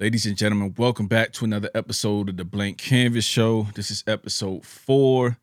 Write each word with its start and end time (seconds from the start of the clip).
Ladies 0.00 0.24
and 0.24 0.38
gentlemen, 0.38 0.74
welcome 0.78 1.06
back 1.06 1.32
to 1.34 1.44
another 1.44 1.68
episode 1.74 2.30
of 2.30 2.38
the 2.38 2.46
Blank 2.46 2.78
Kanvas 2.78 3.24
Show. 3.24 3.68
This 3.74 3.90
is 3.90 4.02
episode 4.06 4.64
four. 4.64 5.36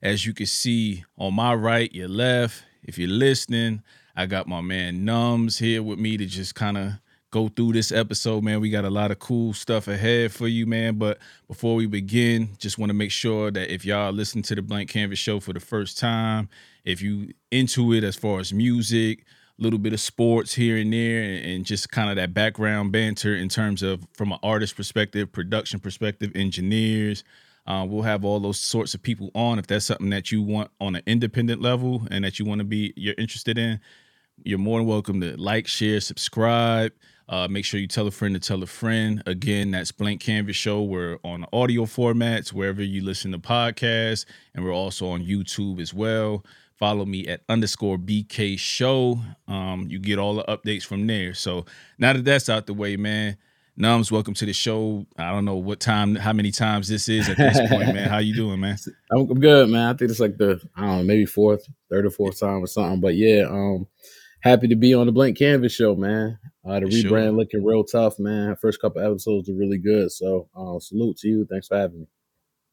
As 0.00 0.24
you 0.24 0.32
can 0.32 0.46
see 0.46 1.04
on 1.18 1.34
my 1.34 1.52
right, 1.52 1.92
your 1.92 2.06
left, 2.06 2.62
if 2.84 2.98
you're 2.98 3.10
listening, 3.10 3.82
I 4.14 4.26
got 4.26 4.46
my 4.46 4.60
man 4.60 5.04
Numbz 5.04 5.58
here 5.58 5.82
with 5.82 5.98
me 5.98 6.16
to 6.18 6.24
just 6.24 6.54
kind 6.54 6.78
of 6.78 6.92
go 7.32 7.48
through 7.48 7.72
this 7.72 7.90
episode, 7.90 8.44
man. 8.44 8.60
We 8.60 8.70
got 8.70 8.84
a 8.84 8.90
lot 8.90 9.10
of 9.10 9.18
cool 9.18 9.52
stuff 9.52 9.88
ahead 9.88 10.32
for 10.32 10.46
you, 10.46 10.66
man. 10.66 10.94
But 10.98 11.18
before 11.48 11.74
we 11.74 11.86
begin, 11.86 12.50
just 12.58 12.78
want 12.78 12.90
to 12.90 12.94
make 12.94 13.10
sure 13.10 13.50
that 13.50 13.74
if 13.74 13.84
y'all 13.84 14.12
listen 14.12 14.40
to 14.42 14.54
the 14.54 14.62
Blank 14.62 14.92
Kanvas 14.92 15.18
Show 15.18 15.40
for 15.40 15.52
the 15.52 15.60
first 15.60 15.98
time, 15.98 16.48
if 16.84 17.02
you 17.02 17.34
into 17.50 17.92
it 17.92 18.04
as 18.04 18.14
far 18.14 18.38
as 18.38 18.52
music, 18.52 19.24
little 19.58 19.78
bit 19.78 19.92
of 19.92 20.00
sports 20.00 20.54
here 20.54 20.76
and 20.76 20.92
there 20.92 21.22
and 21.22 21.64
just 21.64 21.90
kind 21.90 22.10
of 22.10 22.16
that 22.16 22.34
background 22.34 22.92
banter 22.92 23.34
in 23.34 23.48
terms 23.48 23.82
of 23.82 24.06
from 24.12 24.32
an 24.32 24.38
artist 24.42 24.76
perspective 24.76 25.32
production 25.32 25.80
perspective 25.80 26.30
engineers. 26.34 27.24
Uh, 27.66 27.84
we'll 27.88 28.02
have 28.02 28.24
all 28.24 28.38
those 28.38 28.60
sorts 28.60 28.94
of 28.94 29.02
people 29.02 29.30
on 29.34 29.58
if 29.58 29.66
that's 29.66 29.86
something 29.86 30.10
that 30.10 30.30
you 30.30 30.40
want 30.42 30.70
on 30.80 30.94
an 30.94 31.02
independent 31.06 31.60
level 31.60 32.06
and 32.10 32.24
that 32.24 32.38
you 32.38 32.44
want 32.44 32.58
to 32.58 32.64
be 32.64 32.92
you're 32.96 33.14
interested 33.18 33.58
in 33.58 33.80
you're 34.44 34.58
more 34.58 34.78
than 34.78 34.86
welcome 34.86 35.20
to 35.20 35.36
like 35.36 35.66
share 35.66 36.00
subscribe. 36.00 36.92
Uh, 37.28 37.48
make 37.48 37.64
sure 37.64 37.80
you 37.80 37.88
tell 37.88 38.06
a 38.06 38.10
friend 38.10 38.34
to 38.34 38.40
tell 38.40 38.62
a 38.62 38.66
friend. 38.66 39.22
Again 39.26 39.70
that's 39.70 39.90
blank 39.90 40.22
kanvas 40.22 40.54
show. 40.54 40.82
We're 40.82 41.18
on 41.24 41.46
audio 41.52 41.86
formats 41.86 42.52
wherever 42.52 42.82
you 42.82 43.02
listen 43.02 43.32
to 43.32 43.38
podcasts 43.38 44.26
and 44.54 44.64
we're 44.64 44.74
also 44.74 45.08
on 45.08 45.24
youtube 45.24 45.80
as 45.80 45.92
well 45.94 46.44
Follow 46.78 47.06
me 47.06 47.26
at 47.26 47.40
underscore 47.48 47.96
BK 47.96 48.58
show. 48.58 49.18
Um, 49.48 49.86
you 49.88 49.98
get 49.98 50.18
all 50.18 50.34
the 50.34 50.44
updates 50.44 50.84
from 50.84 51.06
there. 51.06 51.32
So 51.32 51.64
now 51.98 52.12
that 52.12 52.24
that's 52.24 52.50
out 52.50 52.66
the 52.66 52.74
way, 52.74 52.96
man. 52.96 53.38
Numbz, 53.78 54.10
welcome 54.10 54.34
to 54.34 54.46
the 54.46 54.52
show. 54.52 55.06
I 55.18 55.32
don't 55.32 55.44
know 55.44 55.56
what 55.56 55.80
time, 55.80 56.14
how 56.14 56.32
many 56.32 56.50
times 56.50 56.88
this 56.88 57.08
is 57.08 57.28
at 57.28 57.36
this 57.36 57.58
point, 57.70 57.94
man. 57.94 58.08
How 58.08 58.18
you 58.18 58.34
doing, 58.36 58.60
man? 58.60 58.76
I'm 59.10 59.26
good, 59.26 59.68
man. 59.68 59.88
I 59.88 59.96
think 59.96 60.10
it's 60.10 60.20
like 60.20 60.38
the 60.38 60.60
I 60.74 60.82
don't 60.82 60.96
know, 60.98 61.04
maybe 61.04 61.26
fourth, 61.26 61.66
third 61.90 62.06
or 62.06 62.10
fourth 62.10 62.40
time 62.40 62.62
or 62.62 62.66
something. 62.66 63.00
But 63.00 63.16
yeah, 63.16 63.44
um, 63.48 63.86
happy 64.40 64.68
to 64.68 64.76
be 64.76 64.94
on 64.94 65.06
the 65.06 65.12
Blank 65.12 65.38
Kanvas 65.38 65.72
show, 65.72 65.94
man. 65.94 66.38
Uh, 66.64 66.80
the 66.80 66.86
rebrand 66.86 67.10
sure. 67.10 67.32
looking 67.32 67.64
real 67.64 67.84
tough, 67.84 68.18
man. 68.18 68.56
First 68.56 68.80
couple 68.80 69.02
episodes 69.02 69.48
are 69.48 69.54
really 69.54 69.78
good. 69.78 70.10
So 70.10 70.48
uh, 70.56 70.78
salute 70.78 71.18
to 71.18 71.28
you. 71.28 71.46
Thanks 71.50 71.68
for 71.68 71.76
having 71.78 72.00
me. 72.00 72.06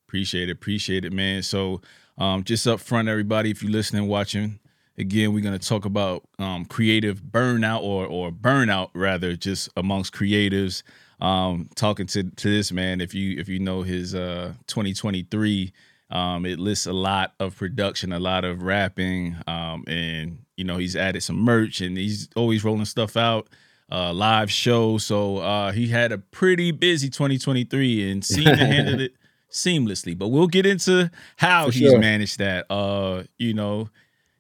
Appreciate 0.08 0.50
it, 0.50 0.54
appreciate 0.54 1.06
it, 1.06 1.14
man. 1.14 1.42
So 1.42 1.82
um, 2.18 2.44
just 2.44 2.68
up 2.68 2.80
front, 2.80 3.08
everybody, 3.08 3.52
if 3.52 3.64
you're 3.64 3.72
listening, 3.72 4.08
watching, 4.08 4.60
again, 4.98 5.34
we're 5.34 5.44
gonna 5.44 5.60
talk 5.60 5.86
about 5.86 6.24
um, 6.40 6.66
creative 6.66 7.22
burnout 7.22 7.82
or 7.82 8.06
or 8.06 8.32
burnout 8.32 8.90
rather, 8.94 9.36
just 9.36 9.70
amongst 9.78 10.14
creatives. 10.14 10.84
Um, 11.20 11.70
talking 11.76 12.08
to 12.08 12.24
to 12.24 12.50
this 12.50 12.72
man, 12.72 13.02
if 13.02 13.14
you 13.14 13.40
if 13.40 13.48
you 13.50 13.60
know 13.60 13.82
his 13.82 14.14
uh 14.14 14.54
2023, 14.68 15.74
um, 16.12 16.46
it 16.46 16.60
lists 16.60 16.86
a 16.86 16.94
lot 16.94 17.34
of 17.40 17.56
production, 17.56 18.14
a 18.14 18.20
lot 18.20 18.46
of 18.46 18.62
rapping, 18.62 19.38
um, 19.48 19.84
and 19.88 20.40
you 20.58 20.64
know 20.64 20.78
he's 20.78 20.96
added 20.96 21.24
some 21.24 21.40
merch 21.40 21.82
and 21.82 21.98
he's 21.98 22.30
always 22.36 22.64
rolling 22.64 22.86
stuff 22.86 23.18
out. 23.18 23.48
Uh, 23.92 24.12
live 24.12 24.50
show, 24.50 24.98
so 24.98 25.38
uh, 25.38 25.72
he 25.72 25.88
had 25.88 26.12
a 26.12 26.18
pretty 26.18 26.72
busy 26.72 27.10
2023 27.10 28.12
and 28.12 28.26
seemed 28.26 28.46
to 28.48 28.56
handle 28.56 29.00
it 29.02 29.14
seamlessly. 29.54 30.18
But 30.18 30.30
we'll 30.30 30.48
get 30.48 30.66
into 30.66 31.10
how 31.38 31.68
For 31.68 31.72
he's 31.72 31.92
sure. 31.92 32.00
managed 32.00 32.40
that. 32.40 32.66
Uh, 32.70 33.24
you 33.38 33.54
know, 33.54 33.90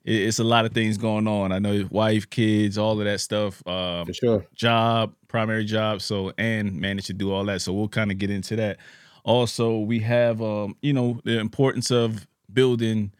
it, 0.03 0.15
it's 0.15 0.39
a 0.39 0.43
lot 0.43 0.65
of 0.65 0.73
things 0.73 0.97
going 0.97 1.27
on. 1.27 1.51
I 1.51 1.59
know 1.59 1.71
his 1.71 1.89
wife, 1.89 2.29
kids, 2.29 2.77
all 2.77 2.99
of 2.99 3.05
that 3.05 3.19
stuff. 3.21 3.65
Um, 3.65 4.05
For 4.07 4.13
sure. 4.13 4.45
Job, 4.55 5.13
primary 5.27 5.65
job. 5.65 6.01
So 6.01 6.33
and 6.37 6.79
managed 6.79 7.07
to 7.07 7.13
do 7.13 7.31
all 7.31 7.45
that. 7.45 7.61
So 7.61 7.71
we'll 7.73 7.87
kind 7.87 8.11
of 8.11 8.17
get 8.17 8.29
into 8.29 8.55
that. 8.57 8.77
Also, 9.23 9.79
we 9.79 9.99
have 9.99 10.41
um, 10.41 10.75
you 10.81 10.91
know, 10.91 11.21
the 11.23 11.39
importance 11.39 11.91
of 11.91 12.27
building 12.51 13.13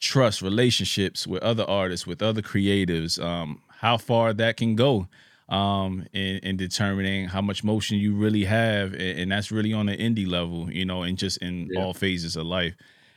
trust 0.00 0.42
relationships 0.42 1.26
with 1.26 1.42
other 1.42 1.64
artists, 1.68 2.06
with 2.06 2.22
other 2.22 2.40
creatives. 2.42 3.22
Um, 3.22 3.60
how 3.68 3.96
far 3.98 4.32
that 4.32 4.56
can 4.56 4.76
go 4.76 5.08
um, 5.52 6.06
in, 6.14 6.38
in 6.38 6.56
determining 6.56 7.28
how 7.28 7.42
much 7.42 7.62
motion 7.62 7.98
you 7.98 8.14
really 8.14 8.44
have, 8.44 8.94
and, 8.94 9.20
and 9.20 9.32
that's 9.32 9.52
really 9.52 9.74
on 9.74 9.86
the 9.86 9.96
indie 9.96 10.26
level, 10.26 10.72
you 10.72 10.86
know, 10.86 11.02
and 11.02 11.18
just 11.18 11.36
in 11.38 11.68
yeah. 11.70 11.80
all 11.84 11.92
phases 11.92 12.36
of 12.36 12.46
life. 12.46 12.74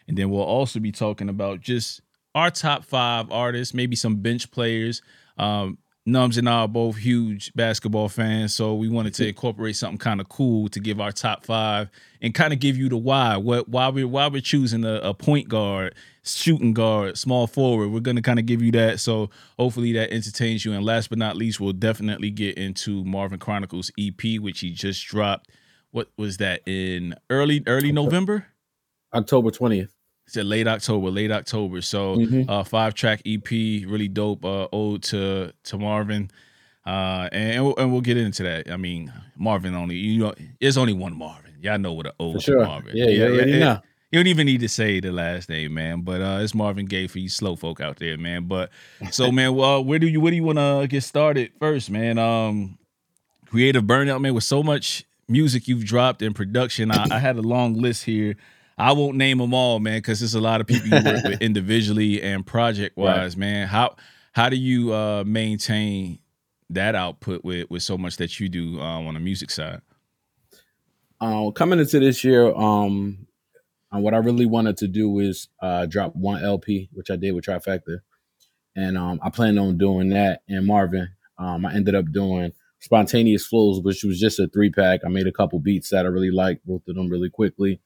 And 0.07 0.17
then 0.17 0.29
we'll 0.29 0.43
also 0.43 0.79
be 0.79 0.91
talking 0.91 1.29
about 1.29 1.61
just 1.61 2.01
our 2.35 2.51
top 2.51 2.83
five 2.83 3.31
artists, 3.31 3.73
maybe 3.73 3.95
some 3.95 4.17
bench 4.17 4.51
players. 4.51 5.01
Um, 5.37 5.77
Numbz 6.07 6.37
and 6.37 6.47
I 6.47 6.59
are 6.59 6.67
both 6.67 6.97
huge 6.97 7.51
basketball 7.55 8.09
fans, 8.09 8.53
so 8.53 8.75
we 8.75 8.87
wanted 8.87 9.15
to 9.15 9.27
incorporate 9.27 9.75
something 9.75 9.97
kind 9.97 10.21
of 10.21 10.29
cool 10.29 10.69
to 10.69 10.79
give 10.79 11.01
our 11.01 11.11
top 11.11 11.43
five 11.43 11.89
and 12.21 12.31
kind 12.31 12.53
of 12.53 12.59
give 12.59 12.77
you 12.77 12.89
the 12.89 12.97
why. 12.97 13.37
What 13.37 13.69
why 13.69 13.89
we 13.89 14.03
why 14.03 14.27
we're 14.27 14.41
choosing 14.41 14.85
a, 14.85 14.95
a 14.97 15.15
point 15.15 15.49
guard, 15.49 15.95
shooting 16.23 16.73
guard, 16.73 17.17
small 17.17 17.47
forward. 17.47 17.89
We're 17.89 18.01
gonna 18.01 18.21
kind 18.21 18.37
of 18.37 18.45
give 18.45 18.61
you 18.61 18.71
that. 18.73 18.99
So 18.99 19.31
hopefully 19.57 19.93
that 19.93 20.13
entertains 20.13 20.63
you. 20.63 20.73
And 20.73 20.85
last 20.85 21.09
but 21.09 21.17
not 21.17 21.37
least, 21.37 21.59
we'll 21.59 21.73
definitely 21.73 22.29
get 22.29 22.55
into 22.55 23.03
Marvin 23.03 23.39
Chronicles 23.39 23.91
EP, 23.97 24.39
which 24.39 24.59
he 24.59 24.69
just 24.69 25.07
dropped. 25.07 25.49
What 25.89 26.09
was 26.17 26.37
that 26.37 26.61
in 26.67 27.15
early 27.31 27.63
early 27.65 27.91
November? 27.91 28.45
October 29.11 29.49
twentieth 29.49 29.94
said 30.27 30.45
late 30.45 30.67
October, 30.67 31.09
late 31.09 31.31
October. 31.31 31.81
So 31.81 32.17
mm-hmm. 32.17 32.49
uh, 32.49 32.63
five 32.63 32.93
track 32.93 33.21
EP, 33.25 33.49
really 33.49 34.07
dope. 34.07 34.43
Uh, 34.43 34.67
ode 34.71 35.03
to 35.03 35.53
to 35.63 35.77
Marvin, 35.77 36.31
uh, 36.85 37.29
and 37.31 37.51
and 37.53 37.65
we'll, 37.65 37.75
and 37.77 37.91
we'll, 37.91 38.01
get 38.01 38.17
into 38.17 38.43
that. 38.43 38.71
I 38.71 38.77
mean, 38.77 39.13
Marvin 39.35 39.75
only 39.75 39.95
you 39.95 40.19
know, 40.23 40.33
there's 40.59 40.77
only 40.77 40.93
one 40.93 41.17
Marvin. 41.17 41.53
Y'all 41.61 41.77
know 41.77 41.93
what 41.93 42.07
an 42.07 42.13
ode 42.19 42.41
sure. 42.41 42.59
to 42.59 42.65
Marvin. 42.65 42.95
Yeah, 42.95 43.07
yeah, 43.07 43.27
yeah. 43.27 43.45
yeah. 43.45 43.79
You 44.11 44.19
don't 44.19 44.27
even 44.27 44.45
need 44.45 44.61
to 44.61 44.69
say 44.69 44.99
the 44.99 45.11
last 45.11 45.49
name, 45.49 45.73
man. 45.73 46.01
But 46.01 46.21
uh, 46.21 46.39
it's 46.41 46.55
Marvin 46.55 46.85
Gaye 46.85 47.07
for 47.07 47.19
you 47.19 47.27
slow 47.27 47.55
folk 47.55 47.81
out 47.81 47.97
there, 47.97 48.17
man. 48.17 48.45
But 48.45 48.69
so, 49.11 49.31
man, 49.31 49.55
well, 49.55 49.83
where 49.83 49.99
do 49.99 50.07
you 50.07 50.21
where 50.21 50.31
do 50.31 50.37
you 50.37 50.43
want 50.43 50.57
to 50.57 50.87
get 50.87 51.03
started 51.03 51.51
first, 51.59 51.89
man? 51.89 52.17
Um, 52.17 52.77
creative 53.47 53.83
burnout, 53.83 54.21
man. 54.21 54.33
With 54.33 54.43
so 54.43 54.63
much 54.63 55.05
music 55.27 55.67
you've 55.67 55.85
dropped 55.85 56.21
in 56.21 56.33
production, 56.33 56.91
I, 56.91 57.07
I 57.11 57.19
had 57.19 57.35
a 57.35 57.41
long 57.41 57.73
list 57.73 58.05
here 58.05 58.35
I 58.77 58.91
won't 58.91 59.15
name 59.15 59.37
them 59.37 59.53
all, 59.53 59.79
man, 59.79 59.99
because 59.99 60.19
there's 60.19 60.35
a 60.35 60.41
lot 60.41 60.59
of 60.59 60.67
people 60.67 60.87
you 60.87 61.03
work 61.03 61.23
with 61.23 61.41
individually 61.41 62.21
and 62.21 62.45
project 62.45 62.97
wise, 62.97 63.35
right. 63.35 63.37
man. 63.37 63.67
How 63.67 63.95
how 64.33 64.49
do 64.49 64.57
you 64.57 64.93
uh, 64.93 65.23
maintain 65.25 66.19
that 66.69 66.93
output 66.93 67.45
with 67.45 67.69
with 67.69 67.83
so 67.83 67.97
much 67.97 68.17
that 68.17 68.39
you 68.39 68.49
do 68.49 68.79
uh, 68.79 68.99
on 68.99 69.13
the 69.13 69.19
music 69.19 69.49
side? 69.49 69.81
Uh, 71.21 71.51
coming 71.51 71.79
into 71.79 71.99
this 71.99 72.23
year, 72.25 72.53
um, 72.53 73.27
uh, 73.95 73.99
what 73.99 74.13
I 74.13 74.17
really 74.17 74.45
wanted 74.45 74.75
to 74.77 74.89
do 74.89 75.19
is 75.19 75.47
uh, 75.61 75.85
drop 75.85 76.13
one 76.13 76.43
LP, 76.43 76.89
which 76.91 77.09
I 77.09 77.15
did 77.15 77.31
with 77.31 77.45
Trifecta, 77.45 77.99
and 78.75 78.97
um, 78.97 79.21
I 79.23 79.29
planned 79.29 79.57
on 79.57 79.77
doing 79.77 80.09
that. 80.09 80.41
And 80.49 80.67
Marvin, 80.67 81.07
um, 81.37 81.65
I 81.65 81.73
ended 81.73 81.95
up 81.95 82.11
doing 82.11 82.51
Spontaneous 82.79 83.47
Flows, 83.47 83.81
which 83.81 84.03
was 84.03 84.19
just 84.19 84.37
a 84.37 84.49
three 84.49 84.69
pack. 84.69 84.99
I 85.05 85.07
made 85.07 85.27
a 85.27 85.31
couple 85.31 85.59
beats 85.59 85.91
that 85.91 86.05
I 86.05 86.09
really 86.09 86.31
liked, 86.31 86.63
wrote 86.67 86.85
them 86.85 87.07
really 87.07 87.29
quickly 87.29 87.79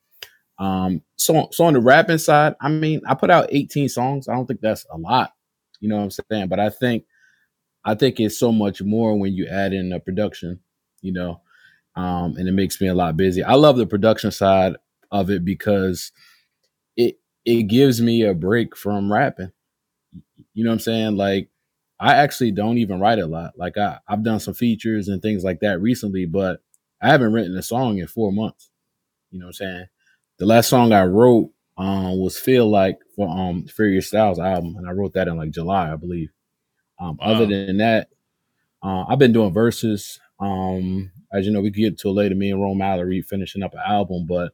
um, 0.60 1.02
so 1.16 1.48
so 1.52 1.66
on 1.66 1.74
the 1.74 1.80
rapping 1.80 2.18
side, 2.18 2.56
I 2.62 2.70
mean, 2.70 3.02
I 3.08 3.16
put 3.16 3.30
out 3.32 3.48
18 3.50 3.90
songs. 3.90 4.28
I 4.28 4.36
don't 4.36 4.46
think 4.46 4.62
that's 4.62 4.86
a 4.92 4.98
lot, 4.98 5.34
you 5.80 5.90
know 5.90 5.98
what 5.98 6.04
I'm 6.04 6.12
saying? 6.32 6.48
But 6.50 6.60
I 6.60 6.70
think 6.70 7.06
I 7.86 7.96
think 7.96 8.20
it's 8.20 8.38
so 8.38 8.52
much 8.52 8.82
more 8.82 9.18
when 9.18 9.34
you 9.34 9.48
add 9.48 9.74
in 9.74 9.90
the 9.90 10.00
production, 10.00 10.60
you 11.02 11.14
know, 11.14 11.42
um, 11.96 12.36
and 12.38 12.48
it 12.48 12.52
makes 12.54 12.80
me 12.82 12.88
a 12.88 12.94
lot 12.94 13.18
busy. 13.18 13.44
I 13.44 13.54
love 13.54 13.78
the 13.78 13.88
production 13.88 14.32
side 14.32 14.76
of 15.12 15.30
it 15.30 15.46
because 15.46 16.12
it 16.98 17.20
it 17.46 17.64
gives 17.64 18.02
me 18.02 18.24
a 18.24 18.34
break 18.34 18.76
from 18.76 19.12
rapping. 19.12 19.52
You 20.54 20.66
know 20.66 20.72
what 20.72 20.76
I'm 20.76 20.80
saying? 20.80 21.18
Like 21.18 21.50
I 22.00 22.16
actually 22.16 22.52
don't 22.52 22.78
even 22.78 23.00
write 23.00 23.20
a 23.20 23.28
lot. 23.28 23.54
Like 23.58 23.78
I, 23.78 24.00
I've 24.08 24.24
done 24.24 24.40
some 24.40 24.54
features 24.54 25.08
and 25.08 25.22
things 25.22 25.44
like 25.44 25.62
that 25.62 25.82
recently, 25.82 26.26
but 26.26 26.62
I 27.02 27.10
haven't 27.10 27.34
written 27.34 27.58
a 27.58 27.64
song 27.64 27.98
in 27.98 28.08
four 28.08 28.32
months. 28.32 28.70
You 29.32 29.40
know 29.40 29.46
what 29.48 29.50
I'm 29.50 29.54
saying? 29.54 29.86
The 30.40 30.46
last 30.46 30.70
song 30.70 30.92
I 30.92 31.04
wrote 31.04 31.52
um, 31.78 32.20
was 32.20 32.40
"Feel 32.40 32.70
Like" 32.70 32.98
for 33.16 33.30
um 33.30 33.68
Furious 33.68 34.08
Styles 34.08 34.40
album, 34.40 34.76
and 34.78 34.88
I 34.88 34.92
wrote 34.92 35.14
that 35.14 35.28
in 35.28 35.38
like 35.38 35.52
July, 35.52 35.92
I 35.92 35.96
believe. 35.96 36.30
Um, 37.00 37.18
wow. 37.18 37.34
Other 37.34 37.46
than 37.46 37.78
that, 37.78 38.10
uh, 38.82 39.06
I've 39.08 39.20
been 39.20 39.34
doing 39.34 39.54
verses. 39.54 40.20
Um, 40.40 41.12
as 41.32 41.46
you 41.46 41.52
know, 41.52 41.62
we 41.62 41.70
get 41.70 41.98
to 42.00 42.10
it 42.10 42.14
later. 42.14 42.36
Me 42.36 42.52
and 42.52 42.62
Rome 42.62 42.78
Mallory 42.80 43.22
finishing 43.22 43.64
up 43.64 43.74
an 43.74 43.82
album, 43.86 44.26
but 44.28 44.54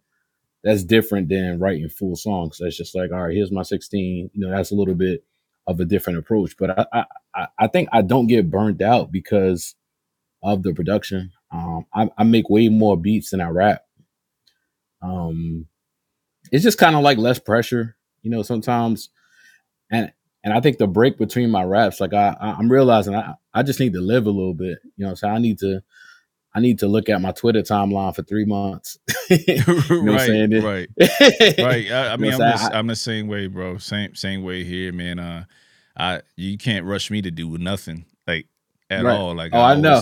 that's 0.63 0.83
different 0.83 1.29
than 1.29 1.59
writing 1.59 1.87
full 1.89 2.15
songs. 2.15 2.57
That's 2.59 2.75
just 2.75 2.95
like, 2.95 3.11
all 3.11 3.23
right, 3.23 3.35
here's 3.35 3.51
my 3.51 3.61
16. 3.61 4.31
You 4.33 4.41
know, 4.41 4.49
that's 4.49 4.71
a 4.71 4.75
little 4.75 4.95
bit 4.95 5.23
of 5.67 5.79
a 5.79 5.85
different 5.85 6.19
approach. 6.19 6.57
But 6.57 6.87
I, 6.91 7.05
I, 7.35 7.47
I 7.59 7.67
think 7.67 7.89
I 7.91 8.01
don't 8.01 8.27
get 8.27 8.49
burnt 8.49 8.81
out 8.81 9.11
because 9.11 9.75
of 10.43 10.63
the 10.63 10.73
production. 10.73 11.31
Um, 11.51 11.85
I, 11.93 12.09
I 12.17 12.23
make 12.23 12.49
way 12.49 12.67
more 12.69 12.97
beats 12.97 13.29
than 13.29 13.41
I 13.41 13.49
rap. 13.49 13.85
Um, 15.01 15.67
it's 16.51 16.63
just 16.63 16.77
kind 16.77 16.95
of 16.95 17.03
like 17.03 17.17
less 17.17 17.39
pressure, 17.39 17.95
you 18.21 18.29
know, 18.29 18.43
sometimes. 18.43 19.09
And 19.91 20.11
and 20.43 20.53
I 20.53 20.61
think 20.61 20.77
the 20.77 20.87
break 20.87 21.17
between 21.17 21.49
my 21.49 21.63
raps, 21.63 21.99
like 21.99 22.13
I, 22.13 22.35
I 22.39 22.59
am 22.59 22.71
realizing 22.71 23.15
I 23.15 23.33
I 23.53 23.63
just 23.63 23.79
need 23.79 23.93
to 23.93 24.01
live 24.01 24.25
a 24.25 24.31
little 24.31 24.53
bit, 24.53 24.79
you 24.95 25.05
know. 25.05 25.15
So 25.15 25.27
I 25.27 25.39
need 25.39 25.59
to 25.59 25.81
I 26.53 26.61
need 26.61 26.79
to 26.79 26.87
look 26.87 27.09
at 27.09 27.21
my 27.21 27.31
Twitter 27.33 27.61
timeline 27.61 28.15
for 28.15 28.23
three 28.23 28.45
months. 28.45 28.97
you 29.29 29.57
know 29.65 29.83
right, 30.13 30.63
right, 30.63 30.89
right. 31.59 31.91
I, 31.91 32.13
I 32.13 32.17
mean, 32.17 32.33
I'm, 32.33 32.39
the, 32.39 32.69
I'm 32.73 32.87
the 32.87 32.95
same 32.95 33.27
way, 33.27 33.47
bro. 33.47 33.77
Same 33.77 34.15
same 34.15 34.43
way 34.43 34.63
here, 34.63 34.93
man. 34.93 35.19
Uh, 35.19 35.45
I 35.97 36.21
you 36.37 36.57
can't 36.57 36.85
rush 36.85 37.11
me 37.11 37.21
to 37.21 37.31
do 37.31 37.57
nothing 37.57 38.05
like 38.25 38.47
at 38.89 39.03
right. 39.03 39.17
all. 39.17 39.35
Like 39.35 39.51
oh, 39.53 39.59
I, 39.59 39.73
I 39.73 39.75
know. 39.75 40.01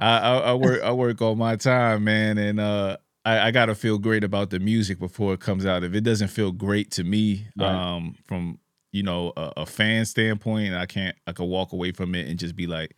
I, 0.00 0.38
I, 0.38 0.54
work 0.54 0.82
I 0.82 0.92
work 0.92 1.22
all 1.22 1.36
my 1.36 1.54
time, 1.54 2.04
man, 2.04 2.38
and 2.38 2.58
uh, 2.58 2.96
I, 3.28 3.48
I, 3.48 3.50
gotta 3.50 3.74
feel 3.74 3.98
great 3.98 4.24
about 4.24 4.50
the 4.50 4.58
music 4.58 4.98
before 4.98 5.34
it 5.34 5.40
comes 5.40 5.66
out. 5.66 5.84
If 5.84 5.94
it 5.94 6.00
doesn't 6.00 6.28
feel 6.28 6.50
great 6.50 6.90
to 6.92 7.04
me, 7.04 7.46
right. 7.56 7.68
um, 7.68 8.14
from 8.24 8.58
you 8.92 9.02
know 9.02 9.32
a, 9.36 9.52
a, 9.58 9.66
fan 9.66 10.06
standpoint, 10.06 10.74
I 10.74 10.86
can't 10.86 11.14
I 11.26 11.32
could 11.32 11.44
walk 11.44 11.72
away 11.72 11.92
from 11.92 12.14
it 12.14 12.26
and 12.26 12.38
just 12.38 12.56
be 12.56 12.66
like, 12.66 12.96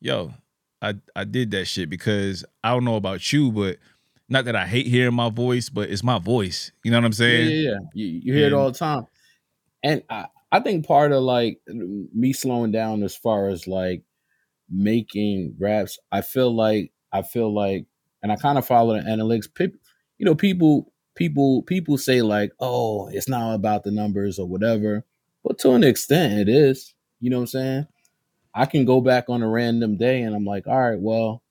yo, 0.00 0.32
I 0.82 0.94
I 1.16 1.24
did 1.24 1.50
that 1.52 1.64
shit 1.64 1.88
because 1.88 2.44
I 2.62 2.70
don't 2.70 2.84
know 2.84 2.96
about 2.96 3.32
you, 3.32 3.50
but 3.50 3.78
not 4.28 4.44
that 4.44 4.56
I 4.56 4.66
hate 4.66 4.86
hearing 4.86 5.14
my 5.14 5.30
voice, 5.30 5.70
but 5.70 5.88
it's 5.88 6.04
my 6.04 6.18
voice. 6.18 6.70
You 6.82 6.90
know 6.90 6.98
what 6.98 7.06
I'm 7.06 7.12
saying? 7.14 7.50
Yeah, 7.50 7.56
yeah, 7.56 7.70
yeah. 7.70 7.78
You, 7.94 8.06
you 8.06 8.34
hear 8.34 8.46
and, 8.46 8.54
it 8.54 8.56
all 8.56 8.70
the 8.70 8.78
time, 8.78 9.06
and 9.82 10.02
I 10.10 10.26
I 10.52 10.60
think 10.60 10.86
part 10.86 11.12
of 11.12 11.22
like 11.22 11.58
me 11.66 12.34
slowing 12.34 12.70
down 12.70 13.02
as 13.02 13.16
far 13.16 13.48
as 13.48 13.66
like 13.66 14.02
making 14.70 15.56
raps, 15.58 15.98
I 16.12 16.20
feel 16.20 16.54
like 16.54 16.92
I 17.14 17.22
feel 17.22 17.54
like, 17.54 17.86
and 18.24 18.32
I 18.32 18.36
kind 18.36 18.56
of 18.56 18.66
follow 18.66 18.94
the 18.94 19.02
analytics. 19.02 19.70
You 20.16 20.24
know, 20.24 20.34
people 20.34 20.90
people 21.14 21.62
people 21.62 21.98
say 21.98 22.22
like, 22.22 22.52
oh, 22.58 23.08
it's 23.08 23.28
not 23.28 23.54
about 23.54 23.84
the 23.84 23.90
numbers 23.90 24.38
or 24.38 24.48
whatever, 24.48 25.04
but 25.44 25.58
to 25.58 25.72
an 25.72 25.84
extent, 25.84 26.32
it 26.32 26.48
is. 26.48 26.94
You 27.20 27.28
know 27.28 27.36
what 27.36 27.42
I'm 27.42 27.46
saying? 27.48 27.86
I 28.54 28.64
can 28.64 28.86
go 28.86 29.02
back 29.02 29.28
on 29.28 29.42
a 29.42 29.48
random 29.48 29.98
day 29.98 30.22
and 30.22 30.34
I'm 30.34 30.46
like, 30.46 30.66
all 30.66 30.80
right, 30.80 30.98
well, 30.98 31.42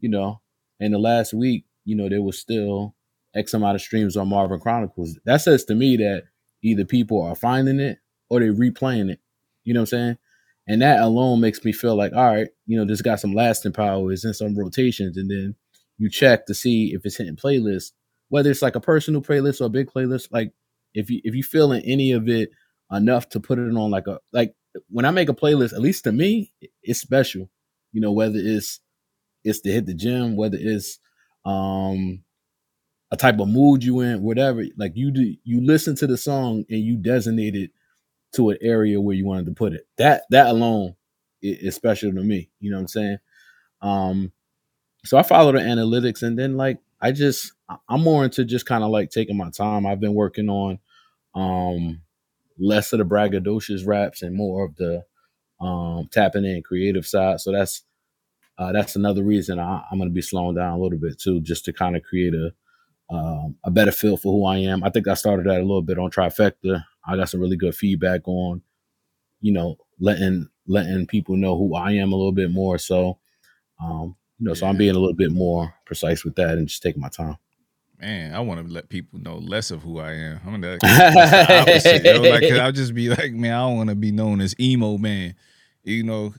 you 0.00 0.10
know, 0.10 0.42
in 0.80 0.92
the 0.92 0.98
last 0.98 1.32
week, 1.32 1.64
you 1.86 1.96
know, 1.96 2.10
there 2.10 2.22
was 2.22 2.38
still 2.38 2.94
X 3.34 3.54
amount 3.54 3.76
of 3.76 3.80
streams 3.80 4.16
on 4.16 4.28
Marvin 4.28 4.60
Chronicles. 4.60 5.18
That 5.24 5.40
says 5.40 5.64
to 5.64 5.74
me 5.74 5.96
that 5.96 6.24
either 6.62 6.84
people 6.84 7.22
are 7.22 7.34
finding 7.34 7.80
it 7.80 8.00
or 8.28 8.40
they're 8.40 8.52
replaying 8.52 9.10
it. 9.10 9.20
You 9.64 9.72
know 9.72 9.80
what 9.80 9.92
I'm 9.94 9.98
saying? 9.98 10.18
And 10.66 10.82
that 10.82 11.00
alone 11.00 11.40
makes 11.40 11.64
me 11.64 11.72
feel 11.72 11.96
like, 11.96 12.12
all 12.12 12.26
right, 12.26 12.48
you 12.66 12.76
know, 12.76 12.84
this 12.84 13.00
got 13.00 13.20
some 13.20 13.32
lasting 13.32 13.72
power, 13.72 14.12
it's 14.12 14.26
in 14.26 14.34
some 14.34 14.58
rotations. 14.58 15.16
And 15.16 15.30
then 15.30 15.54
you 15.98 16.10
check 16.10 16.46
to 16.46 16.54
see 16.54 16.92
if 16.94 17.04
it's 17.04 17.16
hitting 17.16 17.36
playlists, 17.36 17.92
whether 18.28 18.50
it's 18.50 18.62
like 18.62 18.76
a 18.76 18.80
personal 18.80 19.22
playlist 19.22 19.60
or 19.60 19.64
a 19.64 19.70
big 19.70 19.88
playlist. 19.90 20.28
Like 20.32 20.52
if 20.94 21.10
you 21.10 21.20
if 21.24 21.34
you 21.34 21.42
feeling 21.42 21.82
any 21.84 22.12
of 22.12 22.28
it 22.28 22.50
enough 22.92 23.28
to 23.30 23.40
put 23.40 23.58
it 23.58 23.74
on 23.74 23.90
like 23.90 24.06
a 24.06 24.20
like 24.32 24.54
when 24.88 25.04
I 25.04 25.10
make 25.10 25.28
a 25.28 25.34
playlist, 25.34 25.72
at 25.72 25.80
least 25.80 26.04
to 26.04 26.12
me, 26.12 26.52
it's 26.82 27.00
special. 27.00 27.50
You 27.92 28.00
know, 28.00 28.12
whether 28.12 28.38
it's 28.38 28.80
it's 29.44 29.60
to 29.60 29.72
hit 29.72 29.86
the 29.86 29.94
gym, 29.94 30.36
whether 30.36 30.58
it's 30.60 30.98
um 31.44 32.22
a 33.10 33.16
type 33.16 33.38
of 33.40 33.48
mood 33.48 33.84
you 33.84 34.00
in, 34.00 34.22
whatever. 34.22 34.64
Like 34.76 34.92
you 34.96 35.10
do, 35.10 35.34
you 35.44 35.64
listen 35.64 35.96
to 35.96 36.06
the 36.06 36.18
song 36.18 36.64
and 36.68 36.80
you 36.80 36.96
designate 36.96 37.54
it 37.54 37.70
to 38.34 38.50
an 38.50 38.58
area 38.60 39.00
where 39.00 39.14
you 39.16 39.26
wanted 39.26 39.46
to 39.46 39.52
put 39.52 39.72
it. 39.72 39.86
That 39.98 40.24
that 40.30 40.48
alone 40.48 40.96
is, 41.42 41.74
special 41.74 42.12
to 42.12 42.22
me. 42.22 42.50
You 42.60 42.70
know 42.70 42.76
what 42.76 42.82
I'm 42.82 42.88
saying? 42.88 43.18
Um, 43.82 44.32
so 45.04 45.16
I 45.18 45.22
follow 45.22 45.52
the 45.52 45.58
analytics, 45.58 46.22
and 46.22 46.38
then 46.38 46.56
like 46.56 46.78
I 47.00 47.12
just 47.12 47.52
I'm 47.88 48.02
more 48.02 48.24
into 48.24 48.44
just 48.44 48.66
kind 48.66 48.84
of 48.84 48.90
like 48.90 49.10
taking 49.10 49.36
my 49.36 49.50
time. 49.50 49.86
I've 49.86 50.00
been 50.00 50.14
working 50.14 50.48
on 50.48 50.78
um 51.34 52.00
less 52.58 52.92
of 52.92 52.98
the 52.98 53.04
braggadocious 53.04 53.86
raps 53.86 54.22
and 54.22 54.34
more 54.34 54.64
of 54.64 54.76
the 54.76 55.04
um 55.60 56.08
tapping 56.10 56.44
in 56.44 56.62
creative 56.62 57.06
side. 57.06 57.40
So 57.40 57.52
that's 57.52 57.82
uh, 58.58 58.72
that's 58.72 58.96
another 58.96 59.22
reason 59.22 59.60
I, 59.60 59.84
am 59.92 59.98
going 59.98 60.10
to 60.10 60.14
be 60.14 60.20
slowing 60.20 60.56
down 60.56 60.78
a 60.78 60.82
little 60.82 60.98
bit 60.98 61.20
too, 61.20 61.40
just 61.40 61.64
to 61.66 61.72
kind 61.72 61.96
of 61.96 62.02
create 62.02 62.34
a 62.34 62.52
um, 63.10 63.56
a 63.64 63.70
better 63.70 63.92
feel 63.92 64.16
for 64.16 64.32
who 64.32 64.44
I 64.44 64.58
am. 64.58 64.84
I 64.84 64.90
think 64.90 65.08
I 65.08 65.14
started 65.14 65.46
that 65.46 65.60
a 65.60 65.62
little 65.62 65.82
bit 65.82 65.98
on 65.98 66.10
Trifecta. 66.10 66.84
I 67.06 67.16
got 67.16 67.28
some 67.28 67.40
really 67.40 67.56
good 67.56 67.74
feedback 67.74 68.26
on, 68.26 68.62
you 69.40 69.52
know, 69.52 69.76
letting 69.98 70.48
letting 70.66 71.06
people 71.06 71.36
know 71.36 71.56
who 71.56 71.74
I 71.74 71.92
am 71.92 72.12
a 72.12 72.16
little 72.16 72.32
bit 72.32 72.50
more. 72.50 72.76
So, 72.76 73.18
um, 73.80 74.16
you 74.38 74.46
know, 74.46 74.54
so 74.54 74.66
I'm 74.66 74.76
being 74.76 74.94
a 74.94 74.98
little 74.98 75.14
bit 75.14 75.32
more 75.32 75.74
precise 75.84 76.24
with 76.24 76.36
that 76.36 76.58
and 76.58 76.68
just 76.68 76.82
taking 76.82 77.00
my 77.00 77.08
time. 77.08 77.36
Man, 78.00 78.32
I 78.32 78.40
want 78.40 78.64
to 78.64 78.72
let 78.72 78.88
people 78.88 79.18
know 79.18 79.38
less 79.38 79.72
of 79.72 79.82
who 79.82 79.98
I 79.98 80.12
am. 80.12 80.40
I'm 80.46 80.60
gonna 80.60 80.78
opposite. 81.60 82.22
like, 82.22 82.52
I'll 82.52 82.70
just 82.70 82.94
be 82.94 83.08
like, 83.08 83.32
man, 83.32 83.52
I 83.52 83.58
don't 83.58 83.76
want 83.76 83.88
to 83.88 83.96
be 83.96 84.12
known 84.12 84.40
as 84.40 84.54
emo 84.60 84.98
man, 84.98 85.34
you 85.82 86.04
know. 86.04 86.32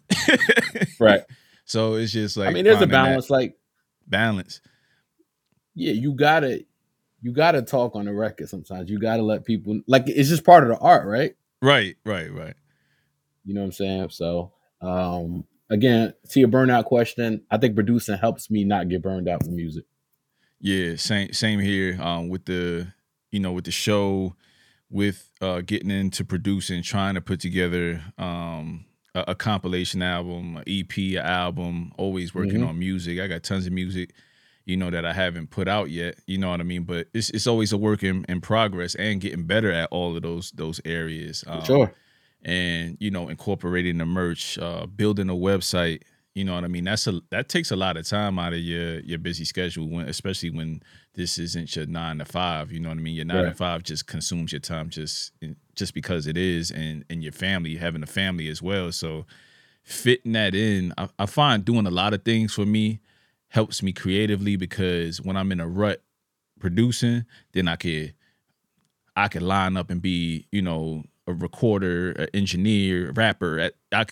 right. 1.00 1.24
So 1.66 1.96
it's 1.96 2.14
just 2.14 2.38
like 2.38 2.48
I 2.48 2.52
mean, 2.54 2.64
there's 2.64 2.82
a 2.82 2.88
balance, 2.88 3.30
like 3.30 3.58
balance. 4.08 4.62
Yeah, 5.76 5.92
you 5.92 6.14
gotta 6.14 6.64
you 7.22 7.34
gotta 7.34 7.62
talk 7.62 7.96
on 7.96 8.06
the 8.06 8.14
record 8.14 8.48
sometimes. 8.48 8.90
You 8.90 8.98
gotta 8.98 9.24
let 9.24 9.44
people 9.44 9.82
like 9.86 10.04
it's 10.08 10.30
just 10.30 10.46
part 10.46 10.64
of 10.64 10.70
the 10.70 10.78
art, 10.78 11.06
right? 11.06 11.36
Right, 11.62 11.98
right, 12.06 12.34
right. 12.34 12.56
You 13.44 13.54
know 13.54 13.62
what 13.62 13.66
I'm 13.66 13.72
saying? 13.74 14.10
So 14.12 14.54
um 14.82 15.44
again, 15.70 16.14
to 16.30 16.40
your 16.40 16.50
burnout 16.50 16.86
question, 16.86 17.44
I 17.50 17.58
think 17.58 17.76
producing 17.76 18.18
helps 18.18 18.50
me 18.50 18.64
not 18.64 18.90
get 18.90 19.02
burned 19.02 19.28
out 19.28 19.40
with 19.44 19.52
music. 19.52 19.86
Yeah, 20.60 20.96
same 20.96 21.34
same 21.34 21.60
here. 21.60 22.00
Um 22.02 22.30
with 22.30 22.46
the 22.46 22.88
you 23.32 23.40
know, 23.40 23.52
with 23.52 23.66
the 23.66 23.72
show, 23.72 24.36
with 24.90 25.30
uh 25.42 25.62
getting 25.62 25.92
into 25.92 26.26
producing, 26.26 26.84
trying 26.84 27.16
to 27.16 27.22
put 27.22 27.40
together 27.40 28.04
um 28.18 28.86
a, 29.16 29.26
a 29.30 29.36
compilation 29.36 30.02
album, 30.02 30.58
an 30.58 30.64
EP, 30.68 30.98
an 30.98 31.18
album, 31.18 31.92
always 31.98 32.36
working 32.36 32.60
mm-hmm. 32.60 32.70
on 32.70 32.80
music. 32.80 33.20
I 33.20 33.28
got 33.28 33.44
tons 33.44 33.66
of 33.66 33.74
music 33.74 34.14
you 34.70 34.78
know, 34.78 34.92
that 34.92 35.04
I 35.04 35.14
haven't 35.14 35.50
put 35.50 35.68
out 35.68 35.90
yet. 35.90 36.20
You 36.28 36.38
know 36.38 36.52
what 36.52 36.60
I 36.60 36.64
mean? 36.64 36.84
But 36.84 37.08
it's 37.12 37.32
it's 37.32 37.48
always 37.48 37.74
a 37.74 37.78
work 37.78 38.04
in, 38.04 38.24
in 38.30 38.40
progress 38.40 38.94
and 38.94 39.20
getting 39.20 39.46
better 39.46 39.72
at 39.72 39.90
all 39.90 40.16
of 40.16 40.22
those 40.22 40.52
those 40.52 40.80
areas. 40.86 41.44
Um, 41.48 41.64
sure. 41.64 41.94
And 42.44 42.98
you 43.00 43.12
know, 43.12 43.28
incorporating 43.30 43.98
the 43.98 44.06
merch, 44.06 44.58
uh, 44.58 44.86
building 44.86 45.30
a 45.30 45.34
website. 45.34 46.04
You 46.36 46.46
know 46.46 46.56
what 46.56 46.64
I 46.64 46.68
mean? 46.68 46.86
That's 46.86 47.06
a 47.08 47.20
that 47.32 47.50
takes 47.50 47.72
a 47.72 47.76
lot 47.76 47.98
of 47.98 48.08
time 48.08 48.40
out 48.40 48.54
of 48.54 48.60
your 48.60 49.00
your 49.02 49.20
busy 49.20 49.44
schedule, 49.44 49.90
when 49.90 50.08
especially 50.08 50.52
when 50.52 50.82
this 51.16 51.38
isn't 51.38 51.76
your 51.76 51.86
nine 51.86 52.20
to 52.20 52.26
five. 52.26 52.72
You 52.72 52.80
know 52.80 52.90
what 52.90 52.98
I 52.98 53.02
mean? 53.02 53.16
Your 53.16 53.26
nine 53.26 53.44
right. 53.44 53.50
to 53.50 53.56
five 53.56 53.84
just 53.84 54.08
consumes 54.08 54.54
your 54.54 54.62
time 54.62 54.90
just 54.90 55.34
just 55.76 55.94
because 55.94 56.28
it 56.28 56.38
is, 56.38 56.72
and 56.72 57.04
and 57.10 57.24
your 57.24 57.34
family 57.34 57.76
having 57.76 58.04
a 58.04 58.08
family 58.08 58.48
as 58.48 58.62
well. 58.62 58.92
So 58.94 59.26
fitting 59.84 60.34
that 60.34 60.56
in, 60.56 60.94
I, 60.98 61.10
I 61.18 61.26
find 61.26 61.66
doing 61.66 61.88
a 61.88 61.92
lot 61.92 62.14
of 62.14 62.24
things 62.24 62.54
for 62.54 62.66
me 62.66 63.02
helps 63.50 63.82
me 63.82 63.92
creatively 63.92 64.56
because 64.56 65.20
when 65.22 65.36
I'm 65.36 65.52
in 65.52 65.60
a 65.60 65.68
rut 65.68 66.04
producing, 66.60 67.26
then 67.54 67.68
I 67.68 67.76
could 67.76 68.14
I 69.16 69.28
could 69.28 69.42
line 69.42 69.76
up 69.76 69.90
and 69.90 70.02
be, 70.02 70.48
you 70.52 70.62
know, 70.62 71.04
a 71.30 71.34
recorder, 71.34 72.12
an 72.12 72.28
engineer, 72.34 73.12
rapper. 73.12 73.60
At 73.60 73.74
I 73.92 74.06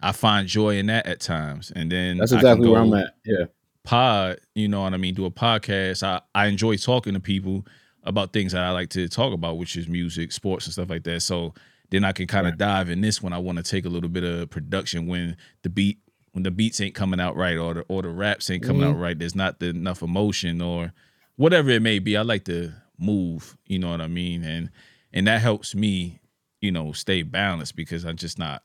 I 0.00 0.12
find 0.12 0.46
joy 0.46 0.78
in 0.78 0.86
that 0.86 1.06
at 1.06 1.20
times. 1.20 1.72
And 1.74 1.90
then 1.90 2.18
That's 2.18 2.32
exactly 2.32 2.68
where 2.68 2.80
I'm 2.80 2.92
at. 2.94 3.14
Yeah. 3.24 3.46
Pod, 3.84 4.38
you 4.54 4.68
know 4.68 4.82
what 4.82 4.94
I 4.94 4.98
mean, 4.98 5.14
do 5.14 5.24
a 5.24 5.30
podcast. 5.30 6.02
I, 6.02 6.20
I 6.34 6.46
enjoy 6.46 6.76
talking 6.76 7.14
to 7.14 7.20
people 7.20 7.66
about 8.04 8.32
things 8.32 8.52
that 8.52 8.62
I 8.62 8.70
like 8.70 8.90
to 8.90 9.08
talk 9.08 9.32
about, 9.32 9.56
which 9.56 9.76
is 9.76 9.88
music, 9.88 10.32
sports, 10.32 10.66
and 10.66 10.72
stuff 10.72 10.90
like 10.90 11.04
that. 11.04 11.20
So 11.20 11.54
then 11.90 12.04
I 12.04 12.12
can 12.12 12.26
kind 12.26 12.46
of 12.46 12.52
right. 12.52 12.58
dive 12.58 12.90
in 12.90 13.00
this 13.00 13.22
when 13.22 13.32
I 13.32 13.38
want 13.38 13.58
to 13.58 13.64
take 13.64 13.86
a 13.86 13.88
little 13.88 14.10
bit 14.10 14.24
of 14.24 14.50
production 14.50 15.06
when 15.06 15.36
the 15.62 15.70
beat 15.70 15.98
when 16.32 16.42
the 16.42 16.50
beats 16.50 16.80
ain't 16.80 16.94
coming 16.94 17.18
out 17.18 17.36
right 17.36 17.56
or 17.56 17.74
the 17.74 17.84
or 17.88 18.02
the 18.02 18.10
raps 18.10 18.50
ain't 18.50 18.62
coming 18.62 18.82
mm-hmm. 18.82 18.90
out 18.92 19.00
right. 19.00 19.18
There's 19.18 19.34
not 19.34 19.58
the, 19.58 19.70
enough 19.70 20.02
emotion 20.02 20.60
or 20.60 20.92
whatever 21.36 21.70
it 21.70 21.82
may 21.82 21.98
be. 21.98 22.16
I 22.16 22.22
like 22.22 22.44
to 22.44 22.72
move, 22.98 23.56
you 23.66 23.78
know 23.78 23.90
what 23.90 24.00
I 24.00 24.06
mean, 24.06 24.44
and 24.44 24.70
and 25.12 25.26
that 25.26 25.40
helps 25.40 25.74
me, 25.74 26.20
you 26.60 26.72
know, 26.72 26.92
stay 26.92 27.22
balanced 27.22 27.76
because 27.76 28.04
I'm 28.04 28.16
just 28.16 28.38
not, 28.38 28.62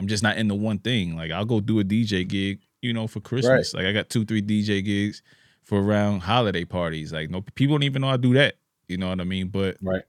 I'm 0.00 0.08
just 0.08 0.22
not 0.22 0.36
in 0.36 0.48
the 0.48 0.54
one 0.54 0.78
thing. 0.78 1.16
Like 1.16 1.30
I'll 1.30 1.44
go 1.44 1.60
do 1.60 1.80
a 1.80 1.84
DJ 1.84 2.26
gig, 2.26 2.60
you 2.82 2.92
know, 2.92 3.06
for 3.06 3.20
Christmas. 3.20 3.74
Right. 3.74 3.82
Like 3.82 3.90
I 3.90 3.92
got 3.92 4.08
two, 4.08 4.24
three 4.24 4.42
DJ 4.42 4.84
gigs 4.84 5.22
for 5.64 5.80
around 5.80 6.20
holiday 6.20 6.64
parties. 6.64 7.12
Like 7.12 7.30
no 7.30 7.42
people 7.54 7.76
don't 7.76 7.82
even 7.84 8.02
know 8.02 8.08
I 8.08 8.16
do 8.16 8.34
that. 8.34 8.54
You 8.88 8.96
know 8.96 9.08
what 9.08 9.20
I 9.20 9.24
mean? 9.24 9.48
But 9.48 9.76
right, 9.82 10.02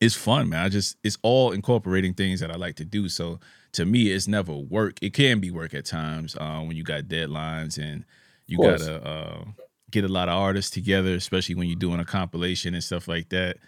it's 0.00 0.16
fun, 0.16 0.48
man. 0.48 0.64
I 0.64 0.68
just 0.68 0.96
it's 1.04 1.16
all 1.22 1.52
incorporating 1.52 2.14
things 2.14 2.40
that 2.40 2.50
I 2.50 2.56
like 2.56 2.74
to 2.76 2.84
do. 2.84 3.08
So 3.08 3.38
to 3.72 3.86
me, 3.86 4.10
it's 4.10 4.26
never 4.26 4.52
work. 4.52 4.98
It 5.00 5.14
can 5.14 5.38
be 5.38 5.52
work 5.52 5.74
at 5.74 5.84
times 5.84 6.36
uh, 6.36 6.60
when 6.60 6.76
you 6.76 6.82
got 6.82 7.04
deadlines 7.04 7.78
and 7.78 8.04
you 8.46 8.58
gotta 8.58 9.06
uh, 9.06 9.44
get 9.92 10.04
a 10.04 10.08
lot 10.08 10.28
of 10.28 10.34
artists 10.34 10.72
together, 10.72 11.14
especially 11.14 11.54
when 11.54 11.68
you're 11.68 11.78
doing 11.78 12.00
a 12.00 12.04
compilation 12.04 12.74
and 12.74 12.82
stuff 12.82 13.06
like 13.06 13.28
that. 13.28 13.58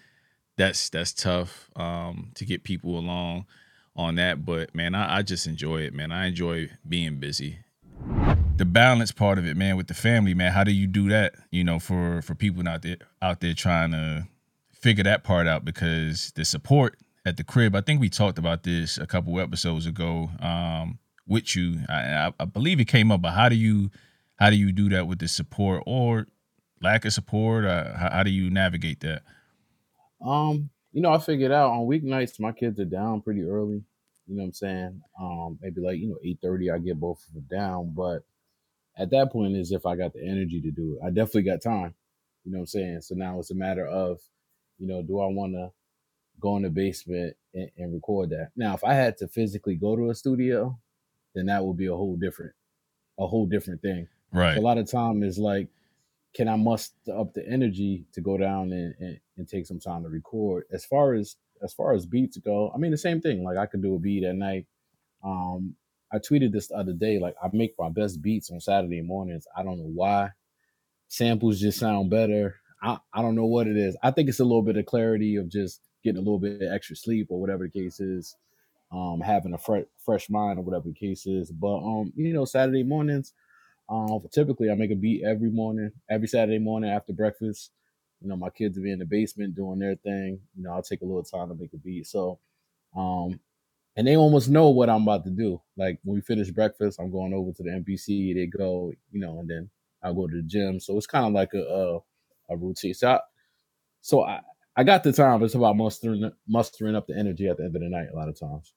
That's 0.57 0.89
that's 0.89 1.13
tough 1.13 1.71
um, 1.77 2.31
to 2.35 2.45
get 2.45 2.63
people 2.63 2.99
along 2.99 3.47
on 3.97 4.15
that. 4.17 4.45
But 4.45 4.75
man, 4.75 4.95
I, 4.95 5.19
I 5.19 5.23
just 5.23 5.47
enjoy 5.47 5.83
it, 5.83 5.95
man. 5.95 6.13
I 6.13 6.27
enjoy 6.27 6.71
being 6.89 7.19
busy. 7.19 7.59
The 8.57 8.65
balance 8.65 9.11
part 9.11 9.39
of 9.39 9.47
it, 9.47 9.57
man, 9.57 9.77
with 9.77 9.89
the 9.89 9.95
family, 9.95 10.33
man. 10.33 10.53
How 10.53 10.63
do 10.63 10.73
you 10.73 10.87
do 10.87 11.09
that? 11.09 11.35
You 11.51 11.65
know, 11.65 11.79
for 11.79 12.23
for 12.23 12.35
people 12.35 12.67
out 12.69 12.83
there 12.83 12.99
out 13.21 13.41
there 13.41 13.55
trying 13.55 13.91
to 13.93 14.27
figure 14.73 15.05
that 15.05 15.25
part 15.25 15.47
out 15.47 15.65
because 15.65 16.33
the 16.37 16.45
support 16.45 16.97
at 17.27 17.37
the 17.37 17.45
crib. 17.45 17.75
I 17.75 17.81
think 17.81 18.01
we 18.01 18.09
talked 18.09 18.39
about 18.39 18.63
this 18.63 18.99
a 18.99 19.07
couple 19.07 19.41
episodes 19.41 19.87
ago. 19.87 20.31
Um, 20.41 20.99
with 21.27 21.57
you. 21.57 21.81
I, 21.89 22.33
I, 22.39 22.45
believe 22.45 22.81
it 22.81 22.87
came 22.87 23.11
up, 23.11 23.23
but 23.23 23.33
how 23.33 23.49
do 23.49 23.57
you 23.57 23.91
how 24.37 24.51
do 24.51 24.57
you 24.57 24.73
do 24.73 24.89
that 24.91 25.07
with 25.07 25.19
the 25.19 25.29
support 25.29 25.83
or 25.87 26.27
lack 26.81 27.05
of 27.05 27.13
support? 27.13 27.65
Uh, 27.65 27.97
how, 27.97 28.11
how 28.11 28.23
do 28.23 28.31
you 28.31 28.51
navigate 28.51 29.01
that? 29.01 29.23
Um, 30.25 30.71
you 30.93 31.03
know, 31.03 31.13
I 31.13 31.19
figured 31.19 31.53
out 31.53 31.71
on 31.71 31.87
weeknights 31.87 32.41
my 32.41 32.53
kids 32.53 32.81
are 32.81 32.85
down 32.85 33.21
pretty 33.21 33.43
early. 33.43 33.83
You 34.27 34.37
know 34.37 34.43
what 34.43 34.47
I'm 34.47 34.53
saying? 34.55 35.03
Um, 35.21 35.59
maybe 35.61 35.81
like 35.81 35.99
you 35.99 36.09
know 36.09 36.19
eight 36.25 36.39
thirty, 36.41 36.71
I 36.71 36.79
get 36.79 36.99
both 36.99 37.27
of 37.29 37.35
them 37.35 37.47
down. 37.51 37.93
But 37.95 38.23
at 38.97 39.11
that 39.11 39.33
point, 39.33 39.57
is 39.57 39.73
if 39.73 39.85
I 39.87 39.97
got 39.97 40.13
the 40.13 40.25
energy 40.27 40.61
to 40.63 40.71
do 40.71 40.95
it. 40.95 41.05
I 41.05 41.11
definitely 41.11 41.43
got 41.43 41.63
time. 41.63 41.95
You 42.45 42.53
know 42.53 42.59
what 42.59 42.63
I'm 42.63 42.67
saying? 42.67 43.01
So 43.03 43.15
now 43.15 43.39
it's 43.39 43.51
a 43.51 43.55
matter 43.55 43.87
of, 43.87 44.21
you 44.79 44.87
know, 44.87 45.03
do 45.03 45.21
I 45.21 45.27
want 45.27 45.55
to 45.55 45.73
go 46.41 46.57
in 46.57 46.63
the 46.63 46.71
basement 46.71 47.37
and, 47.55 47.71
and 47.77 47.95
record 47.95 48.31
that? 48.31 48.51
Now, 48.55 48.75
if 48.75 48.85
I 48.85 48.95
had 48.95 49.17
to 49.19 49.29
physically 49.29 49.77
go 49.77 49.97
to 49.97 50.11
a 50.11 50.15
studio, 50.15 50.79
then 51.35 51.47
that 51.47 51.65
would 51.65 51.77
be 51.77 51.87
a 51.87 51.95
whole 51.95 52.17
different, 52.17 52.53
a 53.19 53.27
whole 53.27 53.47
different 53.47 53.83
thing. 53.83 54.09
Right. 54.31 54.55
So 54.55 54.61
a 54.61 54.63
lot 54.63 54.79
of 54.79 54.91
time 54.91 55.23
is 55.23 55.39
like, 55.39 55.69
can 56.35 56.49
I 56.49 56.57
muster 56.57 57.17
up 57.17 57.33
the 57.33 57.47
energy 57.49 58.07
to 58.13 58.21
go 58.21 58.37
down 58.37 58.73
and, 58.73 58.95
and, 58.99 59.21
and 59.37 59.49
take 59.49 59.67
some 59.67 59.79
time 59.81 60.03
to 60.03 60.09
record? 60.09 60.65
As 60.73 60.85
far 60.85 61.15
as 61.15 61.37
as 61.63 61.73
far 61.73 61.95
as 61.95 62.05
beats 62.05 62.37
go, 62.39 62.71
I 62.75 62.79
mean 62.79 62.91
the 62.91 62.99
same 62.99 63.21
thing. 63.21 63.45
Like 63.45 63.57
I 63.57 63.67
could 63.67 63.83
do 63.83 63.95
a 63.95 63.99
beat 63.99 64.25
at 64.25 64.35
night. 64.35 64.67
Um, 65.25 65.77
I 66.13 66.19
tweeted 66.19 66.53
this 66.53 66.69
the 66.69 66.75
other 66.75 66.93
day. 66.93 67.19
Like 67.19 67.35
I 67.43 67.49
make 67.53 67.75
my 67.79 67.89
best 67.89 68.21
beats 68.21 68.51
on 68.51 68.61
Saturday 68.61 69.01
mornings. 69.01 69.47
I 69.57 69.63
don't 69.63 69.79
know 69.79 69.91
why. 69.93 70.31
Samples 71.09 71.61
just 71.61 71.79
sound 71.79 72.11
better. 72.11 72.57
I, 72.83 72.99
I 73.13 73.23
don't 73.23 73.37
know 73.37 73.47
what 73.47 73.67
it 73.67 73.77
is. 73.77 73.97
I 74.03 74.11
think 74.11 74.29
it's 74.29 74.41
a 74.41 74.45
little 74.45 74.63
bit 74.63 74.77
of 74.77 74.87
clarity 74.87 75.37
of 75.37 75.49
just 75.49 75.81
getting 76.03 76.19
a 76.19 76.23
little 76.23 76.39
bit 76.41 76.61
of 76.61 76.73
extra 76.73 76.97
sleep 76.97 77.29
or 77.31 77.41
whatever 77.41 77.65
the 77.65 77.81
case 77.81 78.01
is. 78.01 78.37
Um, 78.93 79.21
having 79.21 79.55
a 79.55 79.59
fresh 79.59 79.85
fresh 80.05 80.31
mind 80.31 80.59
or 80.59 80.63
whatever 80.63 80.89
the 80.89 80.95
case 80.95 81.27
is. 81.27 81.51
But 81.51 81.79
um, 81.79 82.13
you 82.17 82.33
know, 82.33 82.45
Saturday 82.45 82.83
mornings, 82.83 83.33
um, 83.89 84.21
typically 84.33 84.71
I 84.71 84.75
make 84.75 84.91
a 84.91 84.97
beat 84.97 85.25
every 85.25 85.51
morning, 85.51 85.93
every 86.09 86.29
Saturday 86.29 86.59
morning 86.59 86.91
after 86.91 87.13
breakfast. 87.13 87.71
You 88.21 88.29
know, 88.29 88.37
my 88.37 88.51
kids 88.51 88.77
will 88.77 88.85
be 88.85 88.93
in 88.93 88.99
the 88.99 89.05
basement 89.05 89.55
doing 89.55 89.79
their 89.79 89.97
thing. 89.97 90.41
You 90.57 90.63
know, 90.63 90.73
I'll 90.73 90.83
take 90.83 91.03
a 91.03 91.05
little 91.05 91.23
time 91.23 91.49
to 91.49 91.55
make 91.55 91.75
a 91.75 91.77
beat. 91.77 92.07
So, 92.07 92.39
um, 92.97 93.39
and 93.97 94.07
they 94.07 94.17
almost 94.17 94.49
know 94.49 94.71
what 94.71 94.89
I'm 94.89 95.03
about 95.03 95.25
to 95.25 95.31
do. 95.31 95.61
Like 95.77 95.99
when 96.05 96.17
we 96.17 96.21
finish 96.23 96.51
breakfast, 96.51 96.99
I'm 96.99 97.11
going 97.11 97.35
over 97.35 97.53
to 97.53 97.63
the 97.63 97.71
MPC. 97.71 98.35
They 98.35 98.47
go, 98.47 98.93
you 99.13 99.21
know, 99.21 99.41
and 99.41 99.49
then 99.49 99.71
I'll 100.03 100.15
go 100.15 100.27
to 100.27 100.37
the 100.37 100.43
gym. 100.43 100.81
So 100.81 100.97
it's 100.97 101.07
kind 101.07 101.27
of 101.27 101.33
like 101.33 101.53
a, 101.55 101.63
a, 101.63 102.55
a 102.55 102.57
routine. 102.57 102.95
So, 102.95 103.11
I, 103.11 103.21
so 104.01 104.25
I 104.25 104.41
I 104.77 104.85
got 104.85 105.05
the 105.05 105.13
time. 105.13 105.43
It's 105.43 105.55
about 105.55 105.77
mustering 105.77 106.31
mustering 106.49 106.97
up 106.97 107.07
the 107.07 107.17
energy 107.17 107.49
at 107.49 107.59
the 107.59 107.65
end 107.65 107.77
of 107.77 107.83
the 107.83 107.89
night. 107.89 108.09
A 108.13 108.17
lot 108.17 108.29
of 108.29 108.39
times. 108.39 108.75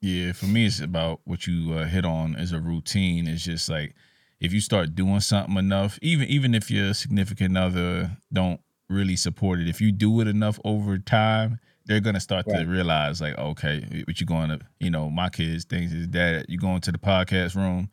Yeah, 0.00 0.32
for 0.32 0.46
me, 0.46 0.66
it's 0.66 0.80
about 0.80 1.20
what 1.24 1.46
you 1.46 1.72
uh, 1.74 1.86
hit 1.86 2.04
on 2.04 2.34
as 2.34 2.52
a 2.52 2.60
routine. 2.60 3.28
It's 3.28 3.44
just 3.44 3.68
like 3.68 3.94
if 4.42 4.52
you 4.52 4.60
start 4.60 4.96
doing 4.96 5.20
something 5.20 5.56
enough, 5.56 6.00
even 6.02 6.26
even 6.26 6.52
if 6.52 6.68
your 6.68 6.92
significant 6.94 7.56
other 7.56 8.10
don't 8.32 8.60
really 8.88 9.14
support 9.14 9.60
it, 9.60 9.68
if 9.68 9.80
you 9.80 9.92
do 9.92 10.20
it 10.20 10.26
enough 10.26 10.58
over 10.64 10.98
time, 10.98 11.60
they're 11.86 12.00
gonna 12.00 12.20
start 12.20 12.46
right. 12.48 12.58
to 12.58 12.66
realize 12.66 13.20
like, 13.20 13.38
okay, 13.38 14.02
what 14.04 14.20
you 14.20 14.26
going 14.26 14.48
to, 14.48 14.58
you 14.80 14.90
know, 14.90 15.08
my 15.08 15.28
kids 15.28 15.64
things 15.64 15.94
is 15.94 16.08
that 16.08 16.50
you 16.50 16.58
going 16.58 16.80
to 16.80 16.90
the 16.90 16.98
podcast 16.98 17.54
room, 17.54 17.88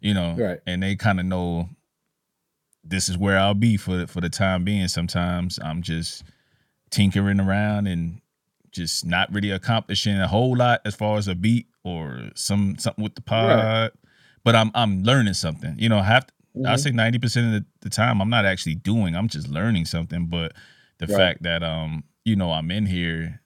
you 0.00 0.14
know, 0.14 0.34
right. 0.38 0.60
and 0.66 0.82
they 0.82 0.96
kind 0.96 1.20
of 1.20 1.26
know 1.26 1.68
this 2.82 3.10
is 3.10 3.18
where 3.18 3.38
I'll 3.38 3.52
be 3.52 3.76
for 3.76 4.06
for 4.06 4.22
the 4.22 4.30
time 4.30 4.64
being. 4.64 4.88
Sometimes 4.88 5.58
I'm 5.62 5.82
just 5.82 6.24
tinkering 6.88 7.40
around 7.40 7.88
and 7.88 8.22
just 8.72 9.04
not 9.04 9.30
really 9.34 9.50
accomplishing 9.50 10.18
a 10.18 10.28
whole 10.28 10.56
lot 10.56 10.80
as 10.86 10.94
far 10.94 11.18
as 11.18 11.28
a 11.28 11.34
beat 11.34 11.66
or 11.84 12.30
some 12.34 12.78
something 12.78 13.04
with 13.04 13.16
the 13.16 13.20
pod. 13.20 13.58
Right 13.58 13.90
but 14.44 14.54
I'm 14.54 14.70
I'm 14.74 15.02
learning 15.02 15.34
something. 15.34 15.76
You 15.78 15.88
know, 15.88 16.02
have 16.02 16.26
mm-hmm. 16.56 16.66
I 16.66 16.76
say 16.76 16.90
ninety 16.90 17.18
percent 17.18 17.46
of 17.46 17.52
the, 17.52 17.66
the, 17.82 17.90
time 17.90 18.20
I'm 18.20 18.30
not 18.30 18.44
actually 18.44 18.76
doing. 18.76 19.14
I'm 19.14 19.28
just 19.28 19.48
learning 19.48 19.86
something. 19.86 20.26
But 20.26 20.52
the 20.98 21.06
right. 21.06 21.16
fact 21.16 21.42
that 21.42 21.62
um 21.62 22.04
you 22.24 22.36
know 22.36 22.52
I'm 22.52 22.70
in 22.70 22.86
here 22.86 23.40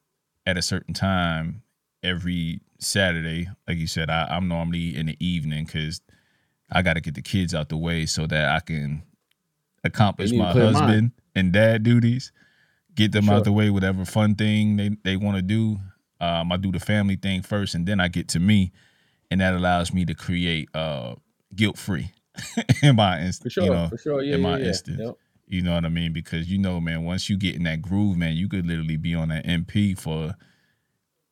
at 0.46 0.58
a 0.58 0.62
certain 0.62 0.94
time 0.94 1.62
every 2.02 2.60
Saturday, 2.78 3.48
like 3.66 3.78
you 3.78 3.86
said, 3.86 4.10
I, 4.10 4.26
I'm 4.30 4.48
normally 4.48 4.96
in 4.96 5.06
the 5.06 5.16
evening 5.24 5.64
because 5.64 6.00
I 6.70 6.82
got 6.82 6.94
to 6.94 7.00
get 7.00 7.14
the 7.14 7.22
kids 7.22 7.54
out 7.54 7.68
the 7.68 7.76
way 7.76 8.06
so 8.06 8.26
that 8.26 8.54
I 8.54 8.60
can 8.60 9.02
accomplish 9.82 10.32
my 10.32 10.52
husband 10.52 11.12
and 11.34 11.52
dad 11.52 11.82
duties, 11.82 12.32
get 12.94 13.12
them 13.12 13.26
sure. 13.26 13.34
out 13.34 13.44
the 13.44 13.52
way, 13.52 13.70
whatever 13.70 14.04
fun 14.04 14.34
thing 14.34 14.76
they, 14.76 14.90
they 15.02 15.16
want 15.16 15.36
to 15.36 15.42
do. 15.42 15.78
Um, 16.20 16.52
I 16.52 16.56
do 16.56 16.72
the 16.72 16.80
family 16.80 17.16
thing 17.16 17.42
first, 17.42 17.74
and 17.74 17.86
then 17.86 18.00
I 18.00 18.08
get 18.08 18.28
to 18.28 18.40
me 18.40 18.72
and 19.30 19.40
that 19.40 19.54
allows 19.54 19.92
me 19.92 20.04
to 20.04 20.14
create 20.14 20.68
uh 20.74 21.14
guilt 21.54 21.78
free 21.78 22.10
in 22.82 22.96
my 22.96 23.20
instance. 23.20 23.52
Sure, 23.52 23.64
you 23.64 23.70
know, 23.70 23.88
for 23.88 23.98
sure, 23.98 24.22
yeah, 24.22 24.34
in 24.34 24.40
my 24.40 24.58
yeah, 24.58 24.66
instance. 24.66 25.00
Yep. 25.00 25.16
You 25.46 25.62
know 25.62 25.74
what 25.74 25.84
I 25.84 25.90
mean? 25.90 26.12
Because 26.12 26.50
you 26.50 26.58
know, 26.58 26.80
man, 26.80 27.04
once 27.04 27.28
you 27.28 27.36
get 27.36 27.54
in 27.54 27.64
that 27.64 27.82
groove, 27.82 28.16
man, 28.16 28.34
you 28.34 28.48
could 28.48 28.66
literally 28.66 28.96
be 28.96 29.14
on 29.14 29.28
that 29.28 29.46
MP 29.46 29.98
for 29.98 30.34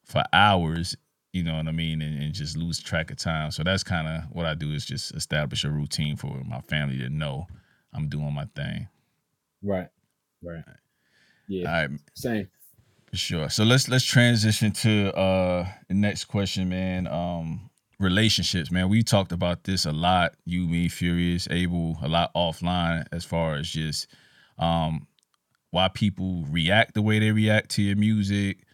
for 0.04 0.22
hours, 0.32 0.96
you 1.32 1.42
know 1.42 1.56
what 1.56 1.66
I 1.66 1.72
mean, 1.72 2.02
and, 2.02 2.22
and 2.22 2.34
just 2.34 2.56
lose 2.56 2.80
track 2.80 3.10
of 3.10 3.16
time. 3.16 3.50
So 3.50 3.62
that's 3.62 3.82
kind 3.82 4.06
of 4.06 4.24
what 4.30 4.44
I 4.44 4.54
do 4.54 4.72
is 4.72 4.84
just 4.84 5.14
establish 5.14 5.64
a 5.64 5.70
routine 5.70 6.16
for 6.16 6.42
my 6.44 6.60
family 6.60 6.98
to 6.98 7.08
know 7.08 7.46
I'm 7.94 8.08
doing 8.08 8.32
my 8.34 8.46
thing. 8.54 8.88
Right. 9.62 9.88
Right. 10.42 10.64
Yeah. 11.48 11.68
All 11.68 11.88
right. 11.88 11.90
Same. 12.14 12.48
For 13.06 13.16
sure. 13.16 13.48
So 13.50 13.64
let's 13.64 13.88
let's 13.88 14.04
transition 14.04 14.72
to 14.72 15.14
uh 15.16 15.66
the 15.88 15.94
next 15.94 16.24
question, 16.24 16.68
man. 16.68 17.06
Um 17.06 17.70
relationships, 18.02 18.70
man. 18.70 18.88
We 18.88 19.02
talked 19.02 19.32
about 19.32 19.64
this 19.64 19.86
a 19.86 19.92
lot. 19.92 20.34
You, 20.44 20.66
me, 20.66 20.88
Furious, 20.88 21.48
Abel, 21.50 21.98
a 22.02 22.08
lot 22.08 22.32
offline 22.34 23.06
as 23.12 23.24
far 23.24 23.54
as 23.54 23.68
just 23.68 24.08
um, 24.58 25.06
why 25.70 25.88
people 25.88 26.44
react 26.50 26.94
the 26.94 27.02
way 27.02 27.18
they 27.18 27.30
react 27.30 27.70
to 27.72 27.82
your 27.82 27.96
music, 27.96 28.64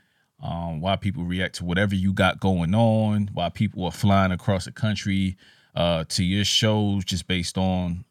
um, 0.43 0.81
why 0.81 0.97
people 0.97 1.25
react 1.25 1.57
to 1.57 1.65
whatever 1.65 1.95
you 1.95 2.13
got 2.13 2.41
going 2.41 2.75
on, 2.75 3.31
why 3.33 3.49
people 3.49 3.85
are 3.85 3.93
flying 3.93 4.33
across 4.33 4.65
the 4.65 4.73
country 4.73 5.37
uh, 5.75 6.05
to 6.09 6.25
your 6.25 6.45
shows 6.45 7.05
just 7.05 7.27
based 7.27 7.57
on 7.57 8.05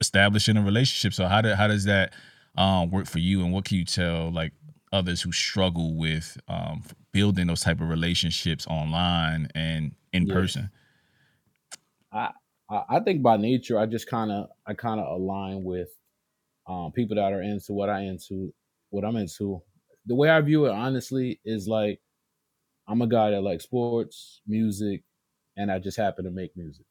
establishing 0.00 0.56
a 0.56 0.62
relationship. 0.62 1.14
So 1.14 1.26
how 1.26 1.40
do, 1.40 1.54
how 1.54 1.68
does 1.68 1.84
that 1.84 2.12
um, 2.56 2.90
work 2.90 3.06
for 3.06 3.18
you, 3.18 3.42
and 3.42 3.52
what 3.52 3.64
can 3.64 3.78
you 3.78 3.84
tell 3.84 4.30
like 4.30 4.52
others 4.92 5.22
who 5.22 5.32
struggle 5.32 5.96
with 5.96 6.38
um, 6.48 6.82
building 7.12 7.46
those 7.46 7.60
type 7.60 7.80
of 7.80 7.88
relationships 7.88 8.66
online 8.66 9.48
and 9.54 9.94
in 10.12 10.26
yeah. 10.26 10.34
person? 10.34 10.70
I 12.12 12.30
I 12.70 13.00
think 13.00 13.22
by 13.22 13.36
nature, 13.36 13.78
I 13.78 13.86
just 13.86 14.08
kind 14.08 14.30
of 14.30 14.48
I 14.66 14.74
kind 14.74 15.00
of 15.00 15.06
align 15.06 15.64
with 15.64 15.88
um, 16.68 16.92
people 16.92 17.16
that 17.16 17.32
are 17.32 17.42
into 17.42 17.72
what 17.72 17.90
I 17.90 18.02
into, 18.02 18.54
what 18.90 19.04
I'm 19.04 19.16
into. 19.16 19.62
The 20.06 20.14
way 20.14 20.30
I 20.30 20.40
view 20.40 20.66
it, 20.66 20.72
honestly, 20.72 21.40
is 21.44 21.66
like 21.66 22.00
I'm 22.86 23.02
a 23.02 23.06
guy 23.06 23.30
that 23.30 23.42
likes 23.42 23.64
sports, 23.64 24.40
music, 24.46 25.02
and 25.56 25.70
I 25.70 25.78
just 25.78 25.96
happen 25.96 26.24
to 26.24 26.30
make 26.30 26.56
music. 26.56 26.86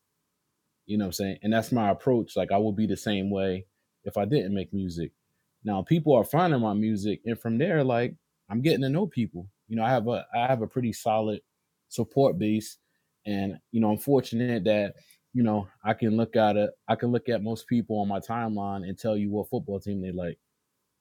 You 0.85 0.97
know 0.97 1.05
what 1.05 1.09
I'm 1.09 1.13
saying? 1.13 1.37
And 1.43 1.53
that's 1.53 1.71
my 1.71 1.89
approach. 1.89 2.35
Like 2.35 2.51
I 2.51 2.57
would 2.57 2.75
be 2.75 2.87
the 2.87 2.97
same 2.97 3.29
way 3.29 3.65
if 4.03 4.17
I 4.17 4.25
didn't 4.25 4.53
make 4.53 4.73
music. 4.73 5.11
Now 5.63 5.81
people 5.81 6.13
are 6.15 6.23
finding 6.23 6.61
my 6.61 6.73
music, 6.73 7.21
and 7.25 7.39
from 7.39 7.57
there, 7.57 7.83
like 7.83 8.15
I'm 8.49 8.61
getting 8.61 8.81
to 8.81 8.89
know 8.89 9.07
people. 9.07 9.47
You 9.67 9.75
know, 9.75 9.83
I 9.83 9.89
have 9.89 10.07
a 10.07 10.25
I 10.33 10.47
have 10.47 10.61
a 10.61 10.67
pretty 10.67 10.93
solid 10.93 11.41
support 11.89 12.37
base, 12.37 12.77
and 13.25 13.57
you 13.71 13.81
know, 13.81 13.91
I'm 13.91 13.97
fortunate 13.97 14.63
that 14.65 14.95
you 15.33 15.43
know 15.43 15.67
I 15.83 15.93
can 15.93 16.17
look 16.17 16.35
at 16.35 16.57
it. 16.57 16.71
I 16.87 16.95
can 16.95 17.11
look 17.11 17.29
at 17.29 17.43
most 17.43 17.67
people 17.67 17.99
on 17.99 18.07
my 18.07 18.19
timeline 18.19 18.87
and 18.87 18.97
tell 18.97 19.17
you 19.17 19.29
what 19.29 19.49
football 19.49 19.79
team 19.79 20.01
they 20.01 20.11
like. 20.11 20.39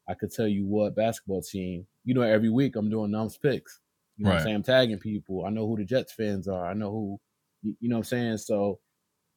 I 0.09 0.15
could 0.15 0.33
tell 0.33 0.49
you 0.49 0.67
what 0.67 0.97
basketball 0.97 1.43
team. 1.43 1.87
You 2.05 2.15
know, 2.15 2.23
every 2.23 2.51
week 2.51 2.77
I'm 2.77 2.91
doing 2.91 3.11
Numbz 3.11 3.37
picks. 3.37 3.81
You 4.17 4.25
know, 4.25 4.31
right. 4.31 4.39
I'm 4.39 4.43
saying 4.43 4.57
I'm 4.57 4.63
tagging 4.63 4.99
people. 4.99 5.45
I 5.45 5.51
know 5.51 5.67
who 5.67 5.77
the 5.77 5.85
Jets 5.85 6.13
fans 6.13 6.49
are. 6.49 6.67
I 6.67 6.75
know 6.75 6.91
who. 6.91 7.21
You 7.63 7.89
know 7.89 7.97
what 7.97 8.01
I'm 8.01 8.05
saying? 8.05 8.39
So, 8.39 8.79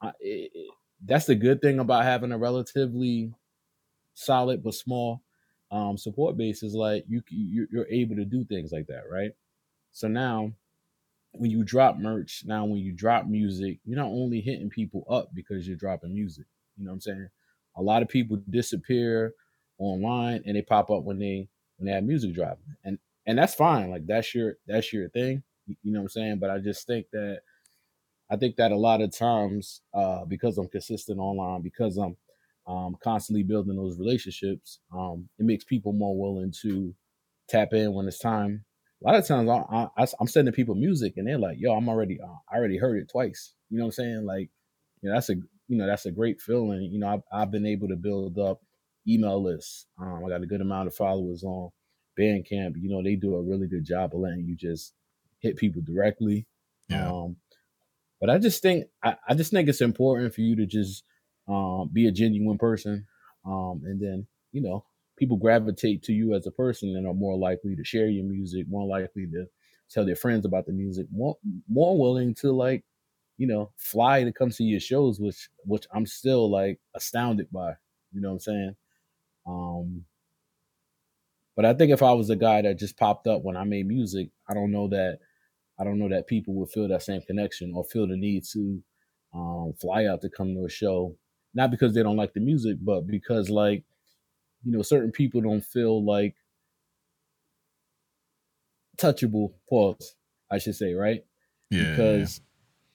I, 0.02 0.10
it, 0.20 0.52
it, 0.54 0.72
that's 1.06 1.26
the 1.26 1.36
good 1.36 1.62
thing 1.62 1.80
about 1.80 2.04
having 2.04 2.32
a 2.32 2.38
relatively 2.38 3.34
solid 4.22 4.64
but 4.64 4.74
small 4.74 5.22
um, 5.72 5.98
support 5.98 6.38
base 6.38 6.64
is 6.64 6.74
like 6.74 7.06
you 7.08 7.22
you're 7.30 7.88
able 7.90 8.16
to 8.16 8.26
do 8.26 8.44
things 8.46 8.72
like 8.72 8.88
that, 8.88 9.04
right? 9.10 9.32
So 9.92 10.08
now, 10.08 10.52
when 11.34 11.52
you 11.52 11.64
drop 11.64 11.98
merch, 11.98 12.44
now 12.46 12.66
when 12.66 12.80
you 12.80 12.92
drop 12.92 13.26
music, 13.26 13.80
you're 13.86 13.98
not 13.98 14.08
only 14.08 14.42
hitting 14.42 14.70
people 14.70 15.06
up 15.10 15.30
because 15.34 15.68
you're 15.68 15.78
dropping 15.78 16.14
music. 16.14 16.46
You 16.78 16.86
know 16.86 16.92
what 16.92 16.96
I'm 16.96 17.02
saying? 17.02 17.30
A 17.78 17.82
lot 17.82 18.02
of 18.02 18.10
people 18.10 18.42
disappear 18.50 19.34
online 19.78 20.44
and 20.46 20.56
they 20.56 20.62
pop 20.62 20.92
up 20.92 21.04
when 21.04 21.20
they 21.20 21.48
when 21.78 21.88
they 21.88 21.94
have 21.94 22.04
music 22.04 22.34
dropping, 22.34 22.76
and 22.84 23.00
and 23.26 23.38
that's 23.38 23.56
fine. 23.56 23.90
Like 23.90 24.06
that's 24.06 24.36
your 24.36 24.56
that's 24.68 24.92
your 24.92 25.10
thing. 25.10 25.44
You 25.68 25.92
know 25.94 26.00
what 26.00 26.06
I'm 26.06 26.10
saying? 26.10 26.40
But 26.40 26.50
I 26.50 26.60
just 26.60 26.86
think 26.86 27.08
that 27.14 27.42
I 28.30 28.38
think 28.38 28.56
that 28.58 28.72
a 28.72 28.78
lot 28.78 29.02
of 29.02 29.16
times, 29.16 29.82
uh, 29.94 30.26
because 30.26 30.58
I'm 30.58 30.70
consistent 30.70 31.20
online, 31.20 31.62
because 31.62 31.98
I'm 31.98 32.16
um, 32.68 32.96
constantly 33.04 33.44
building 33.44 33.76
those 33.76 33.98
relationships, 33.98 34.80
um, 34.94 35.30
it 35.40 35.46
makes 35.46 35.64
people 35.64 35.94
more 35.94 36.18
willing 36.20 36.54
to 36.62 36.94
tap 37.50 37.74
in 37.74 37.94
when 37.94 38.08
it's 38.08 38.20
time 38.20 38.66
a 39.04 39.08
lot 39.08 39.20
of 39.20 39.28
times 39.28 39.50
I, 39.50 39.88
I, 39.98 40.08
I'm 40.20 40.28
sending 40.28 40.54
people 40.54 40.76
music 40.76 41.14
and 41.18 41.28
they're 41.28 41.40
like, 41.40 41.58
"Yo, 41.60 41.74
I'm 41.74 41.90
already, 41.90 42.20
uh, 42.22 42.28
I 42.52 42.58
already 42.58 42.78
heard 42.78 43.02
it 43.02 43.10
twice." 43.12 43.54
You 43.70 43.78
know 43.78 43.86
what 43.86 43.88
I'm 43.88 43.92
saying? 43.94 44.26
Like, 44.26 44.50
you 45.02 45.10
know, 45.10 45.16
that's 45.16 45.30
a, 45.30 45.36
you 45.68 45.78
know, 45.78 45.88
that's 45.88 46.06
a 46.06 46.12
great 46.12 46.40
feeling. 46.42 46.84
You 46.92 47.00
know, 47.00 47.08
I've, 47.08 47.22
I've 47.32 47.52
been 47.52 47.66
able 47.66 47.88
to 47.88 47.96
build 47.96 48.38
up 48.38 48.62
email 49.08 49.42
lists. 49.42 49.88
Um, 50.00 50.24
I 50.26 50.30
got 50.30 50.44
a 50.44 50.48
good 50.48 50.62
amount 50.62 50.88
of 50.88 50.96
followers 50.96 51.44
on 51.44 51.70
Bandcamp. 52.20 52.74
You 52.80 52.90
know, 52.90 53.02
they 53.02 53.16
do 53.16 53.36
a 53.36 53.42
really 53.42 53.68
good 53.68 53.86
job 53.86 54.14
of 54.14 54.20
letting 54.20 54.46
you 54.46 54.56
just 54.56 54.94
hit 55.40 55.58
people 55.58 55.82
directly. 55.84 56.46
Yeah. 56.90 57.10
Um, 57.10 57.38
but 58.20 58.30
I 58.30 58.38
just 58.38 58.62
think, 58.62 58.86
I, 59.04 59.16
I 59.28 59.34
just 59.34 59.52
think 59.52 59.68
it's 59.68 59.82
important 59.82 60.36
for 60.36 60.42
you 60.42 60.56
to 60.58 60.68
just 60.68 61.04
um, 61.52 61.90
be 61.92 62.08
a 62.08 62.12
genuine 62.12 62.58
person, 62.58 63.06
um, 63.46 63.82
and 63.86 64.00
then 64.02 64.28
you 64.52 64.62
know 64.62 64.86
people 65.18 65.38
gravitate 65.38 66.04
to 66.04 66.14
you 66.14 66.34
as 66.34 66.48
a 66.48 66.52
person 66.52 66.96
and 66.96 67.06
are 67.08 67.14
more 67.14 67.38
likely 67.38 67.76
to 67.76 67.84
share 67.84 68.08
your 68.08 68.26
music, 68.26 68.66
more 68.68 68.88
likely 68.88 69.28
to 69.28 69.46
tell 69.90 70.06
their 70.06 70.16
friends 70.16 70.46
about 70.46 70.66
the 70.66 70.74
music, 70.74 71.08
more 71.12 71.38
more 71.70 72.00
willing 72.00 72.34
to 72.36 72.52
like, 72.52 72.84
you 73.38 73.48
know, 73.48 73.72
fly 73.78 74.24
to 74.24 74.32
come 74.32 74.52
see 74.52 74.64
your 74.64 74.80
shows, 74.80 75.20
which 75.20 75.50
which 75.66 75.86
I'm 75.94 76.06
still 76.06 76.50
like 76.50 76.80
astounded 76.96 77.52
by. 77.52 77.74
You 78.14 78.22
know 78.22 78.30
what 78.30 78.34
I'm 78.36 78.40
saying? 78.40 78.76
Um 79.46 80.06
but 81.56 81.66
I 81.66 81.74
think 81.74 81.92
if 81.92 82.02
I 82.02 82.14
was 82.14 82.30
a 82.30 82.36
guy 82.36 82.62
that 82.62 82.80
just 82.80 82.98
popped 82.98 83.28
up 83.28 83.44
when 83.44 83.58
I 83.58 83.64
made 83.66 83.88
music, 83.88 84.30
I 84.50 84.54
don't 84.54 84.72
know 84.72 84.88
that 84.90 85.20
I 85.80 85.84
don't 85.84 86.00
know 86.00 86.10
that 86.10 86.28
people 86.28 86.54
would 86.56 86.70
feel 86.72 86.88
that 86.88 87.04
same 87.04 87.22
connection 87.22 87.74
or 87.76 87.84
feel 87.84 88.08
the 88.08 88.18
need 88.18 88.44
to 88.54 88.84
um, 89.34 89.74
fly 89.80 90.06
out 90.06 90.22
to 90.22 90.30
come 90.30 90.54
to 90.56 90.66
a 90.66 90.70
show. 90.70 91.16
Not 91.54 91.72
because 91.72 91.94
they 91.94 92.04
don't 92.04 92.18
like 92.18 92.34
the 92.34 92.40
music, 92.40 92.78
but 92.82 93.08
because 93.08 93.50
like 93.50 93.84
you 94.64 94.72
know, 94.72 94.82
certain 94.82 95.12
people 95.12 95.42
don't 95.42 95.64
feel 95.64 96.04
like 96.04 96.36
touchable. 98.98 99.54
Pause, 99.70 100.16
I 100.52 100.60
should 100.60 100.76
say, 100.76 100.94
right? 100.94 101.24
Yeah. 101.70 101.92
Because 101.92 102.42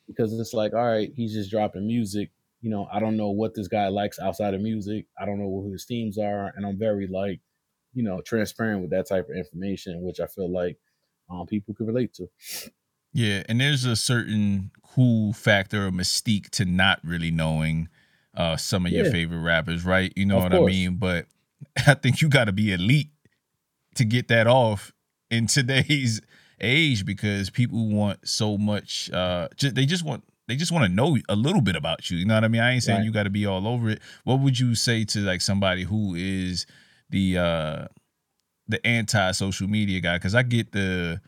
because 0.07 0.39
it's 0.39 0.55
like, 0.55 0.73
all 0.73 0.87
right, 0.87 1.13
he's 1.15 1.33
just 1.33 1.51
dropping 1.51 1.87
music. 1.87 2.31
You 2.61 2.71
know, 2.71 2.89
I 2.93 3.01
don't 3.01 3.17
know 3.17 3.31
what 3.31 3.55
this 3.55 3.69
guy 3.69 3.89
likes 3.89 4.19
outside 4.19 4.55
of 4.55 4.61
music. 4.61 5.07
I 5.21 5.27
don't 5.27 5.39
know 5.39 5.63
who 5.63 5.73
his 5.73 5.85
themes 5.85 6.19
are, 6.19 6.53
and 6.57 6.65
I'm 6.65 6.79
very 6.79 7.07
like, 7.07 7.41
you 7.93 8.03
know, 8.03 8.21
transparent 8.21 8.83
with 8.83 8.91
that 8.91 9.09
type 9.09 9.29
of 9.29 9.37
information, 9.37 10.03
which 10.03 10.21
I 10.21 10.27
feel 10.27 10.51
like 10.51 10.79
um, 11.31 11.47
people 11.47 11.75
can 11.75 11.87
relate 11.87 12.15
to. 12.15 12.29
Yeah, 13.13 13.43
and 13.49 13.61
there's 13.61 13.85
a 13.85 13.97
certain 13.97 14.71
cool 14.83 15.33
factor 15.33 15.87
or 15.87 15.91
mystique 15.91 16.51
to 16.51 16.65
not 16.65 17.01
really 17.03 17.31
knowing 17.31 17.89
uh, 18.37 18.57
some 18.57 18.87
of 18.87 18.93
yeah. 18.93 19.03
your 19.03 19.13
favorite 19.13 19.41
rappers, 19.41 19.85
right? 19.85 20.13
You 20.17 20.27
know 20.27 20.39
of 20.39 20.45
what 20.45 20.53
course. 20.53 20.73
I 20.73 20.75
mean? 20.75 20.97
But 20.97 21.27
I 21.87 21.95
think 21.95 22.21
you 22.21 22.29
got 22.29 22.45
to 22.45 22.53
be 22.53 22.73
elite 22.73 23.11
to 23.95 24.05
get 24.05 24.29
that 24.29 24.47
off 24.47 24.93
in 25.31 25.47
today's 25.47 26.21
age 26.61 27.05
because 27.05 27.51
people 27.51 27.89
want 27.89 28.27
so 28.29 28.57
much. 28.59 29.11
Uh, 29.11 29.49
they 29.61 29.87
just 29.87 30.05
want 30.05 30.25
they 30.49 30.57
just 30.57 30.71
want 30.71 30.85
to 30.85 30.93
know 30.93 31.17
a 31.29 31.37
little 31.37 31.61
bit 31.61 31.77
about 31.77 32.11
you. 32.11 32.19
You 32.19 32.25
know 32.25 32.35
what 32.35 32.45
I 32.45 32.49
mean? 32.49 32.61
I 32.61 32.73
ain't 32.73 32.83
saying 32.83 32.99
right. 32.99 33.05
you 33.05 33.13
got 33.13 33.25
to 33.25 33.31
be 33.31 33.47
all 33.47 33.67
over 33.67 33.91
it. 33.91 34.01
What 34.25 34.41
would 34.41 34.59
you 34.59 34.75
say 34.75 35.05
to 35.07 35.21
like 35.21 35.41
somebody 35.41 35.83
who 35.83 36.15
is 36.15 36.67
the 37.11 37.39
uh 37.39 37.87
the 38.69 38.85
anti 38.87 39.33
social 39.33 39.69
media 39.69 40.01
guy? 40.01 40.17
Because 40.17 40.35
I 40.35 40.43
get 40.43 40.73
the 40.73 41.21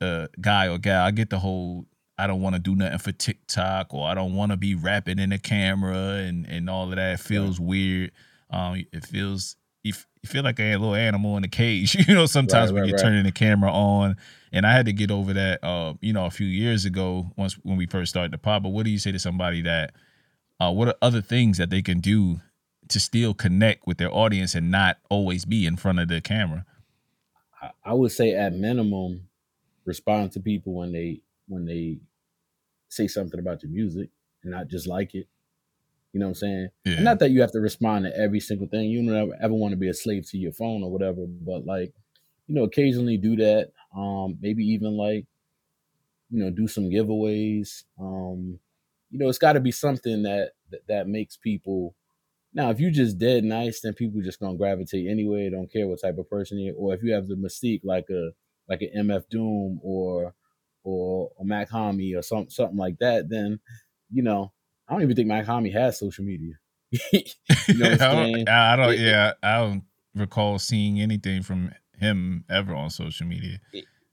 uh 0.00 0.26
guy 0.40 0.68
or 0.68 0.78
gal. 0.78 1.04
I 1.04 1.12
get 1.12 1.30
the 1.30 1.38
whole 1.38 1.86
I 2.18 2.26
don't 2.26 2.40
want 2.40 2.54
to 2.54 2.60
do 2.60 2.74
nothing 2.74 2.98
for 2.98 3.12
TikTok 3.12 3.92
or 3.92 4.06
I 4.06 4.14
don't 4.14 4.34
want 4.34 4.52
to 4.52 4.56
be 4.56 4.74
rapping 4.74 5.18
in 5.18 5.30
the 5.30 5.38
camera 5.38 6.24
and 6.26 6.46
and 6.46 6.70
all 6.70 6.90
of 6.90 6.96
that. 6.96 7.14
It 7.14 7.20
feels 7.20 7.58
right. 7.58 7.68
weird. 7.68 8.12
Um, 8.50 8.86
it 8.92 9.04
feels 9.04 9.56
you, 9.82 9.92
you 10.22 10.28
feel 10.28 10.42
like 10.42 10.58
a 10.58 10.76
little 10.76 10.94
animal 10.94 11.36
in 11.36 11.44
a 11.44 11.48
cage. 11.48 11.94
you 12.08 12.14
know, 12.14 12.26
sometimes 12.26 12.70
right, 12.70 12.74
when 12.74 12.82
right, 12.82 12.90
you're 12.90 12.98
turning 12.98 13.24
the 13.24 13.32
camera 13.32 13.70
on, 13.70 14.16
and 14.52 14.66
I 14.66 14.72
had 14.72 14.86
to 14.86 14.92
get 14.92 15.10
over 15.10 15.32
that. 15.34 15.62
Uh, 15.62 15.94
you 16.00 16.12
know, 16.12 16.26
a 16.26 16.30
few 16.30 16.46
years 16.46 16.84
ago, 16.84 17.30
once 17.36 17.54
when 17.62 17.76
we 17.76 17.86
first 17.86 18.10
started 18.10 18.32
the 18.32 18.38
pod. 18.38 18.62
But 18.62 18.70
what 18.70 18.84
do 18.84 18.90
you 18.90 18.98
say 18.98 19.12
to 19.12 19.18
somebody 19.18 19.62
that? 19.62 19.94
Uh, 20.58 20.72
what 20.72 20.88
are 20.88 20.94
other 21.02 21.20
things 21.20 21.58
that 21.58 21.68
they 21.68 21.82
can 21.82 22.00
do 22.00 22.40
to 22.88 22.98
still 22.98 23.34
connect 23.34 23.86
with 23.86 23.98
their 23.98 24.10
audience 24.10 24.54
and 24.54 24.70
not 24.70 24.96
always 25.10 25.44
be 25.44 25.66
in 25.66 25.76
front 25.76 25.98
of 25.98 26.08
the 26.08 26.22
camera? 26.22 26.64
I 27.84 27.92
would 27.92 28.12
say 28.12 28.34
at 28.34 28.54
minimum, 28.54 29.28
respond 29.84 30.32
to 30.32 30.40
people 30.40 30.74
when 30.74 30.92
they 30.92 31.20
when 31.48 31.64
they 31.64 31.98
say 32.88 33.06
something 33.06 33.40
about 33.40 33.62
your 33.62 33.72
music 33.72 34.10
and 34.42 34.52
not 34.52 34.68
just 34.68 34.86
like 34.86 35.14
it. 35.14 35.28
You 36.12 36.20
know 36.20 36.26
what 36.26 36.30
I'm 36.30 36.34
saying? 36.36 36.68
Yeah. 36.84 37.02
not 37.02 37.18
that 37.18 37.30
you 37.30 37.42
have 37.42 37.52
to 37.52 37.60
respond 37.60 38.06
to 38.06 38.18
every 38.18 38.40
single 38.40 38.66
thing. 38.68 38.88
You 38.88 39.04
don't 39.04 39.14
ever, 39.14 39.32
ever 39.42 39.54
want 39.54 39.72
to 39.72 39.76
be 39.76 39.88
a 39.88 39.94
slave 39.94 40.26
to 40.30 40.38
your 40.38 40.52
phone 40.52 40.82
or 40.82 40.90
whatever, 40.90 41.26
but 41.26 41.66
like, 41.66 41.92
you 42.46 42.54
know, 42.54 42.64
occasionally 42.64 43.18
do 43.18 43.36
that. 43.36 43.72
Um, 43.94 44.38
maybe 44.40 44.64
even 44.64 44.96
like, 44.96 45.26
you 46.30 46.42
know, 46.42 46.50
do 46.50 46.68
some 46.68 46.84
giveaways. 46.84 47.84
Um, 48.00 48.58
you 49.10 49.18
know, 49.18 49.28
it's 49.28 49.38
got 49.38 49.54
to 49.54 49.60
be 49.60 49.72
something 49.72 50.22
that, 50.22 50.52
that 50.70 50.86
that 50.88 51.08
makes 51.08 51.36
people. 51.36 51.94
Now, 52.54 52.70
if 52.70 52.80
you 52.80 52.90
just 52.90 53.18
dead 53.18 53.44
nice, 53.44 53.80
then 53.82 53.92
people 53.92 54.22
just 54.22 54.40
gonna 54.40 54.56
gravitate 54.56 55.10
anyway. 55.10 55.50
Don't 55.50 55.70
care 55.70 55.86
what 55.86 56.00
type 56.00 56.16
of 56.16 56.30
person 56.30 56.58
you, 56.58 56.74
or 56.78 56.94
if 56.94 57.02
you 57.02 57.12
have 57.12 57.28
the 57.28 57.34
mystique 57.34 57.82
like 57.84 58.06
a 58.10 58.30
like 58.68 58.80
an 58.80 59.06
MF 59.06 59.28
Doom 59.28 59.80
or 59.82 60.34
or 60.86 61.32
a 61.40 61.44
Mach-Hommy 61.44 62.14
or 62.14 62.22
something 62.22 62.48
something 62.48 62.76
like 62.76 62.98
that, 63.00 63.28
then 63.28 63.58
you 64.10 64.22
know 64.22 64.52
I 64.88 64.92
don't 64.92 65.02
even 65.02 65.16
think 65.16 65.28
Mach-Hommy 65.28 65.70
has 65.70 65.98
social 65.98 66.24
media. 66.24 66.54
you 67.12 67.22
know 67.74 67.90
I, 67.92 67.96
don't, 67.96 68.48
I 68.48 68.76
don't. 68.76 68.98
yeah, 68.98 69.32
I 69.42 69.58
don't 69.58 69.82
recall 70.14 70.60
seeing 70.60 71.00
anything 71.00 71.42
from 71.42 71.72
him 71.98 72.44
ever 72.48 72.72
on 72.72 72.90
social 72.90 73.26
media. 73.26 73.58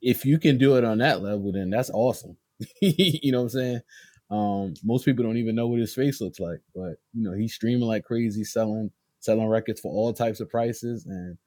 If 0.02 0.26
you 0.26 0.40
can 0.40 0.58
do 0.58 0.76
it 0.76 0.84
on 0.84 0.98
that 0.98 1.22
level, 1.22 1.52
then 1.52 1.70
that's 1.70 1.92
awesome. 1.92 2.38
you 2.82 3.32
know 3.32 3.40
what 3.40 3.44
I'm 3.44 3.50
saying? 3.50 3.82
Um, 4.32 4.74
most 4.84 5.06
people 5.06 5.24
don't 5.24 5.38
even 5.38 5.54
know 5.54 5.68
what 5.68 5.80
his 5.80 5.94
face 5.94 6.20
looks 6.20 6.40
like, 6.40 6.60
but 6.74 6.96
you 7.14 7.22
know 7.22 7.34
he's 7.34 7.54
streaming 7.54 7.88
like 7.88 8.04
crazy, 8.04 8.44
selling 8.44 8.90
selling 9.20 9.48
records 9.48 9.80
for 9.80 9.92
all 9.92 10.12
types 10.12 10.40
of 10.40 10.50
prices, 10.50 11.06
and 11.06 11.38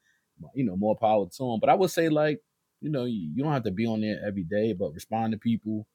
you 0.55 0.63
know 0.63 0.77
more 0.77 0.95
power 0.95 1.25
to 1.29 1.43
him. 1.43 1.59
But 1.59 1.69
I 1.69 1.75
would 1.75 1.91
say 1.91 2.07
like 2.07 2.39
you 2.81 2.89
know 2.89 3.05
you, 3.05 3.31
you 3.35 3.43
don't 3.43 3.53
have 3.53 3.63
to 3.63 3.71
be 3.71 3.85
on 3.85 4.01
there 4.01 4.21
every 4.25 4.43
day, 4.43 4.73
but 4.73 4.93
respond 4.93 5.33
to 5.33 5.37
people. 5.37 5.87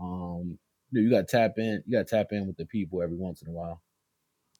Um, 0.00 0.58
you, 0.90 1.00
know, 1.00 1.04
you 1.04 1.10
got 1.10 1.28
to 1.28 1.36
tap 1.36 1.52
in. 1.58 1.82
You 1.86 1.98
got 1.98 2.08
to 2.08 2.16
tap 2.16 2.28
in 2.32 2.46
with 2.46 2.56
the 2.56 2.66
people 2.66 3.02
every 3.02 3.16
once 3.16 3.42
in 3.42 3.48
a 3.48 3.52
while. 3.52 3.82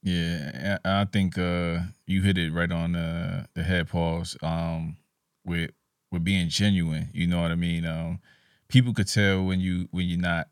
Yeah, 0.03 0.79
I 0.85 1.05
think 1.05 1.37
uh, 1.37 1.81
you 2.07 2.23
hit 2.23 2.39
it 2.39 2.53
right 2.53 2.71
on 2.73 2.97
uh, 2.97 3.47
the 3.55 3.63
head, 3.63 3.89
pause. 3.89 4.37
Um, 4.43 4.97
with 5.45 5.71
with 6.11 6.25
being 6.25 6.49
genuine, 6.49 7.11
you 7.13 7.27
know 7.27 7.41
what 7.41 7.51
I 7.51 7.57
mean. 7.57 7.85
Um, 7.85 8.21
people 8.69 8.95
could 8.95 9.09
tell 9.09 9.45
when 9.45 9.61
you 9.61 9.89
when 9.91 10.07
you're 10.07 10.19
not 10.19 10.49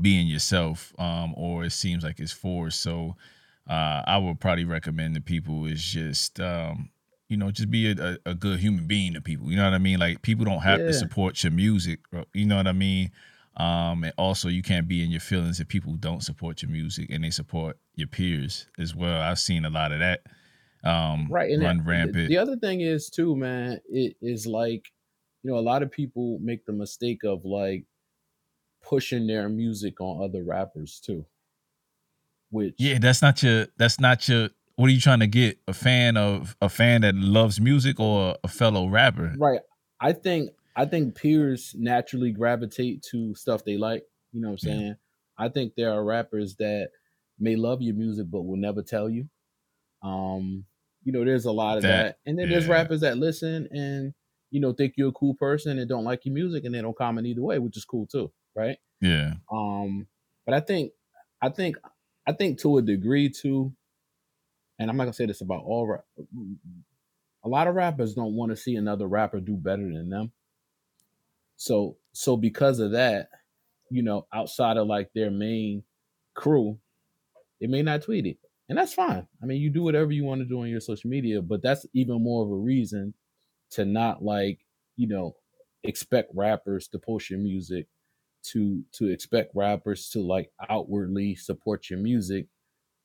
being 0.00 0.26
yourself, 0.26 0.92
um, 0.98 1.34
or 1.36 1.64
it 1.64 1.72
seems 1.72 2.04
like 2.04 2.20
it's 2.20 2.32
forced. 2.32 2.80
So, 2.80 3.16
uh, 3.68 4.02
I 4.06 4.18
would 4.18 4.40
probably 4.40 4.64
recommend 4.64 5.14
to 5.14 5.20
people 5.20 5.66
is 5.66 5.82
just 5.82 6.38
um, 6.38 6.90
you 7.28 7.36
know, 7.36 7.50
just 7.50 7.70
be 7.70 7.90
a, 7.90 8.18
a, 8.24 8.34
good 8.34 8.60
human 8.60 8.86
being 8.86 9.14
to 9.14 9.20
people. 9.20 9.50
You 9.50 9.56
know 9.56 9.64
what 9.64 9.74
I 9.74 9.78
mean? 9.78 9.98
Like 9.98 10.22
people 10.22 10.44
don't 10.44 10.60
have 10.60 10.80
yeah. 10.80 10.86
to 10.86 10.92
support 10.92 11.42
your 11.42 11.52
music. 11.52 12.00
You 12.32 12.46
know 12.46 12.56
what 12.56 12.68
I 12.68 12.72
mean? 12.72 13.10
Um, 13.56 14.04
and 14.04 14.12
also, 14.18 14.48
you 14.48 14.62
can't 14.62 14.86
be 14.86 15.02
in 15.02 15.10
your 15.10 15.20
feelings 15.20 15.60
if 15.60 15.68
people 15.68 15.94
don't 15.94 16.22
support 16.22 16.62
your 16.62 16.70
music 16.70 17.08
and 17.10 17.24
they 17.24 17.30
support 17.30 17.78
your 17.94 18.08
peers 18.08 18.68
as 18.78 18.94
well. 18.94 19.20
I've 19.20 19.38
seen 19.38 19.64
a 19.64 19.70
lot 19.70 19.92
of 19.92 20.00
that. 20.00 20.20
Um, 20.84 21.26
right, 21.30 21.50
and 21.50 21.62
run 21.62 21.78
that, 21.78 21.86
rampant. 21.86 22.28
The 22.28 22.38
other 22.38 22.56
thing 22.56 22.82
is 22.82 23.08
too, 23.08 23.34
man. 23.34 23.80
It 23.88 24.16
is 24.20 24.46
like, 24.46 24.92
you 25.42 25.50
know, 25.50 25.58
a 25.58 25.60
lot 25.60 25.82
of 25.82 25.90
people 25.90 26.38
make 26.40 26.66
the 26.66 26.72
mistake 26.72 27.24
of 27.24 27.44
like 27.44 27.86
pushing 28.82 29.26
their 29.26 29.48
music 29.48 30.00
on 30.00 30.22
other 30.22 30.44
rappers 30.44 31.00
too. 31.04 31.24
Which 32.50 32.74
yeah, 32.78 32.98
that's 33.00 33.22
not 33.22 33.42
your. 33.42 33.66
That's 33.76 33.98
not 33.98 34.28
your. 34.28 34.50
What 34.76 34.88
are 34.88 34.92
you 34.92 35.00
trying 35.00 35.20
to 35.20 35.26
get? 35.26 35.58
A 35.66 35.72
fan 35.72 36.16
of 36.16 36.56
a 36.60 36.68
fan 36.68 37.00
that 37.00 37.14
loves 37.14 37.60
music 37.60 37.98
or 37.98 38.36
a 38.44 38.48
fellow 38.48 38.88
rapper? 38.88 39.34
Right. 39.38 39.60
I 40.00 40.12
think 40.12 40.50
I 40.76 40.84
think 40.84 41.14
peers 41.14 41.74
naturally 41.76 42.30
gravitate 42.30 43.02
to 43.10 43.34
stuff 43.34 43.64
they 43.64 43.78
like. 43.78 44.04
You 44.32 44.42
know 44.42 44.48
what 44.48 44.52
I'm 44.52 44.58
saying? 44.58 44.96
I 45.38 45.48
think 45.48 45.72
there 45.76 45.92
are 45.92 46.04
rappers 46.04 46.56
that 46.56 46.90
may 47.38 47.56
love 47.56 47.80
your 47.80 47.94
music 47.94 48.26
but 48.30 48.42
will 48.42 48.56
never 48.56 48.82
tell 48.82 49.08
you. 49.08 49.28
Um, 50.02 50.64
you 51.02 51.12
know, 51.12 51.24
there's 51.24 51.46
a 51.46 51.52
lot 51.52 51.78
of 51.78 51.82
that, 51.82 52.02
that. 52.04 52.18
and 52.26 52.38
then 52.38 52.48
yeah. 52.48 52.54
there's 52.54 52.68
rappers 52.68 53.00
that 53.00 53.16
listen 53.16 53.68
and 53.70 54.12
you 54.50 54.60
know 54.60 54.72
think 54.72 54.94
you're 54.96 55.08
a 55.08 55.12
cool 55.12 55.34
person 55.34 55.78
and 55.78 55.88
don't 55.88 56.04
like 56.04 56.24
your 56.24 56.34
music 56.34 56.64
and 56.64 56.74
they 56.74 56.82
don't 56.82 56.96
comment 56.96 57.26
either 57.26 57.42
way, 57.42 57.58
which 57.58 57.76
is 57.76 57.84
cool 57.84 58.06
too, 58.06 58.30
right? 58.54 58.76
Yeah. 59.00 59.34
Um, 59.50 60.06
but 60.44 60.54
I 60.54 60.60
think, 60.60 60.92
I 61.40 61.48
think, 61.48 61.76
I 62.26 62.32
think 62.32 62.60
to 62.60 62.78
a 62.78 62.82
degree 62.82 63.28
too, 63.28 63.72
and 64.78 64.90
I'm 64.90 64.96
not 64.96 65.04
gonna 65.04 65.14
say 65.14 65.26
this 65.26 65.40
about 65.40 65.64
all 65.64 65.86
rap. 65.86 66.04
A 67.44 67.48
lot 67.48 67.68
of 67.68 67.74
rappers 67.74 68.14
don't 68.14 68.34
want 68.34 68.50
to 68.50 68.56
see 68.56 68.76
another 68.76 69.06
rapper 69.06 69.40
do 69.40 69.56
better 69.56 69.82
than 69.82 70.08
them. 70.08 70.32
So 71.56 71.96
so 72.12 72.36
because 72.36 72.80
of 72.80 72.92
that, 72.92 73.28
you 73.90 74.02
know, 74.02 74.26
outside 74.32 74.76
of 74.76 74.86
like 74.86 75.10
their 75.14 75.30
main 75.30 75.84
crew, 76.34 76.78
they 77.60 77.66
may 77.66 77.82
not 77.82 78.02
tweet 78.02 78.26
it. 78.26 78.38
And 78.68 78.76
that's 78.76 78.94
fine. 78.94 79.26
I 79.42 79.46
mean, 79.46 79.60
you 79.62 79.70
do 79.70 79.82
whatever 79.82 80.12
you 80.12 80.24
want 80.24 80.40
to 80.40 80.44
do 80.44 80.60
on 80.60 80.68
your 80.68 80.80
social 80.80 81.08
media, 81.08 81.40
but 81.40 81.62
that's 81.62 81.86
even 81.94 82.22
more 82.22 82.44
of 82.44 82.50
a 82.50 82.56
reason 82.56 83.14
to 83.70 83.84
not 83.84 84.24
like, 84.24 84.58
you 84.96 85.06
know, 85.06 85.36
expect 85.84 86.30
rappers 86.34 86.88
to 86.88 86.98
post 86.98 87.30
your 87.30 87.38
music, 87.38 87.86
to 88.44 88.82
to 88.92 89.08
expect 89.08 89.54
rappers 89.54 90.10
to 90.10 90.20
like 90.20 90.50
outwardly 90.68 91.36
support 91.36 91.88
your 91.90 92.00
music. 92.00 92.46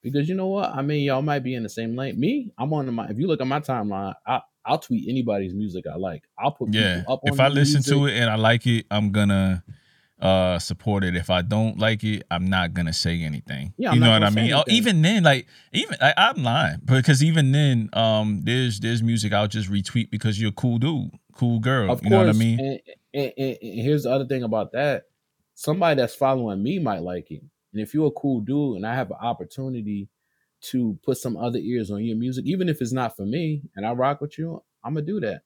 Because 0.02 0.28
you 0.28 0.36
know 0.36 0.48
what? 0.48 0.72
I 0.72 0.82
mean, 0.82 1.04
y'all 1.04 1.22
might 1.22 1.40
be 1.44 1.54
in 1.56 1.64
the 1.64 1.70
same 1.70 1.96
lane. 1.96 2.20
Me, 2.20 2.52
I'm 2.58 2.74
on 2.74 2.92
my 2.94 3.08
if 3.08 3.18
you 3.20 3.28
look 3.28 3.42
at 3.42 3.48
my 3.48 3.60
timeline, 3.60 4.14
I 4.26 4.42
I'll 4.66 4.78
tweet 4.80 5.08
anybody's 5.10 5.54
music 5.54 5.86
I 5.92 5.96
like. 5.96 6.24
I'll 6.38 6.52
put 6.52 6.74
Yeah. 6.74 6.98
people 6.98 7.14
up 7.14 7.22
on 7.24 7.34
If 7.34 7.40
I 7.40 7.48
listen 7.48 7.78
music. 7.78 7.94
to 7.94 8.06
it 8.08 8.14
and 8.20 8.30
I 8.30 8.36
like 8.36 8.66
it, 8.68 8.86
I'm 8.92 9.12
gonna 9.12 9.64
uh 10.20 10.60
support 10.60 11.04
it. 11.04 11.16
If 11.16 11.30
I 11.30 11.42
don't 11.42 11.78
like 11.80 12.04
it, 12.04 12.24
I'm 12.30 12.46
not 12.46 12.74
gonna 12.74 12.94
say 12.94 13.22
anything. 13.22 13.74
Yeah, 13.78 13.90
I'm 13.90 13.96
you 13.96 14.02
know 14.02 14.12
what 14.12 14.24
I 14.24 14.30
mean? 14.30 14.54
Oh, 14.54 14.64
even 14.68 15.02
then, 15.02 15.24
like 15.24 15.48
even 15.74 15.98
I, 16.02 16.14
I'm 16.18 16.44
lying 16.44 16.80
because 16.86 17.24
even 17.24 17.52
then, 17.52 17.90
um, 17.94 18.42
there's 18.44 18.80
there's 18.80 19.02
music 19.04 19.34
I'll 19.34 19.48
just 19.48 19.70
retweet 19.72 20.10
because 20.12 20.40
you're 20.40 20.50
a 20.50 20.54
cool 20.54 20.78
dude, 20.78 21.12
cool 21.36 21.60
girl. 21.60 21.92
Of 21.92 22.04
you 22.04 22.10
course. 22.10 22.12
know 22.12 22.26
what 22.26 22.36
I 22.36 22.38
mean? 22.38 22.60
And, 22.60 22.80
and, 23.14 23.34
and, 23.38 23.58
and 23.62 23.80
here's 23.82 24.04
the 24.04 24.12
other 24.12 24.26
thing 24.26 24.44
about 24.44 24.72
that. 24.74 25.06
Somebody 25.56 26.00
that's 26.02 26.16
following 26.16 26.62
me 26.64 26.80
might 26.80 27.02
like 27.02 27.30
it. 27.32 27.44
And 27.74 27.82
if 27.82 27.94
you're 27.94 28.08
a 28.08 28.12
cool 28.12 28.42
dude 28.42 28.78
and 28.78 28.86
I 28.86 28.96
have 28.96 29.12
an 29.12 29.18
opportunity 29.22 30.10
to 30.64 30.98
put 31.04 31.18
some 31.18 31.38
other 31.38 31.60
ears 31.60 31.90
on 31.92 32.04
your 32.04 32.18
music, 32.18 32.46
even 32.46 32.70
if 32.70 32.82
it's 32.82 32.94
not 32.94 33.16
for 33.16 33.26
me 33.26 33.64
and 33.76 33.86
I 33.86 33.92
rock 33.92 34.22
with 34.22 34.38
you, 34.38 34.64
I'm 34.84 34.94
gonna 34.94 35.06
do 35.06 35.20
that. 35.22 35.42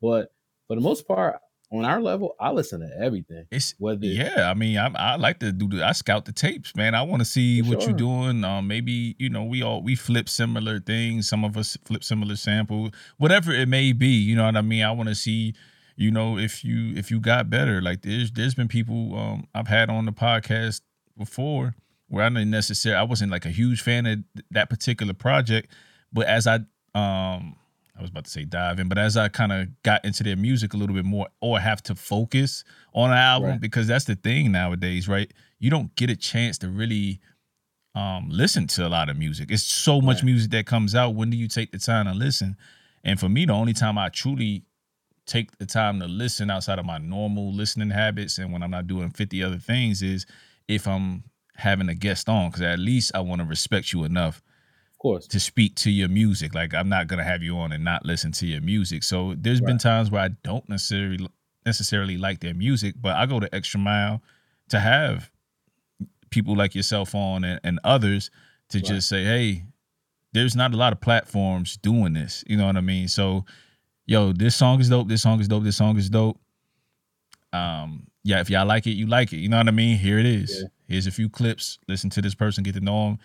But 0.00 0.32
for 0.66 0.76
the 0.76 0.82
most 0.82 1.06
part, 1.06 1.40
on 1.72 1.84
our 1.84 2.00
level, 2.00 2.34
I 2.40 2.50
listen 2.50 2.80
to 2.80 2.90
everything. 3.00 3.46
It's 3.50 3.74
Whether 3.78 4.06
yeah. 4.06 4.50
I 4.50 4.54
mean, 4.54 4.76
I 4.76 4.90
I 4.94 5.16
like 5.16 5.38
to 5.40 5.52
do. 5.52 5.68
The, 5.68 5.86
I 5.86 5.92
scout 5.92 6.24
the 6.24 6.32
tapes, 6.32 6.74
man. 6.74 6.94
I 6.94 7.02
want 7.02 7.20
to 7.20 7.24
see 7.24 7.62
what 7.62 7.82
sure. 7.82 7.90
you're 7.90 7.98
doing. 7.98 8.44
Um, 8.44 8.66
maybe 8.66 9.14
you 9.18 9.30
know 9.30 9.44
we 9.44 9.62
all 9.62 9.82
we 9.82 9.94
flip 9.94 10.28
similar 10.28 10.80
things. 10.80 11.28
Some 11.28 11.44
of 11.44 11.56
us 11.56 11.76
flip 11.84 12.02
similar 12.02 12.36
samples, 12.36 12.90
whatever 13.18 13.52
it 13.52 13.68
may 13.68 13.92
be. 13.92 14.08
You 14.08 14.34
know 14.36 14.46
what 14.46 14.56
I 14.56 14.62
mean? 14.62 14.82
I 14.82 14.90
want 14.90 15.08
to 15.08 15.14
see. 15.14 15.54
You 15.96 16.10
know, 16.10 16.38
if 16.38 16.64
you 16.64 16.94
if 16.96 17.10
you 17.10 17.20
got 17.20 17.50
better, 17.50 17.82
like 17.82 18.02
there's 18.02 18.32
there's 18.32 18.54
been 18.54 18.68
people 18.68 19.14
um 19.16 19.46
I've 19.54 19.68
had 19.68 19.90
on 19.90 20.06
the 20.06 20.12
podcast 20.12 20.80
before 21.20 21.74
where 22.08 22.24
I 22.24 22.28
didn't 22.28 22.50
necessarily 22.50 22.98
I 22.98 23.04
wasn't 23.04 23.30
like 23.30 23.46
a 23.46 23.50
huge 23.50 23.82
fan 23.82 24.04
of 24.06 24.18
that 24.50 24.68
particular 24.68 25.12
project, 25.12 25.70
but 26.12 26.26
as 26.26 26.46
I 26.48 26.56
um 26.94 27.54
I 27.96 28.00
was 28.02 28.10
about 28.10 28.24
to 28.24 28.30
say 28.30 28.44
dive 28.46 28.80
in, 28.80 28.88
but 28.88 28.96
as 28.98 29.16
I 29.16 29.28
kind 29.28 29.52
of 29.52 29.68
got 29.82 30.04
into 30.04 30.22
their 30.24 30.34
music 30.36 30.72
a 30.72 30.76
little 30.78 30.96
bit 30.96 31.04
more, 31.04 31.28
or 31.42 31.60
have 31.60 31.82
to 31.84 31.94
focus 31.94 32.64
on 32.94 33.10
an 33.10 33.16
album 33.18 33.50
Right. 33.50 33.60
because 33.60 33.86
that's 33.86 34.06
the 34.06 34.14
thing 34.16 34.50
nowadays, 34.50 35.06
right? 35.06 35.30
You 35.58 35.68
don't 35.70 35.94
get 35.96 36.08
a 36.10 36.16
chance 36.16 36.58
to 36.58 36.68
really 36.68 37.20
um 37.94 38.28
listen 38.30 38.66
to 38.68 38.86
a 38.86 38.88
lot 38.88 39.08
of 39.08 39.16
music. 39.16 39.50
It's 39.50 39.62
so 39.62 40.00
much 40.00 40.24
music 40.24 40.50
that 40.52 40.66
comes 40.66 40.94
out. 40.94 41.14
When 41.14 41.30
do 41.30 41.36
you 41.36 41.48
take 41.48 41.70
the 41.72 41.78
time 41.78 42.06
to 42.06 42.12
listen? 42.14 42.56
And 43.04 43.20
for 43.20 43.28
me, 43.28 43.44
the 43.46 43.52
only 43.52 43.72
time 43.72 43.98
I 43.98 44.08
truly 44.08 44.64
take 45.26 45.56
the 45.58 45.66
time 45.66 46.00
to 46.00 46.06
listen 46.06 46.50
outside 46.50 46.78
of 46.80 46.84
my 46.86 46.98
normal 46.98 47.52
listening 47.52 47.90
habits 47.90 48.38
and 48.38 48.52
when 48.52 48.62
I'm 48.64 48.70
not 48.70 48.86
doing 48.88 49.10
50 49.10 49.44
other 49.44 49.58
things 49.58 50.02
is 50.02 50.26
if 50.70 50.86
I'm 50.86 51.24
having 51.56 51.88
a 51.88 51.94
guest 51.94 52.28
on 52.28 52.48
because 52.50 52.62
at 52.62 52.78
least 52.78 53.12
I 53.14 53.20
want 53.20 53.40
to 53.40 53.46
respect 53.46 53.92
you 53.92 54.04
enough 54.04 54.38
of 54.92 54.98
course. 54.98 55.26
to 55.28 55.38
speak 55.40 55.74
to 55.76 55.90
your 55.90 56.08
music. 56.08 56.54
Like 56.54 56.74
I'm 56.74 56.88
not 56.88 57.06
gonna 57.06 57.24
have 57.24 57.42
you 57.42 57.58
on 57.58 57.72
and 57.72 57.84
not 57.84 58.06
listen 58.06 58.32
to 58.32 58.46
your 58.46 58.60
music. 58.62 59.02
So 59.02 59.34
there's 59.36 59.60
been 59.60 59.78
times 59.78 60.10
where 60.10 60.22
I 60.22 60.28
don't 60.42 60.66
necessarily 60.68 61.28
necessarily 61.66 62.16
like 62.16 62.40
their 62.40 62.54
music, 62.54 62.94
but 63.00 63.16
I 63.16 63.26
go 63.26 63.40
the 63.40 63.54
extra 63.54 63.78
mile 63.80 64.22
to 64.70 64.80
have 64.80 65.30
people 66.30 66.56
like 66.56 66.74
yourself 66.74 67.14
on 67.14 67.44
and, 67.44 67.60
and 67.64 67.78
others 67.84 68.30
to 68.70 68.78
Right. 68.78 68.84
just 68.86 69.08
say, 69.08 69.24
hey, 69.24 69.64
there's 70.32 70.54
not 70.54 70.72
a 70.72 70.76
lot 70.76 70.92
of 70.92 71.00
platforms 71.00 71.76
doing 71.76 72.12
this. 72.12 72.44
You 72.46 72.56
know 72.56 72.66
what 72.66 72.76
I 72.76 72.80
mean? 72.80 73.08
So, 73.08 73.44
yo, 74.06 74.32
this 74.32 74.54
song 74.54 74.80
is 74.80 74.88
dope. 74.88 75.08
This 75.08 75.22
song 75.22 75.40
is 75.40 75.48
dope. 75.48 75.64
This 75.64 75.76
song 75.76 75.96
is 75.98 76.08
dope. 76.08 76.38
Um, 77.52 78.06
yeah, 78.24 78.40
if 78.40 78.50
y'all 78.50 78.66
like 78.66 78.86
it, 78.86 78.92
you 78.92 79.06
like 79.06 79.32
it. 79.32 79.38
You 79.38 79.48
know 79.48 79.56
what 79.58 79.68
I 79.68 79.72
mean? 79.72 79.96
Here 79.98 80.18
it 80.18 80.26
is. 80.26 80.60
Yeah. 80.62 80.68
Here's 80.88 81.06
a 81.06 81.10
few 81.12 81.28
clips. 81.28 81.78
Listen 81.88 82.10
to 82.10 82.22
this 82.22 82.34
person, 82.34 82.62
get 82.64 82.74
to 82.74 82.80
know 82.80 83.04
them 83.10 83.18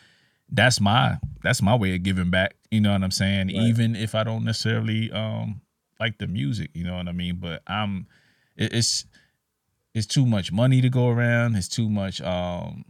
that's 0.52 0.80
my 0.80 1.18
that's 1.42 1.60
my 1.60 1.74
way 1.76 1.96
of 1.96 2.04
giving 2.04 2.30
back. 2.30 2.56
You 2.70 2.80
know 2.80 2.92
what 2.94 3.02
I'm 3.04 3.10
saying? 3.10 3.48
Right. 3.48 3.56
Even 3.56 3.96
if 3.96 4.14
I 4.14 4.24
don't 4.24 4.44
necessarily 4.46 5.12
um 5.12 5.60
like 6.00 6.20
the 6.20 6.28
music, 6.28 6.70
you 6.76 6.84
know 6.84 6.96
what 6.98 7.08
I 7.08 7.14
mean? 7.14 7.38
But 7.38 7.64
I'm 7.66 8.06
it, 8.56 8.72
it's 8.72 9.06
it's 9.96 10.06
too 10.06 10.26
much 10.28 10.52
money 10.52 10.82
to 10.82 10.90
go 10.90 11.10
around. 11.10 11.56
It's 11.56 11.68
too 11.68 11.90
much 11.90 12.22
um 12.22 12.86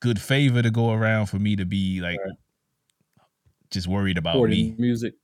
good 0.00 0.20
favor 0.20 0.60
to 0.60 0.70
go 0.70 0.92
around 0.92 1.26
for 1.26 1.38
me 1.38 1.56
to 1.56 1.64
be 1.64 2.00
like 2.02 2.18
Right. 2.22 2.36
just 3.70 3.86
worried 3.88 4.18
about 4.18 4.34
Recording 4.34 4.70
me. 4.70 4.74
music. 4.78 5.14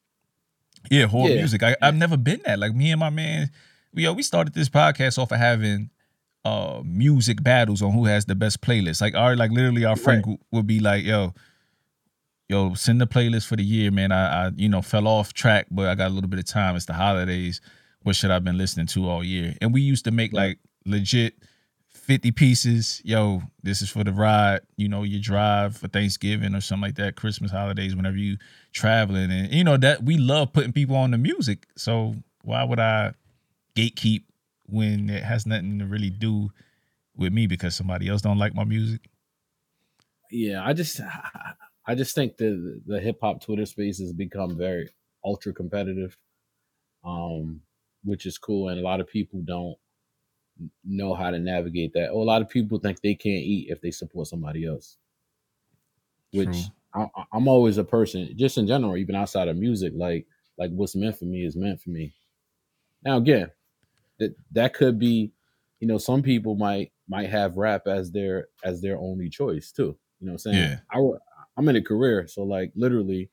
Yeah, 0.90 1.06
horror 1.06 1.30
Yeah. 1.30 1.36
music. 1.36 1.62
I, 1.62 1.76
I've 1.82 1.96
never 1.96 2.16
been 2.16 2.40
that. 2.46 2.58
Like 2.58 2.74
me 2.74 2.90
and 2.90 3.00
my 3.00 3.10
man, 3.10 3.50
yo, 4.02 4.12
we 4.12 4.22
started 4.22 4.54
this 4.54 4.68
podcast 4.68 5.18
off 5.18 5.32
of 5.32 5.38
having 5.38 5.90
uh 6.44 6.82
music 6.84 7.42
battles 7.42 7.80
on 7.80 7.92
who 7.92 8.04
has 8.04 8.26
the 8.26 8.34
best 8.34 8.60
playlist. 8.60 9.00
Like 9.00 9.14
our 9.14 9.34
like 9.36 9.50
literally 9.50 9.84
our 9.84 9.96
friend 9.96 10.24
Right. 10.26 10.38
would- 10.52 10.66
be 10.66 10.80
like, 10.80 11.04
yo, 11.04 11.32
yo, 12.48 12.74
send 12.74 13.00
the 13.00 13.06
playlist 13.06 13.46
for 13.46 13.56
the 13.56 13.64
year, 13.64 13.90
man. 13.90 14.12
I, 14.12 14.46
I 14.46 14.50
you 14.56 14.68
know 14.68 14.82
fell 14.82 15.06
off 15.08 15.32
track, 15.32 15.66
but 15.70 15.88
I 15.88 15.94
got 15.94 16.08
a 16.10 16.14
little 16.14 16.28
bit 16.28 16.38
of 16.38 16.44
time. 16.46 16.76
It's 16.76 16.86
the 16.86 16.92
holidays. 16.94 17.60
What 18.02 18.16
should 18.16 18.30
I've 18.30 18.44
been 18.44 18.58
listening 18.58 18.86
to 18.88 19.08
all 19.08 19.24
year? 19.24 19.54
And 19.62 19.72
we 19.72 19.80
used 19.80 20.04
to 20.04 20.10
make 20.10 20.32
like 20.34 20.58
legit 20.84 21.34
50 21.88 22.32
pieces. 22.32 23.00
Yo, 23.02 23.42
this 23.62 23.80
is 23.80 23.88
for 23.88 24.04
the 24.04 24.12
ride, 24.12 24.60
you 24.76 24.88
know, 24.90 25.04
your 25.04 25.20
drive 25.20 25.74
for 25.78 25.88
Thanksgiving 25.88 26.54
or 26.54 26.60
something 26.60 26.82
like 26.82 26.96
that, 26.96 27.16
Christmas 27.16 27.50
holidays, 27.50 27.96
whenever 27.96 28.18
you 28.18 28.36
traveling. 28.72 29.30
And 29.30 29.50
you 29.54 29.64
know, 29.64 29.78
that 29.78 30.02
we 30.02 30.18
love 30.18 30.52
putting 30.52 30.72
people 30.72 30.96
on 30.96 31.12
the 31.12 31.18
music. 31.18 31.66
So 31.76 32.16
why 32.42 32.62
would 32.64 32.78
I 32.78 33.14
gatekeep 33.76 34.24
when 34.66 35.10
it 35.10 35.22
has 35.22 35.46
nothing 35.46 35.78
to 35.78 35.86
really 35.86 36.10
do 36.10 36.50
with 37.16 37.32
me 37.32 37.46
because 37.46 37.74
somebody 37.74 38.08
else 38.08 38.22
don't 38.22 38.38
like 38.38 38.54
my 38.54 38.64
music? 38.64 39.08
yeah, 40.34 40.64
I 40.64 40.72
just 40.72 41.00
I 41.86 41.94
just 41.94 42.14
think 42.14 42.36
the 42.36 42.80
the 42.86 43.00
hip 43.00 43.18
hop 43.20 43.40
Twitter 43.40 43.66
space 43.66 43.98
has 43.98 44.12
become 44.12 44.56
very 44.56 44.90
ultra 45.24 45.52
competitive, 45.52 46.16
um, 47.04 47.60
which 48.02 48.26
is 48.26 48.38
cool, 48.38 48.68
and 48.68 48.80
a 48.80 48.82
lot 48.82 49.00
of 49.00 49.08
people 49.08 49.40
don't 49.44 49.76
know 50.84 51.14
how 51.14 51.30
to 51.30 51.38
navigate 51.38 51.92
that. 51.94 52.10
Or 52.10 52.22
a 52.22 52.26
lot 52.26 52.42
of 52.42 52.48
people 52.48 52.78
think 52.78 53.00
they 53.00 53.14
can't 53.14 53.44
eat 53.44 53.68
if 53.70 53.80
they 53.80 53.90
support 53.90 54.28
somebody 54.28 54.66
else, 54.66 54.98
which 56.32 56.48
True. 56.94 57.08
I, 57.14 57.24
I'm 57.32 57.48
always 57.48 57.78
a 57.78 57.84
person, 57.84 58.36
just 58.36 58.58
in 58.58 58.66
general, 58.66 58.96
even 58.96 59.14
outside 59.14 59.48
of 59.48 59.56
music, 59.56 59.92
like 59.94 60.26
like 60.58 60.70
what's 60.70 60.96
meant 60.96 61.18
for 61.18 61.26
me 61.26 61.44
is 61.44 61.56
meant 61.56 61.80
for 61.80 61.90
me. 61.90 62.14
Now 63.04 63.18
again, 63.18 63.50
that 64.24 64.34
that 64.52 64.74
could 64.74 64.98
be, 64.98 65.32
you 65.80 65.88
know, 65.88 65.98
some 65.98 66.22
people 66.22 66.54
might 66.56 66.92
might 67.08 67.30
have 67.30 67.56
rap 67.56 67.86
as 67.86 68.10
their 68.10 68.48
as 68.64 68.80
their 68.80 68.98
only 68.98 69.28
choice 69.28 69.72
too. 69.72 69.96
You 70.20 70.26
know 70.26 70.32
what 70.32 70.46
I'm 70.46 70.52
saying? 70.52 70.56
Yeah. 70.56 70.78
I 70.90 71.00
I'm 71.56 71.68
in 71.68 71.76
a 71.76 71.82
career, 71.82 72.26
so 72.26 72.42
like 72.42 72.72
literally, 72.74 73.30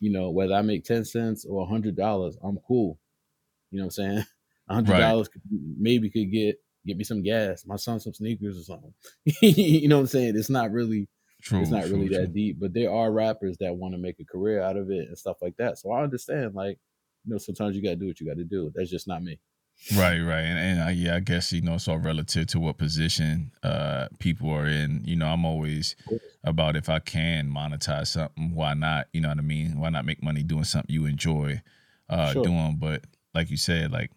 you 0.00 0.10
know, 0.10 0.30
whether 0.30 0.54
I 0.54 0.62
make 0.62 0.84
ten 0.84 1.04
cents 1.04 1.44
or 1.44 1.62
a 1.62 1.66
hundred 1.66 1.96
dollars, 1.96 2.36
I'm 2.42 2.58
cool. 2.66 2.98
You 3.70 3.78
know 3.78 3.84
what 3.84 3.98
I'm 3.98 4.14
saying? 4.16 4.24
A 4.68 4.74
hundred 4.74 4.98
dollars 4.98 5.28
could 5.28 5.42
maybe 5.50 6.08
could 6.08 6.30
get 6.30 6.56
get 6.86 6.96
me 6.96 7.02
some 7.02 7.22
gas, 7.22 7.66
my 7.66 7.76
son 7.76 7.98
some 7.98 8.14
sneakers 8.14 8.56
or 8.56 8.62
something. 8.62 8.94
you 9.42 9.88
know 9.88 9.96
what 9.96 10.02
I'm 10.02 10.06
saying? 10.06 10.36
It's 10.36 10.48
not 10.48 10.70
really 10.70 11.08
True. 11.42 11.60
it's 11.60 11.70
not 11.70 11.86
true, 11.86 11.96
really 11.96 12.08
true. 12.08 12.18
that 12.18 12.32
deep, 12.32 12.60
but 12.60 12.72
there 12.72 12.92
are 12.92 13.10
rappers 13.10 13.56
that 13.58 13.74
want 13.74 13.94
to 13.94 13.98
make 13.98 14.20
a 14.20 14.24
career 14.24 14.62
out 14.62 14.76
of 14.76 14.90
it 14.90 15.08
and 15.08 15.18
stuff 15.18 15.38
like 15.42 15.56
that. 15.56 15.78
So 15.78 15.90
I 15.90 16.02
understand, 16.02 16.54
like, 16.54 16.78
you 17.24 17.32
know, 17.32 17.38
sometimes 17.38 17.74
you 17.74 17.82
gotta 17.82 17.96
do 17.96 18.06
what 18.06 18.20
you 18.20 18.26
gotta 18.26 18.44
do. 18.44 18.70
That's 18.74 18.90
just 18.90 19.08
not 19.08 19.22
me. 19.24 19.40
Right, 19.96 20.20
right, 20.20 20.40
and, 20.42 20.58
and 20.58 20.88
uh, 20.88 20.90
yeah, 20.92 21.16
I 21.16 21.20
guess 21.20 21.52
you 21.52 21.60
know 21.60 21.74
it's 21.74 21.88
all 21.88 21.98
relative 21.98 22.46
to 22.48 22.60
what 22.60 22.78
position 22.78 23.50
uh 23.62 24.06
people 24.18 24.50
are 24.50 24.66
in. 24.66 25.02
You 25.04 25.16
know, 25.16 25.26
I'm 25.26 25.44
always 25.44 25.96
about 26.44 26.76
if 26.76 26.88
I 26.88 26.98
can 27.00 27.50
monetize 27.50 28.08
something, 28.08 28.54
why 28.54 28.74
not? 28.74 29.08
You 29.12 29.20
know 29.22 29.28
what 29.28 29.38
I 29.38 29.42
mean? 29.42 29.78
Why 29.80 29.90
not 29.90 30.04
make 30.04 30.22
money 30.22 30.42
doing 30.42 30.64
something 30.64 30.92
you 30.94 31.06
enjoy 31.06 31.62
uh 32.08 32.32
Sure. 32.32 32.44
doing? 32.44 32.76
But 32.78 33.04
like 33.34 33.50
you 33.50 33.56
said, 33.56 33.90
like 33.90 34.10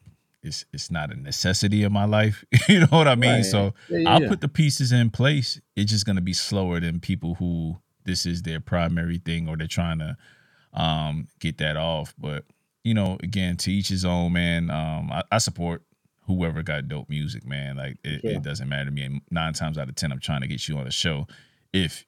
it's 0.44 0.66
it's 0.72 0.92
not 0.92 1.12
a 1.12 1.20
necessity 1.20 1.84
of 1.84 1.92
my 1.92 2.06
life. 2.06 2.46
you 2.70 2.82
know 2.82 2.88
what 2.92 3.08
I 3.08 3.16
mean? 3.16 3.32
Right. 3.38 3.46
So 3.46 3.74
Yeah, 3.90 3.98
yeah, 4.00 4.10
I'll 4.12 4.22
yeah. 4.22 4.30
put 4.30 4.42
the 4.42 4.48
pieces 4.48 4.92
in 4.92 5.10
place. 5.10 5.60
It's 5.76 5.92
just 5.92 6.06
gonna 6.06 6.22
be 6.22 6.34
slower 6.34 6.80
than 6.80 7.00
people 7.00 7.36
who 7.36 7.78
this 8.06 8.28
is 8.28 8.44
their 8.44 8.60
primary 8.60 9.18
thing 9.18 9.50
or 9.50 9.58
they're 9.58 9.68
trying 9.68 9.98
to 10.00 10.16
um 10.74 11.28
get 11.40 11.58
that 11.58 11.76
off. 11.78 12.14
But 12.20 12.46
you 12.86 12.94
know, 12.94 13.18
again, 13.22 13.58
to 13.58 13.72
each 13.72 13.90
his 13.90 14.06
own, 14.06 14.32
man. 14.32 14.70
Um, 14.70 15.12
I, 15.12 15.24
I 15.32 15.38
support 15.40 15.82
whoever 16.28 16.64
got 16.64 16.88
dope 16.88 17.10
music, 17.10 17.46
man. 17.46 17.76
Like 17.78 17.98
it, 18.04 18.22
Sure. 18.22 18.32
it 18.32 18.44
doesn't 18.44 18.70
matter 18.70 18.86
to 18.86 18.92
me. 18.92 19.02
And 19.04 19.22
nine 19.32 19.54
times 19.54 19.78
out 19.78 19.90
of 19.90 19.96
ten, 19.96 20.12
I'm 20.12 20.20
trying 20.20 20.42
to 20.42 20.48
get 20.48 20.68
you 20.70 20.78
on 20.78 20.86
the 20.86 20.92
show 20.92 21.28
if 21.74 22.06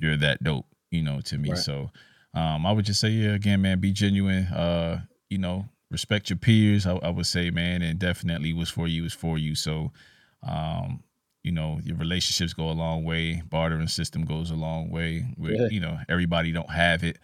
you're 0.00 0.16
that 0.16 0.42
dope, 0.42 0.66
you 0.90 1.02
know, 1.02 1.20
to 1.22 1.36
me. 1.36 1.50
Right. 1.50 1.58
So 1.58 1.90
um 2.32 2.64
I 2.64 2.72
would 2.72 2.84
just 2.86 3.00
say, 3.00 3.10
yeah, 3.10 3.34
again, 3.34 3.60
man, 3.60 3.80
be 3.80 3.92
genuine. 3.92 4.44
Uh, 4.46 5.02
you 5.28 5.38
know, 5.38 5.66
respect 5.90 6.30
your 6.30 6.38
peers, 6.38 6.86
I, 6.86 6.94
I 6.96 7.10
would 7.10 7.26
say, 7.26 7.50
man, 7.50 7.82
and 7.82 7.98
definitely 7.98 8.52
what's 8.52 8.70
for 8.70 8.88
you 8.88 9.04
is 9.04 9.12
for 9.12 9.36
you. 9.36 9.54
So 9.54 9.92
um, 10.42 11.02
you 11.42 11.52
know, 11.52 11.78
your 11.84 11.96
relationships 11.96 12.54
go 12.54 12.70
a 12.70 12.72
long 12.72 13.04
way. 13.04 13.42
Bartering 13.50 13.88
system 13.88 14.24
goes 14.24 14.50
a 14.50 14.54
long 14.54 14.90
way. 14.90 15.26
Where, 15.36 15.52
Yeah. 15.54 15.68
you 15.70 15.80
know, 15.80 15.98
everybody 16.08 16.52
don't 16.52 16.70
have 16.70 17.04
it 17.04 17.18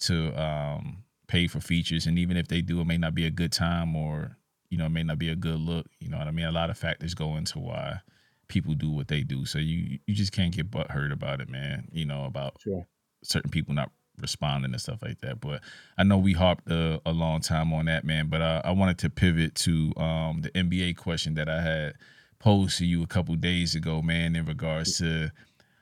to 0.00 0.32
um 0.40 1.04
pay 1.26 1.46
for 1.46 1.60
features. 1.60 2.06
And 2.06 2.18
even 2.18 2.36
if 2.36 2.48
they 2.48 2.60
do, 2.60 2.80
it 2.80 2.86
may 2.86 2.98
not 2.98 3.14
be 3.14 3.26
a 3.26 3.30
good 3.30 3.52
time 3.52 3.96
or 3.96 4.36
you 4.70 4.78
know, 4.78 4.86
it 4.86 4.90
may 4.90 5.02
not 5.02 5.18
be 5.18 5.28
a 5.28 5.36
good 5.36 5.60
look. 5.60 5.86
You 6.00 6.08
know 6.08 6.16
what 6.16 6.28
I 6.28 6.30
mean? 6.30 6.46
A 6.46 6.50
lot 6.50 6.70
of 6.70 6.78
factors 6.78 7.12
go 7.14 7.36
into 7.36 7.58
why 7.58 8.00
people 8.48 8.72
do 8.72 8.90
what 8.90 9.08
they 9.08 9.22
do. 9.22 9.44
So 9.44 9.58
you 9.58 9.98
you 10.06 10.14
just 10.14 10.32
can't 10.32 10.54
get 10.54 10.70
butt 10.70 10.90
hurt 10.90 11.12
about 11.12 11.40
it, 11.40 11.48
man. 11.50 11.88
You 11.92 12.06
know, 12.06 12.24
about 12.24 12.56
Sure. 12.62 12.86
certain 13.22 13.50
people 13.50 13.74
not 13.74 13.90
responding 14.18 14.72
and 14.72 14.80
stuff 14.80 15.02
like 15.02 15.20
that. 15.20 15.40
But 15.40 15.62
I 15.98 16.04
know 16.04 16.16
we 16.16 16.32
harped 16.32 16.70
a, 16.70 17.00
a 17.04 17.12
long 17.12 17.40
time 17.40 17.72
on 17.74 17.84
that, 17.86 18.04
man. 18.04 18.28
But 18.28 18.40
uh, 18.40 18.62
I 18.64 18.70
wanted 18.70 18.98
to 18.98 19.10
pivot 19.10 19.54
to 19.56 19.92
um, 19.96 20.40
the 20.40 20.50
NBA 20.50 20.96
question 20.96 21.34
that 21.34 21.48
I 21.50 21.60
had 21.60 21.94
posed 22.38 22.78
to 22.78 22.86
you 22.86 23.02
a 23.02 23.06
couple 23.06 23.34
days 23.36 23.74
ago, 23.74 24.00
man, 24.02 24.34
in 24.36 24.46
regards 24.46 24.98
to 24.98 25.30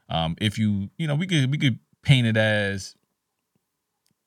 um, 0.08 0.36
if 0.40 0.58
you, 0.58 0.90
you 0.98 1.06
know, 1.06 1.14
we 1.14 1.26
could 1.28 1.50
we 1.50 1.58
could 1.58 1.78
paint 2.02 2.26
it 2.26 2.36
as 2.36 2.96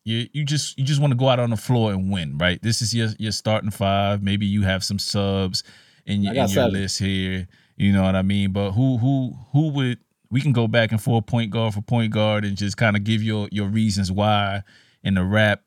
you 0.06 0.28
you 0.34 0.44
just 0.46 0.78
you 0.78 0.84
just 0.84 1.00
want 1.02 1.12
to 1.12 1.18
go 1.18 1.30
out 1.30 1.40
on 1.40 1.50
the 1.50 1.58
floor 1.58 1.92
and 1.92 2.12
win, 2.12 2.38
right? 2.38 2.62
This 2.62 2.82
is 2.82 2.94
your 2.94 3.10
your 3.20 3.32
starting 3.32 3.72
five. 3.72 4.22
Maybe 4.22 4.46
you 4.46 4.64
have 4.64 4.84
some 4.84 5.00
subs 5.00 5.64
in, 6.06 6.22
your- 6.24 6.34
in 6.34 6.40
your 6.40 6.48
seven. 6.48 6.74
list 6.74 7.00
here. 7.00 7.48
You 7.78 7.92
know 7.94 8.04
what 8.04 8.16
I 8.16 8.22
mean? 8.22 8.52
But 8.52 8.72
who 8.72 8.98
who 8.98 9.34
who 9.52 9.70
would 9.70 10.00
we 10.30 10.42
can 10.42 10.52
go 10.54 10.68
back 10.68 10.92
and 10.92 11.02
forth 11.02 11.26
point 11.26 11.52
guard 11.52 11.74
for 11.74 11.82
point 11.82 12.12
guard 12.14 12.44
and 12.46 12.58
just 12.58 12.78
kind 12.78 12.96
of 12.96 13.04
give 13.04 13.24
your 13.24 13.48
your 13.52 13.68
reasons 13.68 14.12
why 14.12 14.64
in 15.04 15.14
the 15.16 15.24
rap 15.24 15.64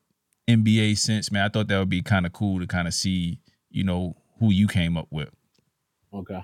NBA 0.47 0.97
sense, 0.97 1.31
man. 1.31 1.43
I 1.43 1.49
thought 1.49 1.67
that 1.67 1.79
would 1.79 1.89
be 1.89 2.01
kind 2.01 2.25
of 2.25 2.31
cool 2.33 2.59
to 2.59 2.67
kind 2.67 2.87
of 2.87 2.93
see, 2.93 3.39
you 3.69 3.83
know, 3.83 4.15
who 4.39 4.51
you 4.51 4.67
came 4.67 4.95
up 4.97 5.07
with. 5.11 5.29
Okay. 6.13 6.43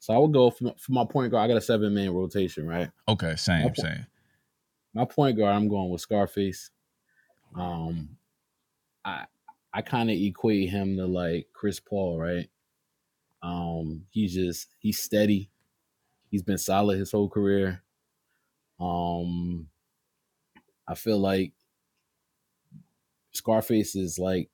So 0.00 0.12
I 0.12 0.18
would 0.18 0.32
go 0.32 0.50
for 0.50 0.64
my, 0.64 0.74
for 0.78 0.92
my 0.92 1.04
point 1.04 1.30
guard. 1.30 1.44
I 1.44 1.48
got 1.48 1.56
a 1.56 1.60
seven 1.62 1.94
man 1.94 2.12
rotation, 2.12 2.66
right? 2.66 2.90
Okay, 3.08 3.36
same, 3.36 3.66
Okay. 3.66 3.82
same. 3.82 4.06
My 4.94 5.04
point 5.06 5.38
guard, 5.38 5.54
I'm 5.54 5.68
going 5.68 5.88
with 5.90 6.00
Scarface. 6.02 6.70
Um, 7.54 8.16
I 9.04 9.26
I 9.72 9.82
kind 9.82 10.10
of 10.10 10.16
equate 10.16 10.70
him 10.70 10.96
to 10.96 11.06
like 11.06 11.48
Chris 11.52 11.80
Paul, 11.80 12.18
right? 12.18 12.48
Um, 13.42 14.06
he's 14.10 14.34
just 14.34 14.68
he's 14.78 14.98
steady. 15.00 15.50
He's 16.30 16.42
been 16.42 16.58
solid 16.58 16.98
his 16.98 17.12
whole 17.12 17.28
career. 17.28 17.82
Um, 18.80 19.68
I 20.86 20.94
feel 20.94 21.18
like 21.18 21.52
Scarface 23.32 23.96
is 23.96 24.18
like 24.18 24.50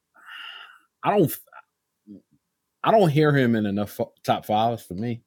I 1.02 1.16
don't 1.16 1.32
I 2.82 2.90
don't 2.90 3.10
hear 3.10 3.36
him 3.36 3.56
in 3.56 3.66
enough 3.66 4.00
top 4.22 4.46
fives 4.46 4.82
for 4.82 4.94
me. 4.94 5.22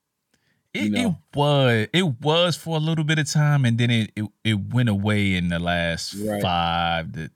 It, 0.74 0.84
You 0.86 0.90
know. 0.90 1.10
it 1.34 1.38
was 1.38 1.88
it 1.94 2.22
was 2.22 2.56
for 2.56 2.78
a 2.78 2.80
little 2.80 3.04
bit 3.04 3.20
of 3.20 3.30
time 3.30 3.66
and 3.66 3.78
then 3.78 3.92
it 3.92 4.12
it, 4.16 4.26
it 4.44 4.74
went 4.74 4.88
away 4.90 5.36
in 5.36 5.50
the 5.50 5.60
last 5.60 6.14
Right. 6.14 6.42
five 6.42 7.12
to 7.14 7.30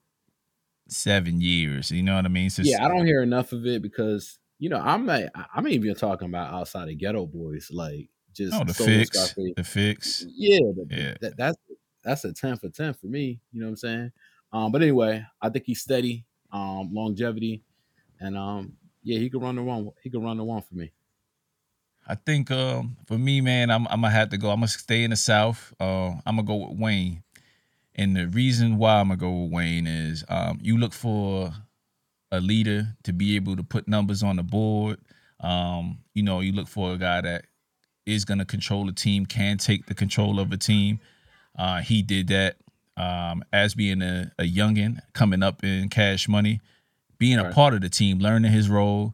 seven 0.87 1.41
years. 1.41 1.91
You 1.91 2.03
know 2.03 2.15
what 2.15 2.25
I 2.25 2.29
mean? 2.29 2.49
Just- 2.49 2.69
yeah, 2.69 2.85
I 2.85 2.87
don't 2.87 3.05
hear 3.05 3.21
enough 3.23 3.51
of 3.51 3.65
it 3.65 3.81
because 3.81 4.39
you 4.59 4.69
know 4.69 4.79
I'm 4.79 5.05
not, 5.05 5.23
I'm 5.53 5.67
even 5.67 5.93
talking 5.95 6.27
about 6.29 6.53
outside 6.53 6.89
of 6.89 6.95
Geto 6.95 7.29
Boys, 7.31 7.69
like 7.71 8.09
just 8.33 8.53
Oh, 8.53 8.63
the 8.63 8.73
fix, 8.73 9.17
Scarface. 9.17 9.53
the 9.55 9.63
fix. 9.63 10.25
Yeah, 10.27 10.59
the- 10.59 10.87
Yeah. 10.89 11.13
that, 11.21 11.37
that's 11.37 11.57
that's 12.03 12.23
a 12.25 12.33
ten 12.33 12.57
for 12.57 12.69
ten 12.69 12.93
for 12.93 13.07
me. 13.07 13.39
You 13.51 13.61
know 13.61 13.67
what 13.67 13.71
I'm 13.71 13.75
saying? 13.77 14.11
Um, 14.53 14.71
but 14.71 14.81
anyway, 14.81 15.25
I 15.41 15.49
think 15.49 15.65
he's 15.65 15.81
steady, 15.81 16.25
um, 16.51 16.89
longevity, 16.93 17.63
and 18.19 18.37
um, 18.37 18.73
yeah, 19.03 19.19
he 19.19 19.29
could 19.29 19.41
run 19.41 19.55
the 19.55 19.63
one. 19.63 19.89
He 20.03 20.09
could 20.09 20.23
run 20.23 20.37
the 20.37 20.43
one 20.43 20.61
for 20.61 20.75
me. 20.75 20.91
I 22.07 22.13
think 22.15 22.51
um, 22.51 22.97
for 23.07 23.17
me, 23.17 23.41
man, 23.41 23.71
I'm, 23.71 23.87
I'm 23.87 24.01
gonna 24.01 24.11
have 24.11 24.29
to 24.29 24.37
go. 24.37 24.49
I'm 24.51 24.57
gonna 24.57 24.67
stay 24.67 25.03
in 25.03 25.09
the 25.09 25.15
South. 25.15 25.73
Uh, 25.79 26.09
I'm 26.25 26.35
gonna 26.37 26.43
go 26.43 26.67
with 26.67 26.77
Wayne, 26.79 27.23
and 27.95 28.15
the 28.15 28.27
reason 28.27 28.77
why 28.77 28.99
I'm 28.99 29.07
gonna 29.07 29.17
go 29.17 29.31
with 29.43 29.51
Wayne 29.51 29.87
is 29.87 30.23
um, 30.29 30.59
you 30.61 30.77
look 30.77 30.93
for 30.93 31.53
a 32.31 32.39
leader 32.39 32.87
to 33.03 33.13
be 33.13 33.35
able 33.35 33.55
to 33.55 33.63
put 33.63 33.87
numbers 33.87 34.23
on 34.23 34.35
the 34.35 34.43
board. 34.43 34.99
Um, 35.39 35.99
you 36.13 36.23
know, 36.23 36.39
you 36.41 36.51
look 36.51 36.67
for 36.67 36.93
a 36.93 36.97
guy 36.97 37.21
that 37.21 37.45
is 38.05 38.25
gonna 38.25 38.45
control 38.45 38.87
a 38.89 38.91
team, 38.93 39.25
can 39.25 39.57
take 39.57 39.85
the 39.85 39.95
control 39.95 40.39
of 40.39 40.51
a 40.51 40.57
team. 40.57 40.99
Uh, 41.57 41.81
he 41.81 42.01
did 42.01 42.27
that 42.27 42.57
um, 42.97 43.43
as 43.53 43.73
being 43.75 44.01
a, 44.01 44.31
a 44.39 44.43
youngin 44.43 44.99
coming 45.13 45.41
up 45.43 45.63
in 45.63 45.89
Cash 45.89 46.27
Money, 46.27 46.59
being 47.17 47.39
a 47.39 47.51
part 47.51 47.73
of 47.73 47.81
the 47.81 47.89
team, 47.89 48.19
learning 48.19 48.51
his 48.51 48.69
role. 48.69 49.13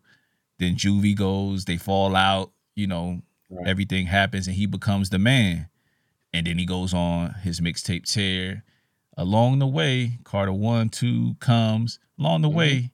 Then 0.60 0.76
Juvie 0.76 1.16
goes, 1.16 1.66
they 1.66 1.78
fall 1.78 2.16
out. 2.16 2.52
You 2.76 2.88
know, 2.88 3.22
Right. 3.54 3.68
everything 3.68 4.06
happens, 4.06 4.48
and 4.48 4.56
he 4.56 4.66
becomes 4.66 5.10
the 5.10 5.20
man. 5.20 5.68
And 6.32 6.48
then 6.48 6.58
he 6.58 6.66
goes 6.66 6.94
on 6.94 7.34
his 7.44 7.60
mixtape 7.60 8.10
tear. 8.10 8.64
Along 9.22 9.60
the 9.60 9.68
way, 9.68 10.18
Carter 10.24 10.52
one, 10.54 10.90
two 10.90 11.36
comes. 11.40 12.00
Along 12.18 12.42
the 12.42 12.50
Mhm. 12.50 12.54
way, 12.56 12.92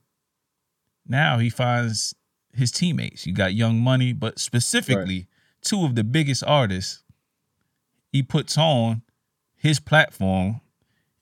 now 1.08 1.38
he 1.40 1.50
finds 1.50 2.14
his 2.54 2.70
teammates. 2.72 3.26
You 3.26 3.34
got 3.34 3.54
Young 3.54 3.80
Money, 3.80 4.12
but 4.14 4.38
specifically 4.40 5.28
two 5.62 5.86
of 5.86 5.96
the 5.96 6.04
biggest 6.04 6.44
artists 6.46 7.04
he 8.12 8.22
puts 8.24 8.58
on 8.58 9.04
his 9.56 9.80
platform, 9.80 10.60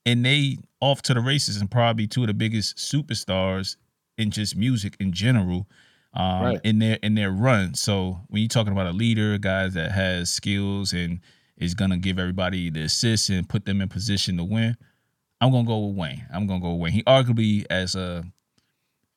and 0.06 0.26
they 0.26 0.58
off 0.82 1.02
to 1.04 1.14
the 1.14 1.20
races 1.22 1.58
and 1.58 1.70
probably 1.70 2.08
two 2.08 2.22
of 2.22 2.28
the 2.28 2.34
biggest 2.34 2.78
superstars 2.78 3.76
in 4.18 4.32
just 4.32 4.56
music 4.56 4.96
in 5.00 5.12
general. 5.12 5.68
Um, 6.14 6.42
Right. 6.44 6.62
in 6.64 6.80
their 6.80 6.96
in 7.04 7.14
their 7.16 7.30
run. 7.32 7.74
So 7.74 8.22
when 8.30 8.42
you're 8.42 8.48
talking 8.50 8.72
about 8.72 8.88
a 8.88 8.94
leader, 8.94 9.38
guys 9.38 9.74
that 9.74 9.92
has 9.92 10.30
skills 10.32 10.94
and 10.94 11.20
is 11.58 11.74
gonna 11.76 11.98
give 11.98 12.18
everybody 12.18 12.70
the 12.70 12.84
assists 12.84 13.30
and 13.30 13.48
put 13.50 13.66
them 13.66 13.82
in 13.82 13.90
position 13.90 14.38
to 14.38 14.44
win, 14.46 14.78
I'm 15.46 15.52
gonna 15.52 15.68
go 15.68 15.78
with 15.88 15.96
Wayne. 15.96 16.26
I'm 16.34 16.48
gonna 16.48 16.60
go 16.60 16.74
with 16.74 16.82
Wayne. 16.82 16.94
He 16.94 17.04
arguably 17.04 17.66
as 17.70 17.96
a 17.96 18.26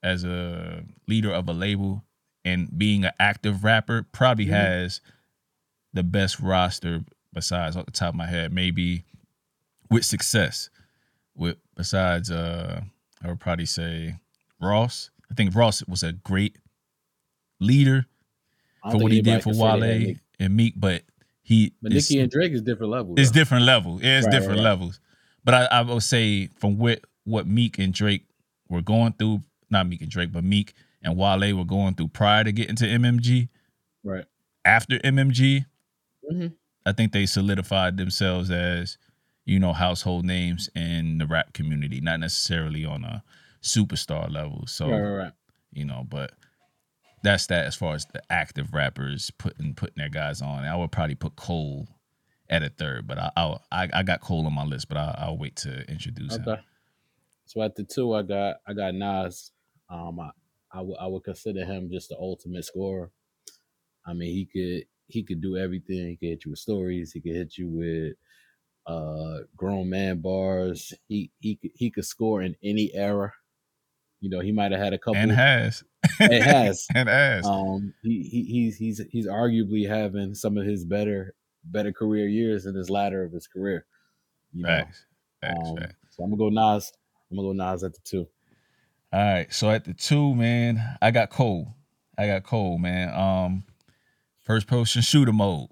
as 0.02 0.24
a 0.24 0.84
leader 1.06 1.32
of 1.32 1.48
a 1.48 1.52
label 1.52 2.04
and 2.44 2.76
being 2.78 3.04
an 3.04 3.12
active 3.18 3.64
rapper 3.64 4.04
probably 4.12 4.46
Mhm. 4.46 4.50
has 4.50 5.00
the 5.92 6.02
best 6.02 6.38
roster 6.38 7.02
besides 7.32 7.76
off 7.76 7.86
the 7.86 7.90
top 7.92 8.10
of 8.10 8.14
my 8.14 8.26
head 8.26 8.52
maybe 8.52 9.04
with 9.90 10.04
success 10.04 10.70
with 11.34 11.56
besides 11.76 12.30
uh 12.30 12.82
I 13.22 13.28
would 13.28 13.40
probably 13.40 13.66
say 13.66 14.16
Ross. 14.60 15.10
I 15.30 15.34
think 15.34 15.54
Ross 15.54 15.82
was 15.88 16.02
a 16.02 16.12
great 16.12 16.56
leader 17.60 18.06
for 18.90 18.98
what 18.98 19.10
he 19.12 19.20
did 19.22 19.42
for 19.42 19.50
can 19.50 19.54
say 19.54 19.60
that, 19.60 19.80
Wale 19.80 20.14
and 20.40 20.56
Meek, 20.56 20.74
but 20.76 21.02
he 21.42 21.72
But 21.82 21.92
Nicki 21.92 22.20
and 22.20 22.30
Drake 22.30 22.52
is 22.52 22.62
different 22.62 22.92
level. 22.92 23.14
it's 23.18 23.30
though. 23.30 23.34
different 23.40 23.64
level. 23.64 23.98
It's 24.00 24.26
right, 24.26 24.30
different 24.32 24.58
right. 24.58 24.64
levels. 24.64 25.00
But 25.48 25.72
I, 25.72 25.78
I 25.78 25.80
would 25.80 26.02
say 26.02 26.48
from 26.58 26.76
what 26.76 27.00
what 27.24 27.46
Meek 27.46 27.78
and 27.78 27.94
Drake 27.94 28.26
were 28.68 28.82
going 28.82 29.14
through, 29.14 29.44
not 29.70 29.88
Meek 29.88 30.02
and 30.02 30.11
Drake, 30.11 30.30
but 30.30 30.44
Meek 30.44 30.74
and 31.02 31.16
Wale 31.16 31.56
were 31.56 31.64
going 31.64 31.94
through 31.94 32.08
prior 32.08 32.44
to 32.44 32.52
getting 32.52 32.76
to 32.76 32.84
MMG. 32.84 33.48
Right. 34.04 34.26
After 34.66 34.98
MMG, 34.98 35.64
Mhm. 36.30 36.52
I 36.84 36.92
think 36.92 37.12
they 37.12 37.24
solidified 37.24 37.96
themselves 37.96 38.50
as 38.50 38.98
you 39.46 39.58
know 39.58 39.72
household 39.72 40.26
names 40.26 40.68
in 40.74 41.16
the 41.16 41.26
rap 41.26 41.54
community, 41.54 42.02
not 42.02 42.20
necessarily 42.20 42.84
on 42.84 43.02
a 43.04 43.24
superstar 43.62 44.30
level. 44.30 44.66
So 44.66 44.90
Right, 44.90 45.00
right, 45.00 45.16
right. 45.24 45.32
you 45.72 45.87
know, 45.87 46.04
but 46.06 46.34
that's 47.22 47.46
that 47.46 47.64
as 47.64 47.74
far 47.74 47.94
as 47.94 48.04
the 48.04 48.20
active 48.30 48.74
rappers 48.74 49.30
putting 49.38 49.74
putting 49.74 49.96
their 49.96 50.11
guys 50.11 50.42
on. 50.42 50.66
I 50.66 50.76
would 50.76 50.92
probably 50.92 51.14
put 51.14 51.37
Cole 51.37 51.88
at 52.50 52.62
a 52.62 52.68
third, 52.68 53.06
but 53.06 53.18
I 53.18 53.30
I'll, 53.37 53.64
I 53.70 53.88
I 53.92 54.02
got 54.02 54.20
Cole 54.20 54.46
on 54.46 54.54
my 54.54 54.64
list, 54.64 54.88
but 54.88 54.96
I, 54.96 55.14
I'll 55.18 55.38
wait 55.38 55.56
to 55.56 55.88
introduce 55.90 56.37
him. 56.37 56.44
So 57.46 57.62
at 57.62 57.76
the 57.76 57.84
two, 57.84 58.14
I 58.14 58.22
got 58.22 58.56
I 58.66 58.74
got 58.74 58.94
Nas. 58.94 59.52
Um, 59.90 60.20
I 60.20 60.30
I 60.72 61.06
would 61.06 61.24
consider 61.24 61.64
him 61.64 61.88
just 61.90 62.11
the 62.11 62.16
ultimate 62.16 62.64
scorer. 62.64 63.11
I 64.06 64.12
mean, 64.14 64.30
he 64.30 64.46
could 64.46 64.87
he 65.06 65.22
could 65.22 65.40
do 65.40 65.56
everything. 65.56 66.08
He 66.08 66.16
could 66.16 66.28
hit 66.28 66.44
you 66.44 66.52
with 66.52 66.61
stories. 66.61 67.12
He 67.12 67.20
could 67.20 67.34
hit 67.34 67.56
you 67.56 67.68
with 67.68 68.14
uh 68.87 69.44
grown 69.56 69.90
man 69.90 70.20
bars. 70.20 70.92
He 71.08 71.30
he 71.40 71.56
could 71.56 71.70
he 71.74 71.90
could 71.90 72.04
score 72.04 72.42
in 72.42 72.54
any 72.62 72.90
era. 72.94 73.32
You 74.20 74.30
know, 74.30 74.40
he 74.40 74.52
might 74.52 74.72
have 74.72 74.80
had 74.80 74.94
a 74.94 74.98
couple. 74.98 75.16
And 75.16 75.30
has 75.30 75.84
It 76.20 76.42
has. 76.42 76.87
and 76.94 77.08
has 77.08 77.46
um, 77.46 77.94
he, 78.02 78.22
he 78.22 78.42
he's 78.44 78.76
he's 78.76 79.00
he's 79.11 79.28
arguably 79.28 79.88
having 79.88 80.34
some 80.34 80.58
of 80.58 80.66
his 80.66 80.84
better 80.84 81.34
better 81.70 81.92
career 81.92 82.26
years 82.28 82.66
in 82.66 82.74
his 82.74 82.90
latter 82.90 83.22
of 83.24 83.33
his 83.33 83.46
career. 83.46 83.87
You 84.52 84.62
know, 84.62 84.68
facts 84.68 85.04
facts 85.40 85.68
um, 85.68 85.76
facts. 85.76 85.94
so 86.11 86.22
I'm 86.24 86.31
gonna 86.31 86.38
go 86.38 86.48
Nas. 86.48 86.92
I'm 87.31 87.37
gonna 87.37 87.48
go 87.48 87.52
Nas 87.52 87.85
at 87.85 87.92
the 87.94 88.00
two. 88.04 88.26
All 89.12 89.20
right, 89.20 89.52
so 89.52 89.70
at 89.70 89.85
the 89.85 89.94
two, 89.94 90.35
man, 90.35 90.83
I 91.00 91.11
got 91.11 91.31
Cole. 91.31 91.74
I 92.18 92.26
got 92.26 92.42
Cole, 92.42 92.78
man. 92.78 93.12
Um, 93.14 93.64
first 94.40 94.66
person 94.66 95.02
shooter 95.02 95.33
mode. 95.33 95.68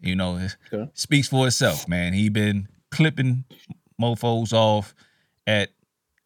You 0.00 0.14
know, 0.16 0.36
it 0.36 0.56
Okay. 0.72 0.90
speaks 0.94 1.28
for 1.28 1.46
itself, 1.46 1.88
man. 1.88 2.12
He 2.12 2.28
been 2.28 2.68
clipping 2.90 3.44
mofo's 4.00 4.52
off 4.52 4.94
at 5.46 5.70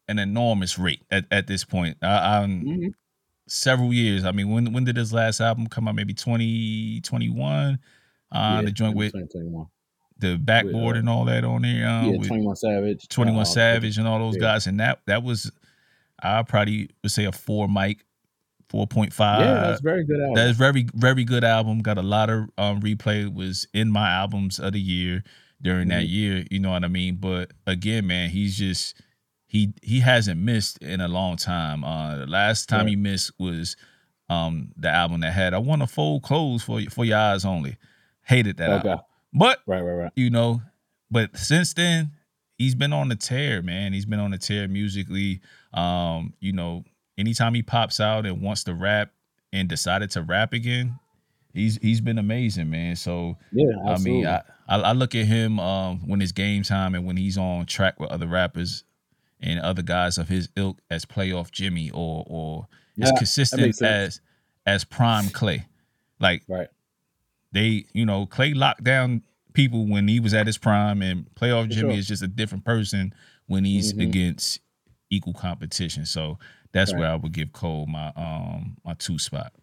an 0.07 0.19
enormous 0.19 0.77
rate 0.77 1.01
at, 1.09 1.25
at 1.31 1.47
this 1.47 1.63
point. 1.65 1.97
I, 2.01 2.37
I'm 2.41 2.63
Mhm. 2.63 2.93
several 3.47 3.91
years. 3.93 4.23
I 4.25 4.31
mean, 4.31 4.49
when 4.49 4.71
when 4.73 4.83
did 4.83 4.95
his 4.95 5.11
last 5.11 5.41
album 5.41 5.67
come 5.67 5.87
out? 5.87 5.95
Maybe 5.95 6.13
2021. 6.13 7.79
Uh, 8.33 8.61
the 8.63 8.71
joint 8.71 8.95
with 8.95 9.11
2021. 9.13 9.65
the 10.19 10.37
backboard 10.37 10.95
uh, 10.95 10.99
and 10.99 11.09
all 11.09 11.25
that 11.25 11.43
on 11.43 11.61
there. 11.61 11.87
Um, 11.87 12.05
yeah, 12.11 12.17
with 12.17 12.27
21 12.27 12.55
Savage. 12.55 13.07
21 13.07 13.41
uh, 13.41 13.45
Savage 13.45 13.97
and 13.97 14.07
all 14.07 14.19
those 14.19 14.35
yeah. 14.35 14.41
guys. 14.41 14.67
And 14.67 14.79
that 14.79 15.01
that 15.05 15.23
was 15.23 15.51
I 16.21 16.41
probably 16.43 16.89
would 17.03 17.11
say 17.11 17.25
a 17.25 17.31
four 17.31 17.67
mic, 17.67 18.03
four 18.69 18.87
point 18.87 19.13
five. 19.13 19.41
Yeah, 19.41 19.53
that's 19.67 19.81
very 19.81 20.03
good 20.05 20.19
album. 20.19 20.35
That 20.35 20.49
is 20.49 20.57
very 20.57 20.87
very 20.93 21.23
good 21.23 21.43
album. 21.43 21.79
Got 21.81 21.97
a 21.97 22.03
lot 22.03 22.29
of 22.29 22.49
um, 22.57 22.81
replay. 22.81 23.31
Was 23.33 23.67
in 23.73 23.89
my 23.91 24.09
albums 24.09 24.59
of 24.59 24.73
the 24.73 24.81
year 24.81 25.23
during 25.61 25.89
that 25.89 26.03
Mhm. 26.03 26.09
year. 26.11 26.45
You 26.49 26.59
know 26.59 26.71
what 26.71 26.83
I 26.83 26.87
mean? 26.89 27.15
But 27.17 27.51
again, 27.67 28.07
man, 28.07 28.29
he's 28.29 28.57
just 28.57 28.95
he 29.45 29.73
he 29.83 29.99
hasn't 29.99 30.39
missed 30.41 30.77
in 30.79 31.01
a 31.01 31.07
long 31.07 31.37
time. 31.37 31.83
Uh, 31.83 32.17
the 32.19 32.25
last 32.27 32.67
time 32.69 32.81
Right. 32.81 32.89
he 32.89 32.95
missed 32.95 33.31
was 33.37 33.75
um 34.29 34.71
the 34.77 34.89
album 34.89 35.19
that 35.21 35.33
had 35.33 35.53
I 35.53 35.57
want 35.57 35.81
to 35.81 35.87
fold 35.87 36.23
clothes 36.23 36.63
for 36.63 36.81
for 36.89 37.03
your 37.05 37.17
eyes 37.17 37.43
only. 37.45 37.75
Hated 38.23 38.57
that 38.57 38.69
Okay. 38.79 38.89
album, 38.89 39.05
but 39.33 39.59
Right, 39.65 39.81
right, 39.81 39.93
right. 40.03 40.11
you 40.15 40.29
know. 40.29 40.61
But 41.11 41.37
since 41.37 41.73
then, 41.73 42.11
he's 42.57 42.73
been 42.75 42.93
on 42.93 43.09
the 43.09 43.15
tear, 43.15 43.61
man. 43.61 43.93
He's 43.93 44.05
been 44.05 44.19
on 44.19 44.31
the 44.31 44.37
tear 44.37 44.67
musically. 44.67 45.41
Um, 45.73 46.33
you 46.39 46.53
know, 46.53 46.83
anytime 47.17 47.53
he 47.53 47.61
pops 47.61 47.99
out 47.99 48.25
and 48.25 48.41
wants 48.41 48.63
to 48.65 48.73
rap 48.73 49.11
and 49.51 49.67
decided 49.69 50.09
to 50.11 50.21
rap 50.23 50.53
again, 50.53 50.97
he's 51.53 51.77
he's 51.81 52.01
been 52.01 52.17
amazing, 52.17 52.69
man. 52.69 52.95
So 52.95 53.37
Yeah, 53.51 53.65
I 53.85 53.97
mean, 53.99 54.25
I, 54.25 54.41
I 54.67 54.93
look 54.93 55.13
at 55.13 55.25
him 55.25 55.59
um 55.59 55.99
when 56.07 56.21
it's 56.21 56.31
game 56.31 56.63
time 56.63 56.95
and 56.95 57.05
when 57.05 57.17
he's 57.17 57.37
on 57.37 57.65
track 57.67 57.99
with 57.99 58.09
other 58.09 58.27
rappers 58.27 58.83
and 59.39 59.59
other 59.59 59.81
guys 59.83 60.17
of 60.17 60.29
his 60.29 60.49
ilk 60.55 60.79
as 60.89 61.05
playoff 61.05 61.51
Jimmy 61.51 61.91
or 61.91 62.23
or 62.27 62.67
as 62.99 63.07
Yeah, 63.07 63.11
that 63.11 63.17
consistent 63.17 63.81
as 63.81 64.21
as 64.65 64.83
prime 64.83 65.29
Clay. 65.29 65.67
Like 66.19 66.43
right. 66.47 66.69
They, 67.53 67.85
you 67.93 68.05
know, 68.05 68.25
Clay 68.27 68.53
locked 68.55 68.83
down 68.83 69.23
people 69.53 69.87
when 69.87 70.07
he 70.09 70.19
was 70.19 70.33
at 70.33 70.47
his 70.47 70.57
prime, 70.59 71.01
and 71.03 71.27
playoff 71.35 71.69
For 71.69 71.73
Jimmy 71.73 71.97
sure. 71.97 71.99
is 71.99 72.07
just 72.07 72.23
a 72.23 72.27
different 72.27 72.65
person 72.65 73.13
when 73.47 73.65
he's 73.65 73.93
Mhm. 73.93 73.99
against 73.99 74.61
equal 75.11 75.33
competition. 75.33 76.05
So 76.05 76.39
that's 76.73 76.93
Right. 76.93 76.95
where 76.95 77.09
I 77.09 77.15
would 77.15 77.33
give 77.33 77.53
Cole 77.53 77.87
my 77.87 78.09
um 78.15 78.77
my 78.85 78.95
two 78.95 79.19
spot. 79.19 79.53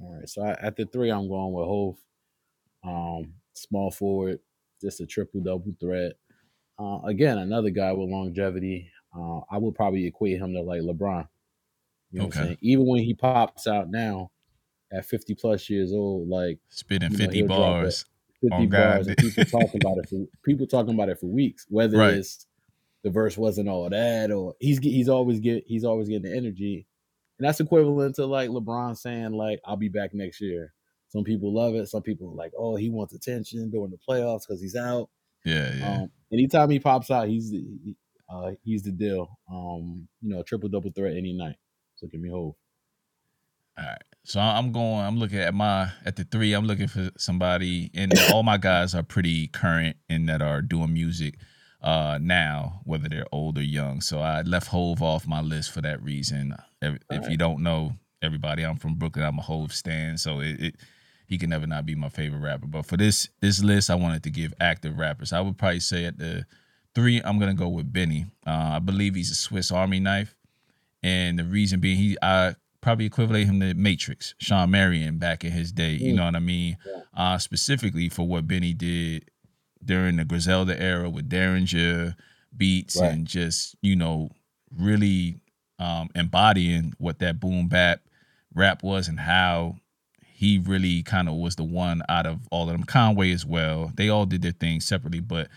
All 0.00 0.14
right. 0.18 0.28
So 0.28 0.42
I, 0.42 0.50
at 0.60 0.76
the 0.76 0.86
three, 0.86 1.10
I'm 1.10 1.28
going 1.28 1.52
with 1.52 1.64
Hove. 1.66 1.98
Um, 2.84 3.34
small 3.54 3.90
forward, 3.90 4.40
just 4.80 5.00
a 5.00 5.06
triple 5.06 5.40
double 5.42 5.74
threat. 5.80 6.14
Uh, 6.78 7.00
again, 7.04 7.38
another 7.38 7.70
guy 7.70 7.92
with 7.92 8.10
longevity. 8.10 8.90
Uh, 9.16 9.40
I 9.50 9.58
would 9.58 9.74
probably 9.74 10.06
equate 10.06 10.40
him 10.40 10.54
to 10.54 10.62
like 10.62 10.82
LeBron. 10.82 11.28
You 12.10 12.20
know 12.20 12.26
what 12.26 12.34
Okay. 12.34 12.40
I'm 12.40 12.48
saying? 12.48 12.58
Even 12.62 12.86
when 12.86 13.02
he 13.04 13.14
pops 13.14 13.66
out 13.66 13.90
now 13.90 14.32
at 14.92 15.04
50 15.04 15.34
plus 15.34 15.68
years 15.70 15.92
old, 15.92 16.28
like 16.28 16.58
Spitting 16.68 17.10
You 17.12 17.18
know, 17.18 17.24
50 17.24 17.36
he'll 17.38 17.46
drop 17.46 17.58
it. 17.58 17.60
bars. 17.82 18.04
50 18.42 18.48
Oh, 18.56 18.66
God. 18.66 18.70
bars 18.70 19.06
and 19.08 19.16
people 19.16 19.44
talking 19.44 19.80
about 19.82 19.98
it 19.98 20.08
for 20.08 20.26
people 20.44 20.66
talking 20.66 20.94
about 20.94 21.08
it 21.08 21.18
for 21.18 21.26
weeks. 21.26 21.66
Whether 21.68 21.98
Right. 21.98 22.14
it's 22.14 22.46
the 23.02 23.10
verse 23.10 23.36
wasn't 23.36 23.68
all 23.68 23.88
that 23.88 24.30
or 24.30 24.54
he's 24.60 24.78
he's 24.78 25.08
always 25.08 25.40
get 25.40 25.64
he's 25.66 25.84
always 25.84 26.08
getting 26.08 26.30
the 26.30 26.36
energy. 26.36 26.86
And 27.38 27.46
that's 27.46 27.60
equivalent 27.60 28.14
to 28.16 28.26
like 28.26 28.50
LeBron 28.50 28.96
saying 28.96 29.32
like 29.32 29.60
I'll 29.64 29.76
be 29.76 29.88
back 29.88 30.14
next 30.14 30.40
year. 30.40 30.72
Some 31.08 31.22
people 31.24 31.54
love 31.54 31.74
it. 31.74 31.86
Some 31.88 32.02
people 32.02 32.30
are 32.30 32.34
like, 32.34 32.52
oh, 32.58 32.76
he 32.76 32.90
wants 32.90 33.14
attention 33.14 33.70
during 33.70 33.90
the 33.90 33.98
playoffs 34.08 34.42
because 34.46 34.60
he's 34.60 34.74
out. 34.76 35.08
Yeah, 35.44 35.72
yeah. 35.76 35.96
Um, 36.02 36.10
anytime 36.32 36.68
he 36.70 36.80
pops 36.80 37.10
out, 37.10 37.28
he's 37.28 37.50
the 37.52 37.64
uh, 38.28 38.50
he's 38.64 38.82
the 38.82 38.90
deal. 38.90 39.38
Um, 39.50 40.08
you 40.20 40.34
know, 40.34 40.42
triple 40.42 40.68
double 40.68 40.90
threat 40.90 41.16
any 41.16 41.32
night. 41.32 41.56
So 41.94 42.06
give 42.08 42.20
me 42.20 42.28
Hove. 42.30 42.54
All 43.78 43.84
right. 43.84 43.98
So 44.26 44.40
I'm 44.40 44.72
going. 44.72 45.04
I'm 45.04 45.18
looking 45.18 45.38
at 45.38 45.54
my 45.54 45.92
at 46.04 46.16
the 46.16 46.24
three. 46.24 46.52
I'm 46.52 46.66
looking 46.66 46.88
for 46.88 47.10
somebody, 47.16 47.92
and 47.94 48.12
all 48.32 48.42
my 48.42 48.56
guys 48.56 48.92
are 48.92 49.04
pretty 49.04 49.46
current 49.46 49.96
and 50.08 50.28
that 50.28 50.42
are 50.42 50.60
doing 50.60 50.92
music 50.92 51.38
uh 51.80 52.18
now, 52.20 52.80
whether 52.82 53.08
they're 53.08 53.26
old 53.30 53.56
or 53.56 53.62
young. 53.62 54.00
So 54.00 54.18
I 54.18 54.42
left 54.42 54.66
Hove 54.66 55.00
off 55.00 55.28
my 55.28 55.40
list 55.40 55.70
for 55.70 55.80
that 55.82 56.02
reason. 56.02 56.56
If, 56.82 56.98
if 57.08 57.30
you 57.30 57.36
don't 57.36 57.62
know 57.62 57.92
everybody, 58.20 58.64
I'm 58.64 58.76
from 58.76 58.96
Brooklyn. 58.96 59.24
I'm 59.24 59.38
a 59.38 59.42
Hove 59.42 59.72
stan, 59.72 60.18
so 60.18 60.40
it, 60.40 60.60
it 60.60 60.76
he 61.28 61.38
can 61.38 61.50
never 61.50 61.68
not 61.68 61.86
be 61.86 61.94
my 61.94 62.08
favorite 62.08 62.40
rapper. 62.40 62.66
But 62.66 62.84
for 62.86 62.96
this 62.96 63.28
this 63.40 63.62
list, 63.62 63.90
I 63.90 63.94
wanted 63.94 64.24
to 64.24 64.30
give 64.30 64.52
active 64.60 64.98
rappers. 64.98 65.32
I 65.32 65.40
would 65.40 65.56
probably 65.56 65.78
say 65.78 66.04
at 66.04 66.18
the 66.18 66.46
three, 66.96 67.22
I'm 67.24 67.38
gonna 67.38 67.54
go 67.54 67.68
with 67.68 67.92
Benny. 67.92 68.26
Uh, 68.44 68.72
I 68.74 68.78
believe 68.80 69.14
he's 69.14 69.30
a 69.30 69.36
Swiss 69.36 69.70
Army 69.70 70.00
knife. 70.00 70.34
And 71.00 71.38
the 71.38 71.44
reason 71.44 71.78
being, 71.78 71.96
he 71.96 72.16
I 72.20 72.56
probably 72.86 73.04
equivalent 73.04 73.46
him 73.48 73.58
to 73.58 73.74
Matrix, 73.74 74.36
Shawn 74.38 74.70
Marion 74.70 75.18
back 75.18 75.44
in 75.44 75.50
his 75.50 75.72
day. 75.72 75.94
You 75.94 76.12
Mm. 76.12 76.16
know 76.18 76.24
what 76.26 76.36
I 76.36 76.38
mean? 76.38 76.76
Yeah. 76.86 77.00
Uh, 77.14 77.36
specifically 77.38 78.08
for 78.08 78.24
what 78.28 78.46
Benny 78.46 78.72
did 78.74 79.28
during 79.84 80.14
the 80.16 80.24
Griselda 80.24 80.80
era 80.80 81.10
with 81.10 81.28
Daringer 81.28 82.14
beats 82.56 82.94
Right. 82.96 83.10
and 83.12 83.26
just 83.26 83.74
you 83.82 83.96
know 83.96 84.30
really 84.70 85.40
um, 85.80 86.10
embodying 86.14 86.92
what 86.98 87.18
that 87.18 87.40
boom 87.40 87.66
bap 87.68 88.02
rap 88.54 88.84
was 88.84 89.08
and 89.08 89.18
how 89.18 89.78
he 90.24 90.56
really 90.58 91.02
kind 91.02 91.28
of 91.28 91.34
was 91.34 91.56
the 91.56 91.64
one 91.64 92.02
out 92.08 92.24
of 92.24 92.46
all 92.52 92.68
of 92.70 92.72
them. 92.72 92.84
Conway 92.84 93.32
as 93.32 93.44
well. 93.44 93.90
They 93.96 94.08
all 94.08 94.26
did 94.26 94.42
their 94.42 94.52
thing 94.52 94.80
separately, 94.80 95.18
but 95.20 95.48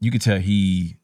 you 0.00 0.12
could 0.12 0.22
tell 0.22 0.38
he 0.38 0.94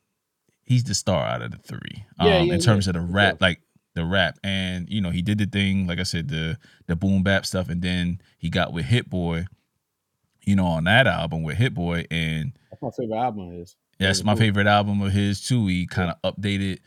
he's 0.62 0.84
the 0.84 0.94
star 0.94 1.26
out 1.26 1.42
of 1.42 1.50
the 1.50 1.58
three. 1.58 2.04
Um, 2.20 2.28
Yeah, 2.28 2.40
yeah, 2.42 2.54
in 2.54 2.60
terms 2.60 2.86
yeah, 2.86 2.90
of 2.90 2.94
the 2.94 3.00
rap, 3.00 3.40
like 3.40 3.60
the 3.96 4.04
rap. 4.04 4.38
And 4.44 4.88
you 4.88 5.00
know, 5.00 5.10
he 5.10 5.22
did 5.22 5.38
the 5.38 5.46
thing, 5.46 5.88
like 5.88 5.98
I 5.98 6.04
said, 6.04 6.28
the 6.28 6.56
the 6.86 6.94
boom 6.94 7.24
bap 7.24 7.44
stuff, 7.44 7.68
and 7.68 7.82
then 7.82 8.20
he 8.38 8.48
got 8.48 8.72
with 8.72 8.84
Hit 8.84 9.10
Boy, 9.10 9.46
you 10.44 10.54
know, 10.54 10.66
on 10.66 10.84
that 10.84 11.06
album 11.08 11.42
with 11.42 11.56
Hit 11.56 11.74
Boy, 11.74 12.04
and 12.10 12.52
That's 12.70 12.82
my 12.82 12.90
favorite 12.96 13.18
album 13.18 13.48
of 13.48 13.52
his. 13.58 13.76
that's 13.98 14.22
my 14.24 14.36
favorite 14.36 14.66
album 14.68 15.02
of 15.02 15.12
his 15.12 15.40
too. 15.40 15.66
He 15.66 15.86
kind 15.86 16.14
of 16.22 16.34
updated 16.36 16.78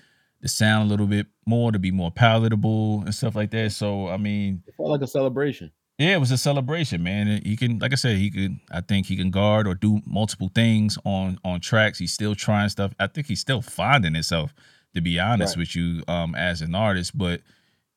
the 0.41 0.47
sound 0.47 0.87
a 0.87 0.89
little 0.89 1.07
bit 1.07 1.27
more 1.45 1.71
to 1.73 1.79
be 1.79 1.91
more 1.91 2.11
palatable 2.11 3.01
and 3.01 3.13
stuff 3.13 3.35
like 3.35 3.51
that. 3.51 3.73
So 3.73 4.07
I 4.07 4.15
mean, 4.17 4.63
It 4.67 4.75
felt 4.75 4.89
like 4.89 5.01
a 5.01 5.07
celebration. 5.07 5.71
yeah, 5.97 6.13
it 6.15 6.19
was 6.19 6.31
a 6.31 6.37
celebration, 6.37 7.03
man. 7.03 7.41
He 7.43 7.57
can, 7.57 7.79
like 7.79 7.91
I 7.91 7.95
said, 7.95 8.15
he 8.17 8.31
could. 8.31 8.57
I 8.71 8.79
think 8.81 9.07
he 9.07 9.17
can 9.17 9.31
guard 9.31 9.67
or 9.67 9.75
do 9.75 9.99
multiple 10.05 10.49
things 10.55 10.97
on 11.03 11.37
on 11.43 11.59
tracks. 11.59 11.99
He's 11.99 12.13
still 12.13 12.35
trying 12.35 12.69
stuff. 12.69 12.93
I 12.99 13.07
think 13.07 13.27
he's 13.27 13.41
still 13.41 13.61
finding 13.61 14.13
himself, 14.13 14.53
to 14.95 15.01
be 15.01 15.19
honest 15.19 15.55
Right. 15.55 15.61
with 15.61 15.75
you, 15.75 16.03
um, 16.07 16.35
as 16.35 16.61
an 16.61 16.75
artist. 16.75 17.17
But 17.17 17.41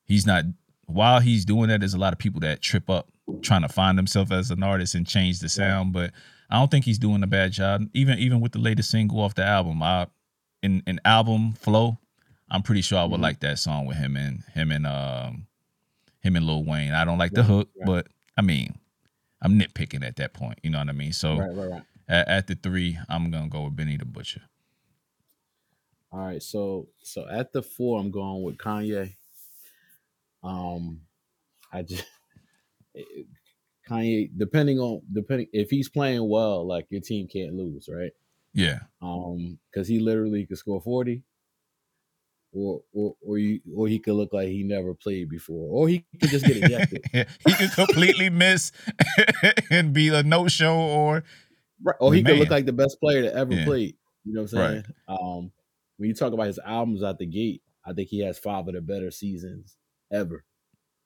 he's 0.05 0.27
not. 0.27 0.45
While 0.87 1.21
he's 1.21 1.45
doing 1.45 1.69
that, 1.69 1.81
there's 1.81 1.95
a 1.95 1.99
lot 1.99 2.13
of 2.13 2.19
people 2.19 2.41
that 2.41 2.61
trip 2.61 2.91
up 2.91 3.09
trying 3.41 3.63
to 3.63 3.69
find 3.69 3.97
themselves 3.97 4.31
as 4.33 4.51
an 4.51 4.63
artist 4.63 4.95
and 4.95 5.07
change 5.07 5.39
the 5.39 5.49
sound. 5.49 5.93
But 5.93 6.13
I 6.51 6.57
don't 6.59 6.71
think 6.71 6.85
he's 6.85 6.99
doing 6.99 7.23
a 7.23 7.27
bad 7.27 7.53
job. 7.53 7.89
Even 7.95 8.19
even 8.19 8.41
with 8.41 8.53
the 8.53 8.59
latest 8.59 8.91
single 8.91 9.21
off 9.21 9.35
the 9.35 9.45
album, 9.45 9.83
I 9.83 10.07
in 10.63 10.83
in 10.87 11.01
album 11.05 11.53
flow, 11.55 11.99
I'm 12.51 12.63
pretty 12.63 12.83
sure 12.83 12.99
I 12.99 13.05
would 13.05 13.21
Mhm. 13.21 13.23
like 13.23 13.41
that 13.41 13.59
song 13.59 13.87
with 13.87 13.97
him 13.97 14.17
and 14.17 14.43
him 14.53 14.71
and 14.71 14.87
um 14.87 15.47
him 16.21 16.37
and 16.37 16.47
Lil 16.47 16.65
Wayne. 16.65 16.93
I 16.93 17.05
don't 17.05 17.19
like 17.19 17.33
the 17.33 17.43
hook, 17.43 17.71
right. 17.77 17.87
but 17.87 18.07
I 18.37 18.43
mean, 18.43 18.75
I'm 19.41 19.59
nitpicking 19.59 20.05
at 20.07 20.17
that 20.17 20.35
point. 20.35 20.59
You 20.63 20.71
know 20.71 20.79
what 20.79 20.89
I 20.89 20.93
mean? 20.93 21.13
So 21.13 21.39
Right, 21.39 21.55
right, 21.57 21.71
right. 21.71 21.83
at, 22.09 22.29
at 22.29 22.47
the 22.49 22.55
three, 22.55 22.99
I'm 23.09 23.31
gonna 23.31 23.49
go 23.49 23.65
with 23.65 23.77
Benny 23.77 23.97
the 23.97 24.05
Butcher. 24.05 24.43
All 26.13 26.21
right, 26.21 26.43
so 26.43 26.91
so 27.03 27.27
at 27.29 27.53
the 27.53 27.63
four, 27.63 27.99
I'm 27.99 28.11
going 28.13 28.43
with 28.45 28.57
Kanye. 28.59 29.17
Um, 30.43 31.03
I 31.73 31.83
just 31.83 32.07
Kanye, 33.89 34.31
depending 34.37 34.79
on 34.79 35.03
depending 35.13 35.49
if 35.53 35.71
he's 35.71 35.89
playing 35.89 36.29
well, 36.29 36.67
like 36.67 36.87
your 36.91 37.01
team 37.01 37.27
can't 37.29 37.55
lose, 37.55 37.89
right? 37.93 38.13
Yeah, 38.55 38.81
Um, 39.03 39.61
because 39.71 39.89
he 39.89 40.01
literally 40.01 40.47
could 40.47 40.59
score 40.59 40.81
forty, 40.83 41.25
or 42.53 42.83
or 42.93 43.17
or 43.21 43.39
you 43.39 43.61
or 43.75 43.89
he 43.89 43.99
could 43.99 44.15
look 44.15 44.33
like 44.33 44.49
he 44.49 44.63
never 44.63 44.95
played 44.95 45.29
before, 45.29 45.69
or 45.71 45.89
he 45.89 46.05
could 46.21 46.31
just 46.31 46.47
get 46.47 46.57
ejected, 46.57 47.05
he 47.41 47.55
could 47.55 47.73
completely 47.73 48.31
miss 48.31 48.73
and 49.71 49.93
be 49.93 50.09
a 50.09 50.23
no 50.23 50.49
show 50.49 50.77
or 50.77 51.25
right? 51.83 51.97
Or 52.01 52.13
he 52.15 52.23
could 52.25 52.37
look 52.37 52.51
like 52.51 52.67
the 52.67 52.73
best 52.73 52.99
player 53.01 53.23
that 53.23 53.35
ever 53.35 53.57
Yeah. 53.57 53.59
played. 53.59 53.97
You 54.25 54.35
know 54.35 54.43
what 54.43 54.53
I'm 54.53 54.59
saying? 54.59 54.85
Um, 55.09 55.53
when 55.97 56.09
you 56.09 56.15
talk 56.15 56.33
about 56.33 56.47
his 56.47 56.59
albums 56.65 57.03
out 57.03 57.19
the 57.19 57.27
gate, 57.27 57.63
I 57.85 57.93
think 57.93 58.09
he 58.09 58.21
has 58.21 58.39
five 58.39 58.69
of 58.69 58.75
the 58.75 58.81
better 58.81 59.11
seasons 59.11 59.77
ever. 60.13 60.45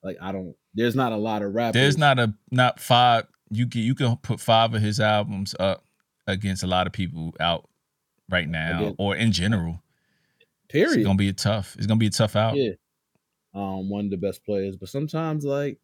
Like 0.02 0.16
I 0.20 0.32
don't, 0.32 0.54
there's 0.74 0.94
not 0.94 1.12
a 1.12 1.16
lot 1.16 1.42
of 1.42 1.54
rappers. 1.54 1.74
there's 1.74 1.98
not 1.98 2.18
a 2.18 2.34
not 2.50 2.80
five. 2.80 3.26
You 3.50 3.66
can 3.66 3.82
you 3.82 3.94
can 3.94 4.16
put 4.16 4.40
five 4.40 4.74
of 4.74 4.82
his 4.82 5.00
albums 5.00 5.54
up 5.58 5.84
against 6.26 6.62
a 6.62 6.66
lot 6.66 6.86
of 6.86 6.92
people 6.92 7.34
out 7.40 7.68
right 8.28 8.48
now 8.48 8.78
Again. 8.80 8.94
or 8.98 9.16
in 9.16 9.32
general. 9.32 9.82
It's 10.68 10.96
gonna 10.96 11.14
be 11.14 11.28
a 11.28 11.32
tough. 11.32 11.74
It's 11.76 11.86
gonna 11.86 11.98
be 11.98 12.08
a 12.08 12.10
tough 12.10 12.36
out. 12.36 12.56
Yeah. 12.56 12.72
Um, 13.54 13.88
one 13.88 14.04
of 14.06 14.10
the 14.10 14.16
best 14.18 14.44
players, 14.44 14.76
but 14.76 14.88
sometimes 14.88 15.44
like, 15.44 15.78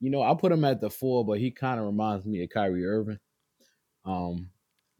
you 0.00 0.10
know, 0.10 0.22
I 0.22 0.34
put 0.34 0.52
him 0.52 0.64
at 0.64 0.80
the 0.80 0.88
four, 0.88 1.26
but 1.26 1.38
he 1.38 1.50
kind 1.50 1.78
of 1.78 1.86
reminds 1.86 2.24
me 2.24 2.42
of 2.42 2.50
Kyrie 2.50 2.86
Irving. 2.86 3.18
Um, 4.06 4.50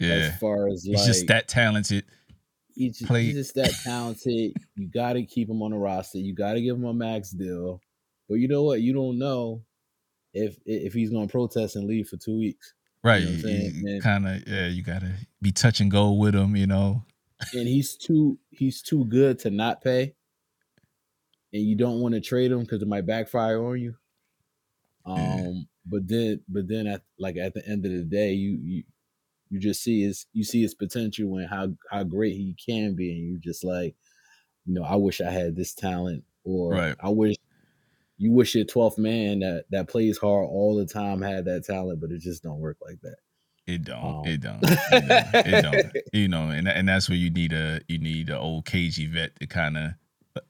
Yeah, 0.09 0.15
as 0.15 0.39
far 0.39 0.69
as 0.69 0.87
like 0.87 0.97
he's 0.99 1.07
just 1.07 1.27
that 1.29 1.49
talented. 1.49 2.05
he's, 2.75 2.99
ju- 2.99 3.07
play- 3.07 3.25
he's 3.25 3.35
just 3.35 3.55
that 3.55 3.73
talented. 3.85 4.55
you 4.77 4.89
got 4.89 5.15
to 5.15 5.23
keep 5.25 5.49
him 5.49 5.63
on 5.63 5.71
the 5.73 5.77
roster. 5.79 6.19
You 6.19 6.35
got 6.35 6.55
to 6.55 6.61
give 6.63 6.77
him 6.77 6.85
a 6.85 6.95
max 6.95 7.31
deal. 7.31 7.81
But 8.29 8.37
you 8.37 8.49
know 8.49 8.63
what? 8.63 8.81
You 8.81 8.93
don't 8.95 9.19
know 9.19 9.63
if 10.33 10.57
if 10.65 10.93
he's 10.95 11.11
going 11.11 11.29
to 11.29 11.33
protest 11.33 11.77
and 11.77 11.87
leave 11.87 12.09
for 12.09 12.17
two 12.17 12.39
weeks. 12.39 12.73
Right, 13.03 13.23
know 13.23 13.37
saying? 13.37 13.83
And- 13.87 14.03
kind 14.03 14.27
of. 14.27 14.43
Yeah, 14.47 14.67
you 14.67 14.83
gotta 14.83 15.13
be 15.43 15.53
touch 15.53 15.81
and 15.81 15.91
go 15.91 16.13
with 16.13 16.35
him. 16.35 16.57
You 16.57 16.67
know. 16.67 17.05
and 17.53 17.69
he's 17.69 17.97
too 17.97 18.39
he's 18.51 18.81
too 18.81 19.05
good 19.05 19.39
to 19.41 19.51
not 19.51 19.83
pay. 19.83 20.15
and 21.53 21.63
you 21.63 21.77
don't 21.77 22.01
want 22.01 22.15
to 22.15 22.21
trade 22.21 22.51
him 22.51 22.61
because 22.61 22.81
it 22.81 22.89
might 22.89 23.05
backfire 23.07 23.63
on 23.63 23.79
you. 23.79 23.95
Um, 25.07 25.19
yeah. 25.19 25.51
but 25.85 26.09
then, 26.09 26.41
but 26.49 26.67
then 26.67 26.87
at 26.87 27.03
like 27.19 27.37
at 27.37 27.53
the 27.53 27.69
end 27.69 27.85
of 27.85 27.93
the 27.93 28.05
day, 28.05 28.33
you 28.33 28.59
you 28.63 28.83
you 29.55 29.61
just 29.61 29.85
see 29.85 30.03
his 30.03 30.27
you 30.33 30.43
see 30.43 30.63
his 30.63 30.75
potential 30.75 31.37
and 31.37 31.49
how 31.49 31.69
how 31.89 32.03
great 32.03 32.33
he 32.33 32.57
can 32.67 32.97
be, 32.97 33.13
and 33.13 33.21
you 33.25 33.39
just 33.39 33.63
like, 33.63 33.95
you 34.67 34.75
know, 34.75 34.83
I 34.83 34.97
wish 34.97 35.21
I 35.21 35.31
had 35.31 35.55
this 35.55 35.75
talent, 35.75 36.25
or 36.43 36.73
right. 36.73 36.97
I 36.99 37.11
wish 37.11 37.37
you 38.19 38.33
wish 38.33 38.57
your 38.57 38.65
12th 38.65 38.99
man 38.99 39.39
that 39.39 39.67
that 39.71 39.87
plays 39.87 40.19
hard 40.19 40.49
all 40.49 40.75
the 40.75 40.87
time 40.87 41.23
had 41.23 41.45
that 41.45 41.65
talent, 41.65 42.01
but 42.01 42.11
it 42.11 42.19
just 42.19 42.43
don't 42.43 42.59
work 42.59 42.79
like 42.85 43.01
that. 43.03 43.15
It 43.69 43.85
don't. 43.85 44.05
Um. 44.05 44.23
It 44.27 44.41
don't. 44.41 44.61
It 44.63 45.09
don't. 45.09 45.47
it 45.47 45.63
don't. 45.63 46.05
You 46.13 46.27
know, 46.27 46.49
and 46.49 46.67
and 46.67 46.89
that's 46.89 47.09
where 47.09 47.17
you 47.17 47.31
need 47.31 47.53
a 47.53 47.81
you 47.87 47.99
need 47.99 48.31
an 48.31 48.37
old 48.37 48.65
cagey 48.65 49.07
vet 49.07 49.39
to 49.39 49.47
kind 49.47 49.79
of, 49.79 49.93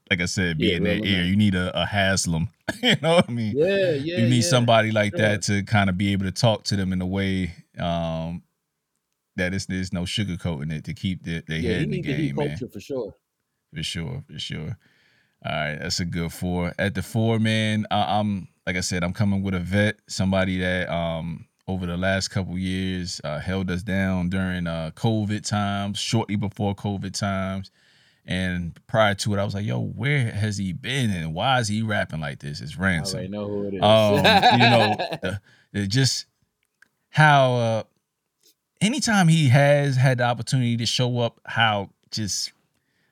like 0.09 0.19
I 0.19 0.25
said, 0.25 0.57
be 0.57 0.69
yeah, 0.69 0.77
in 0.77 0.83
their 0.83 1.05
ear. 1.05 1.23
You 1.25 1.35
need 1.35 1.53
a, 1.53 1.79
a 1.79 1.85
Haslem. 1.85 2.49
you 2.81 2.95
know 3.03 3.17
what 3.17 3.29
I 3.29 3.31
mean? 3.31 3.53
Yeah, 3.55 3.91
yeah. 3.91 4.17
You 4.17 4.29
need 4.29 4.37
yeah. 4.37 4.49
somebody 4.49 4.91
like 4.91 5.15
sure. 5.15 5.21
that 5.27 5.43
to 5.43 5.61
kind 5.61 5.91
of 5.91 5.97
be 5.99 6.11
able 6.11 6.25
to 6.25 6.31
talk 6.31 6.63
to 6.63 6.75
them 6.75 6.91
in 6.91 6.99
a 7.03 7.05
way 7.05 7.53
um, 7.77 8.41
that 9.35 9.53
is 9.53 9.65
there's 9.65 9.93
no 9.93 10.01
sugarcoating 10.01 10.71
it 10.71 10.83
to 10.85 10.93
keep 10.93 11.23
their, 11.23 11.41
their 11.47 11.59
yeah, 11.59 11.73
head 11.73 11.81
in 11.83 11.89
the 11.91 12.01
game, 12.01 12.35
man. 12.35 12.57
For 12.57 12.79
sure. 12.79 13.15
For 13.73 13.83
sure. 13.83 14.23
For 14.27 14.39
sure. 14.39 14.77
All 15.45 15.51
right, 15.51 15.77
that's 15.79 15.99
a 15.99 16.05
good 16.05 16.31
four. 16.31 16.73
At 16.79 16.95
the 16.95 17.03
four, 17.03 17.37
man, 17.37 17.85
I, 17.91 18.19
am 18.19 18.47
like 18.65 18.77
I 18.77 18.81
said, 18.81 19.03
I'm 19.03 19.13
coming 19.13 19.43
with 19.43 19.53
a 19.53 19.59
vet, 19.59 19.97
somebody 20.07 20.57
that 20.59 20.89
um 20.89 21.47
over 21.67 21.85
the 21.85 21.97
last 21.97 22.29
couple 22.29 22.57
years 22.57 23.19
uh, 23.23 23.39
held 23.39 23.71
us 23.71 23.81
down 23.83 24.29
during 24.29 24.67
uh, 24.67 24.91
COVID 24.95 25.43
times, 25.47 25.97
shortly 25.97 26.35
before 26.35 26.75
COVID 26.75 27.13
times. 27.13 27.71
And 28.27 28.79
prior 28.87 29.13
to 29.15 29.35
it, 29.35 29.39
I 29.39 29.43
was 29.43 29.53
like, 29.53 29.65
"Yo, 29.65 29.79
where 29.79 30.31
has 30.31 30.57
he 30.57 30.73
been, 30.73 31.11
and 31.11 31.35
why 31.35 31.59
is 31.59 31.67
he 31.67 31.83
rapping 31.83 32.21
like 32.21 32.39
this?" 32.39 32.59
It's 32.59 32.75
ransom. 32.75 33.19
I 33.19 33.27
know 33.27 33.47
who 33.47 33.67
it 33.67 33.75
is. 33.75 33.81
Um, 33.83 34.15
you 34.15 34.69
know, 34.69 34.95
the, 35.21 35.41
the 35.73 35.87
just 35.87 36.25
how 37.09 37.53
uh, 37.53 37.83
anytime 38.81 39.27
he 39.27 39.49
has 39.49 39.95
had 39.95 40.19
the 40.19 40.23
opportunity 40.23 40.77
to 40.77 40.85
show 40.85 41.19
up, 41.19 41.39
how 41.45 41.89
just 42.11 42.51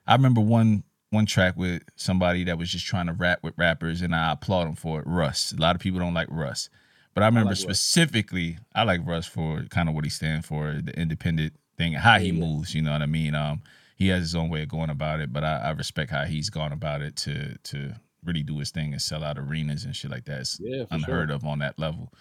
I 0.07 0.16
remember 0.16 0.41
one 0.41 0.84
one 1.09 1.26
track 1.28 1.55
with 1.55 1.84
somebody 1.95 2.43
that 2.45 2.57
was 2.57 2.72
just 2.72 2.86
trying 2.86 3.05
to 3.07 3.14
rap 3.14 3.39
with 3.43 3.53
rappers, 3.57 4.01
and 4.01 4.16
I 4.16 4.32
applaud 4.32 4.68
him 4.68 4.76
for 4.76 4.99
it. 4.99 5.07
Russ. 5.07 5.53
A 5.53 5.61
lot 5.61 5.76
of 5.76 5.82
people 5.82 5.99
don't 5.99 6.14
like 6.14 6.28
Russ, 6.32 6.70
but 7.14 7.24
I 7.24 7.28
remember 7.28 7.49
I 7.49 7.51
like 7.51 7.59
specifically, 7.59 8.51
Russ. 8.51 8.61
I 8.76 8.84
like 8.84 9.01
Russ 9.05 9.28
for 9.28 9.64
kind 9.70 9.88
of 9.88 9.95
what 9.95 10.03
he 10.03 10.09
stands 10.09 10.45
for, 10.45 10.82
the 10.84 10.97
independent 10.99 11.53
thing, 11.78 11.93
how 11.93 12.20
he 12.20 12.28
yeah. 12.28 12.43
moves. 12.45 12.74
You 12.74 12.82
know 12.82 12.91
what 12.91 13.01
I 13.01 13.07
mean? 13.07 13.36
Um, 13.36 13.61
he 13.95 14.07
has 14.09 14.22
his 14.22 14.36
own 14.36 14.49
way 14.49 14.64
of 14.64 14.70
going 14.70 14.89
about 14.89 15.20
it, 15.20 15.32
but 15.32 15.43
I, 15.43 15.57
I, 15.57 15.72
respect 15.72 16.11
how 16.11 16.24
he's 16.24 16.49
gone 16.49 16.72
about 16.72 17.01
it 17.01 17.16
to 17.18 17.57
to 17.57 17.93
really 18.26 18.43
do 18.43 18.57
his 18.59 18.72
thing 18.72 18.91
and 18.93 19.01
sell 19.01 19.24
out 19.24 19.38
arenas 19.38 19.86
and 19.86 19.95
shit 19.95 20.11
like 20.11 20.26
that. 20.26 20.41
It's 20.41 20.59
yeah, 20.59 20.86
unheard 20.91 21.30
sure. 21.30 21.36
of 21.36 21.45
on 21.45 21.59
that 21.59 21.78
level. 21.78 22.11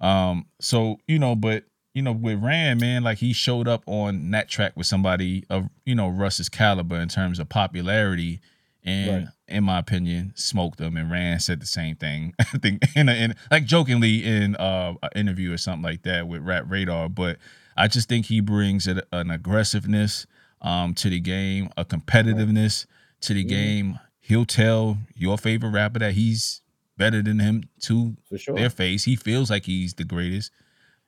Um, 0.00 0.46
so 0.60 0.98
you 1.06 1.18
know, 1.18 1.36
but 1.36 1.64
you 1.94 2.02
know, 2.02 2.12
with 2.12 2.42
Ran, 2.42 2.78
man, 2.78 3.02
like 3.04 3.18
he 3.18 3.32
showed 3.32 3.68
up 3.68 3.82
on 3.86 4.30
that 4.30 4.48
track 4.48 4.72
with 4.76 4.86
somebody 4.86 5.44
of, 5.50 5.68
you 5.84 5.94
know, 5.94 6.08
Russ's 6.08 6.48
caliber 6.48 6.96
in 6.96 7.08
terms 7.08 7.38
of 7.38 7.48
popularity. 7.48 8.40
And 8.84 9.24
right. 9.26 9.32
in 9.46 9.64
my 9.64 9.78
opinion, 9.78 10.32
smoked 10.34 10.78
them. 10.78 10.96
And 10.96 11.10
Ran 11.10 11.38
said 11.38 11.60
the 11.60 11.66
same 11.66 11.96
thing. 11.96 12.34
I 12.38 12.44
think 12.44 12.82
in, 12.96 13.08
a, 13.08 13.12
in 13.12 13.34
like 13.50 13.64
jokingly 13.64 14.24
in 14.24 14.56
uh, 14.56 14.94
an 15.02 15.10
interview 15.14 15.52
or 15.52 15.58
something 15.58 15.82
like 15.82 16.02
that 16.02 16.26
with 16.26 16.42
Rap 16.42 16.64
Radar. 16.66 17.08
But 17.08 17.38
I 17.76 17.88
just 17.88 18.08
think 18.08 18.26
he 18.26 18.40
brings 18.40 18.86
an 18.86 19.30
aggressiveness 19.30 20.26
um, 20.62 20.94
to 20.94 21.10
the 21.10 21.20
game, 21.20 21.68
a 21.76 21.84
competitiveness 21.84 22.86
to 23.22 23.34
the 23.34 23.44
mm 23.44 23.48
game. 23.48 23.98
He'll 24.20 24.46
tell 24.46 24.98
your 25.14 25.36
favorite 25.36 25.70
rapper 25.70 25.98
that 25.98 26.12
he's 26.12 26.62
better 26.96 27.22
than 27.22 27.40
him 27.40 27.64
to 27.80 28.16
sure. 28.36 28.54
their 28.54 28.70
face. 28.70 29.04
He 29.04 29.16
feels 29.16 29.50
like 29.50 29.64
he's 29.64 29.94
the 29.94 30.04
greatest 30.04 30.52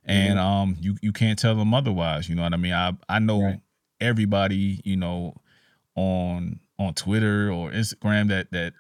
and 0.05 0.39
mm-hmm. 0.39 0.47
um 0.47 0.77
you 0.81 0.97
you 1.03 1.13
can't 1.13 1.39
tell 1.39 1.55
them 1.55 1.75
otherwise 1.75 2.29
you 2.29 2.35
know 2.35 2.43
what 2.43 2.55
i 2.55 2.57
mean 2.57 2.73
i 2.73 2.93
i 3.09 3.19
know 3.19 3.43
right. 3.43 3.61
everybody 4.01 4.81
you 4.85 4.97
know 4.97 5.35
on 5.97 6.59
on 6.79 6.93
twitter 6.95 7.51
or 7.51 7.71
instagram 7.71 8.29
that 8.29 8.51
that 8.51 8.73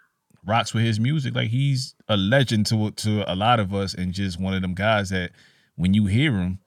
rocks 0.46 0.74
with 0.74 0.84
his 0.84 1.00
music 1.00 1.34
like 1.34 1.48
he's 1.48 1.94
a 2.08 2.16
legend 2.16 2.66
to 2.66 2.90
to 2.92 3.30
a 3.32 3.34
lot 3.34 3.60
of 3.60 3.74
us 3.74 3.94
and 3.94 4.12
just 4.12 4.38
one 4.38 4.54
of 4.54 4.62
them 4.62 4.74
guys 4.74 5.10
that 5.10 5.30
when 5.76 5.94
you 5.94 6.06
hear 6.06 6.32
him 6.32 6.58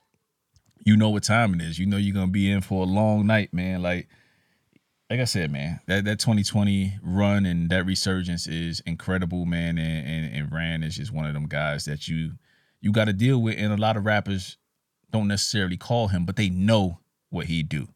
you 0.84 0.98
know 0.98 1.10
what 1.10 1.24
time 1.24 1.54
it 1.54 1.62
is 1.62 1.78
you 1.78 1.86
know 1.86 1.98
you're 1.98 2.14
gonna 2.14 2.28
be 2.28 2.50
in 2.50 2.62
for 2.62 2.84
a 2.84 2.88
long 2.88 3.28
night 3.28 3.54
man 3.54 3.82
like 3.82 4.08
like 5.10 5.22
I 5.22 5.26
said, 5.26 5.52
man, 5.52 5.80
that, 5.88 6.04
that 6.06 6.20
2020 6.20 7.00
run 7.02 7.46
and 7.46 7.70
that 7.70 7.86
resurgence 7.86 8.46
is 8.46 8.82
incredible, 8.86 9.46
man. 9.46 9.78
And, 9.78 10.08
and, 10.08 10.36
and 10.36 10.52
Ran 10.52 10.84
is 10.84 10.98
just 10.98 11.14
one 11.14 11.26
of 11.26 11.34
them 11.34 11.48
guys 11.48 11.86
that 11.86 12.08
you 12.08 12.34
you 12.82 12.92
got 12.92 13.06
to 13.06 13.14
deal 13.14 13.42
with, 13.42 13.58
and 13.58 13.74
a 13.74 13.78
lot 13.78 13.98
of 13.98 14.06
rappers 14.06 14.58
don't 15.12 15.28
necessarily 15.28 15.78
call 15.78 16.10
him, 16.10 16.26
but 16.26 16.36
they 16.36 16.50
know 16.50 17.00
what 17.30 17.46
he 17.46 17.64
do. 17.64 17.88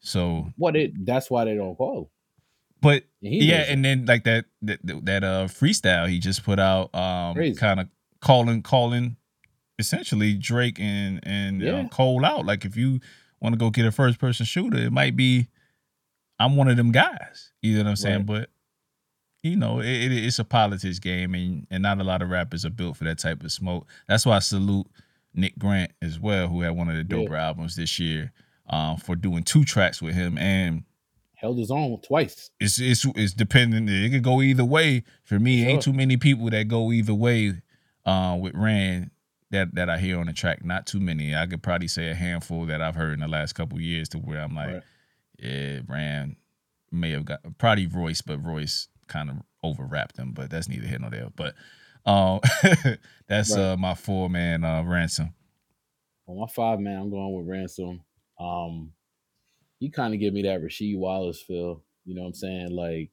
So 0.00 0.52
what 0.56 0.76
it 0.76 0.92
that's 1.04 1.30
why 1.30 1.44
they 1.44 1.54
don't 1.54 1.76
call. 1.76 2.10
But 2.80 3.04
yeah, 3.20 3.64
and 3.68 3.84
then 3.84 4.06
like 4.06 4.24
that 4.24 4.44
that 4.62 4.80
that 4.84 5.24
uh 5.24 5.46
freestyle 5.46 6.08
he 6.08 6.18
just 6.18 6.44
put 6.44 6.58
out, 6.58 6.94
um, 6.94 7.36
kind 7.54 7.80
of 7.80 7.88
calling 8.20 8.62
calling 8.62 9.16
essentially 9.78 10.34
Drake 10.34 10.78
and 10.78 11.20
and 11.22 11.62
uh, 11.62 11.66
yeah. 11.66 11.80
uh, 11.80 11.88
Cole 11.88 12.24
out. 12.24 12.46
Like 12.46 12.64
if 12.64 12.76
you 12.76 13.00
want 13.40 13.54
to 13.54 13.58
go 13.58 13.70
get 13.70 13.86
a 13.86 13.92
first 13.92 14.18
person 14.18 14.46
shooter, 14.46 14.78
it 14.78 14.92
might 14.92 15.16
be 15.16 15.48
I'm 16.38 16.56
one 16.56 16.68
of 16.68 16.76
them 16.76 16.92
guys. 16.92 17.52
You 17.62 17.78
know 17.78 17.84
what 17.84 17.90
I'm 17.90 17.96
saying? 17.96 18.16
Right. 18.18 18.26
But 18.26 18.50
you 19.46 19.56
know, 19.56 19.80
it, 19.80 19.86
it, 19.86 20.12
it's 20.12 20.38
a 20.38 20.44
politics 20.44 20.98
game, 20.98 21.34
and 21.34 21.66
and 21.70 21.82
not 21.82 22.00
a 22.00 22.04
lot 22.04 22.22
of 22.22 22.30
rappers 22.30 22.64
are 22.64 22.70
built 22.70 22.96
for 22.96 23.04
that 23.04 23.18
type 23.18 23.42
of 23.42 23.52
smoke. 23.52 23.86
That's 24.08 24.26
why 24.26 24.36
I 24.36 24.40
salute 24.40 24.86
Nick 25.34 25.58
Grant 25.58 25.92
as 26.02 26.18
well, 26.18 26.48
who 26.48 26.62
had 26.62 26.76
one 26.76 26.88
of 26.88 26.96
the 26.96 27.04
doper 27.04 27.30
yeah. 27.30 27.48
albums 27.48 27.76
this 27.76 27.98
year, 27.98 28.32
um, 28.68 28.96
for 28.96 29.16
doing 29.16 29.42
two 29.42 29.64
tracks 29.64 30.02
with 30.02 30.14
him 30.14 30.38
and 30.38 30.84
held 31.34 31.58
his 31.58 31.70
own 31.70 32.00
twice. 32.00 32.50
It's 32.58 32.78
it's 32.80 33.06
it's 33.14 33.34
dependent. 33.34 33.88
It 33.88 34.10
could 34.10 34.24
go 34.24 34.42
either 34.42 34.64
way. 34.64 35.04
For 35.24 35.38
me, 35.38 35.62
sure. 35.62 35.70
ain't 35.70 35.82
too 35.82 35.92
many 35.92 36.16
people 36.16 36.50
that 36.50 36.68
go 36.68 36.90
either 36.92 37.14
way 37.14 37.54
uh, 38.04 38.36
with 38.40 38.54
Ran 38.54 39.10
that 39.50 39.74
that 39.74 39.88
I 39.88 39.98
hear 39.98 40.18
on 40.18 40.26
the 40.26 40.32
track. 40.32 40.64
Not 40.64 40.86
too 40.86 41.00
many. 41.00 41.34
I 41.34 41.46
could 41.46 41.62
probably 41.62 41.88
say 41.88 42.10
a 42.10 42.14
handful 42.14 42.66
that 42.66 42.80
I've 42.80 42.96
heard 42.96 43.14
in 43.14 43.20
the 43.20 43.28
last 43.28 43.54
couple 43.54 43.80
years 43.80 44.08
to 44.10 44.18
where 44.18 44.40
I'm 44.40 44.54
like, 44.54 44.74
right. 44.74 44.82
yeah, 45.38 45.80
Ran 45.86 46.36
may 46.90 47.10
have 47.10 47.24
got 47.24 47.40
probably 47.58 47.86
Royce, 47.86 48.22
but 48.22 48.44
Royce 48.44 48.88
kind 49.08 49.30
of 49.30 49.36
overwrapped 49.64 50.12
them, 50.12 50.32
but 50.32 50.50
that's 50.50 50.68
neither 50.68 50.86
here 50.86 50.98
nor 50.98 51.10
there. 51.10 51.28
But 51.34 51.54
um, 52.04 52.40
that's 53.28 53.56
right. 53.56 53.72
uh, 53.72 53.76
my 53.76 53.94
four 53.94 54.30
man 54.30 54.64
uh, 54.64 54.82
ransom. 54.84 55.34
Well, 56.26 56.38
my 56.38 56.52
five 56.52 56.80
man, 56.80 56.98
I'm 57.00 57.10
going 57.10 57.34
with 57.34 57.48
ransom. 57.48 58.02
Um, 58.38 58.92
he 59.78 59.90
kind 59.90 60.14
of 60.14 60.20
give 60.20 60.34
me 60.34 60.42
that 60.42 60.60
Rasheed 60.60 60.98
Wallace 60.98 61.40
feel. 61.40 61.82
You 62.04 62.14
know 62.14 62.22
what 62.22 62.28
I'm 62.28 62.34
saying? 62.34 62.70
Like 62.70 63.10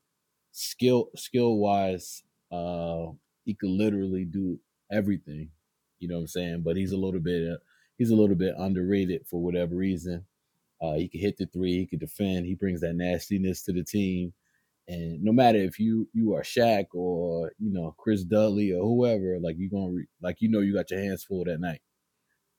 skill 0.52 1.10
skill 1.16 1.58
wise, 1.58 2.24
uh, 2.52 3.08
he 3.44 3.54
could 3.54 3.70
literally 3.70 4.26
do 4.26 4.60
everything. 4.92 5.50
You 6.00 6.08
know 6.08 6.16
what 6.16 6.22
I'm 6.22 6.28
saying? 6.28 6.62
But 6.64 6.78
he's 6.78 6.92
a 6.92 6.98
little 6.98 7.20
bit 7.20 7.52
uh, 7.52 7.58
he's 7.98 8.12
a 8.12 8.16
little 8.16 8.36
bit 8.36 8.56
underrated 8.58 9.26
for 9.28 9.42
whatever 9.42 9.76
reason. 9.76 10.26
Uh, 10.82 10.94
he 10.96 11.08
can 11.08 11.22
hit 11.22 11.38
the 11.38 11.46
three. 11.46 11.80
He 11.80 11.86
can 11.86 12.00
defend. 12.00 12.46
He 12.46 12.56
brings 12.56 12.82
that 12.82 12.94
nastiness 12.94 13.64
to 13.64 13.74
the 13.74 13.84
team. 13.84 14.34
And 14.88 15.24
no 15.24 15.32
matter 15.32 15.60
if 15.60 15.80
you 15.80 16.10
you 16.14 16.34
are 16.34 16.42
Shaq 16.42 16.88
or 16.94 17.54
you 17.58 17.72
know 17.72 17.96
Chris 17.98 18.24
Dudley 18.24 18.74
or 18.74 18.84
whoever, 18.84 19.40
like 19.42 19.58
you 19.58 19.70
gonna 19.70 19.94
re- 19.94 20.08
like 20.22 20.38
you 20.40 20.50
know 20.50 20.60
you 20.60 20.74
got 20.74 20.92
your 20.92 21.00
hands 21.00 21.24
full 21.24 21.46
that 21.46 21.60
night. 21.60 21.82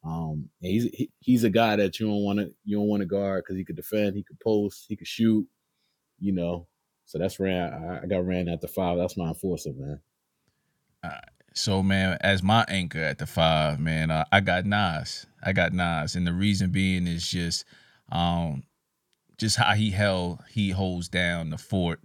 Um, 0.04 0.48
he's 0.60 0.84
he, 0.84 1.10
he's 1.20 1.44
a 1.44 1.50
guy 1.50 1.76
that 1.76 1.98
you 2.00 2.06
don't 2.06 2.22
want 2.22 2.38
to 2.38 2.50
you 2.64 2.76
don't 2.76 2.88
want 2.88 3.00
to 3.00 3.06
guard 3.06 3.44
because 3.44 3.56
he 3.56 3.64
could 3.64 3.76
defend, 3.76 4.16
he 4.16 4.22
could 4.22 4.40
post, 4.40 4.86
he 4.88 4.96
could 4.96 5.06
shoot, 5.06 5.46
you 6.18 6.32
know. 6.32 6.66
So 7.06 7.18
that's 7.18 7.38
ran. 7.38 8.00
I, 8.02 8.06
got 8.06 8.24
ran 8.24 8.48
at 8.48 8.62
the 8.62 8.68
five. 8.68 8.96
That's 8.96 9.16
my 9.16 9.28
enforcer, 9.28 9.72
man. 9.74 10.00
Uh, 11.02 11.20
so 11.52 11.82
man, 11.82 12.16
as 12.22 12.42
my 12.42 12.64
anchor 12.68 13.02
at 13.02 13.18
the 13.18 13.26
five, 13.26 13.78
man, 13.78 14.10
uh, 14.10 14.24
I 14.32 14.40
got 14.40 14.64
Nas. 14.64 15.26
I 15.42 15.52
got 15.52 15.74
Nas, 15.74 16.16
and 16.16 16.26
the 16.26 16.32
reason 16.32 16.70
being 16.70 17.06
is 17.06 17.28
just, 17.28 17.66
um, 18.10 18.62
just 19.36 19.56
how 19.56 19.74
he 19.74 19.90
held 19.90 20.40
he 20.50 20.70
holds 20.70 21.08
down 21.08 21.50
the 21.50 21.58
fort 21.58 22.00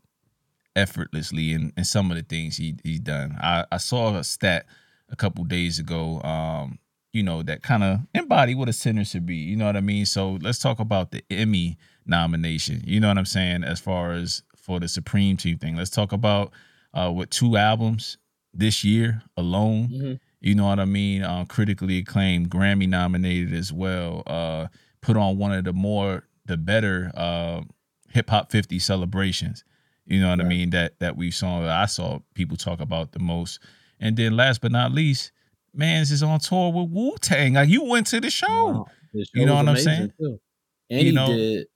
effortlessly 0.75 1.53
in, 1.53 1.73
in 1.77 1.83
some 1.83 2.11
of 2.11 2.17
the 2.17 2.23
things 2.23 2.57
he 2.57 2.75
he's 2.83 2.99
done. 2.99 3.37
I, 3.41 3.65
I 3.71 3.77
saw 3.77 4.15
a 4.15 4.23
stat 4.23 4.65
a 5.11 5.15
couple 5.15 5.43
days 5.43 5.79
ago, 5.79 6.21
um, 6.21 6.79
you 7.13 7.23
know, 7.23 7.41
that 7.43 7.63
kind 7.63 7.83
of 7.83 7.99
embody 8.13 8.55
what 8.55 8.69
a 8.69 8.73
sinner 8.73 9.03
should 9.03 9.25
be. 9.25 9.35
You 9.35 9.55
know 9.55 9.65
what 9.65 9.75
I 9.75 9.81
mean? 9.81 10.05
So 10.05 10.37
let's 10.41 10.59
talk 10.59 10.79
about 10.79 11.11
the 11.11 11.23
Emmy 11.29 11.77
nomination. 12.05 12.83
You 12.85 12.99
know 12.99 13.07
what 13.07 13.17
I'm 13.17 13.25
saying? 13.25 13.63
As 13.63 13.79
far 13.79 14.11
as 14.11 14.43
for 14.55 14.79
the 14.79 14.87
Supreme 14.87 15.37
Team 15.37 15.57
thing, 15.57 15.75
let's 15.75 15.89
talk 15.89 16.11
about 16.11 16.51
uh, 16.93 17.09
what 17.09 17.31
two 17.31 17.57
albums 17.57 18.17
this 18.53 18.83
year 18.83 19.21
alone. 19.37 19.87
Mm-hmm. 19.89 20.13
You 20.41 20.55
know 20.55 20.67
what 20.67 20.79
I 20.79 20.85
mean? 20.85 21.23
Uh, 21.23 21.45
critically 21.45 21.97
acclaimed, 21.97 22.49
Grammy 22.49 22.87
nominated 22.87 23.53
as 23.53 23.73
well. 23.73 24.23
Uh, 24.25 24.67
put 25.01 25.17
on 25.17 25.37
one 25.37 25.51
of 25.51 25.65
the 25.65 25.73
more 25.73 26.23
the 26.45 26.57
better 26.57 27.11
uh, 27.13 27.61
hip 28.09 28.29
hop 28.29 28.51
50 28.51 28.79
celebrations 28.79 29.63
You 30.09 30.19
know 30.21 30.29
what 30.29 30.41
I 30.41 30.43
mean? 30.43 30.71
That 30.71 30.99
that 30.99 31.15
we 31.17 31.31
saw 31.31 31.61
that 31.61 31.69
I 31.69 31.85
saw 31.85 32.19
people 32.33 32.57
talk 32.57 32.79
about 32.81 33.11
the 33.11 33.19
most. 33.19 33.59
And 33.99 34.17
then 34.17 34.35
last 34.35 34.59
but 34.61 34.71
not 34.71 34.91
least, 34.91 35.31
Mans 35.73 36.11
is 36.11 36.23
on 36.23 36.39
tour 36.39 36.71
with 36.71 36.89
Wu 36.89 37.15
Tang. 37.21 37.53
Like 37.53 37.69
you 37.69 37.83
went 37.83 38.07
to 38.07 38.19
the 38.19 38.29
show. 38.29 38.47
Wow. 38.47 38.85
The 39.13 39.25
show 39.25 39.31
You 39.39 39.45
know 39.45 39.55
what 39.55 39.69
I'm 39.69 39.77
saying? 39.77 40.13
Too. 40.19 40.39
And 40.89 40.99
You 41.01 41.05
he 41.09 41.11
know- 41.15 41.27
did 41.27 41.67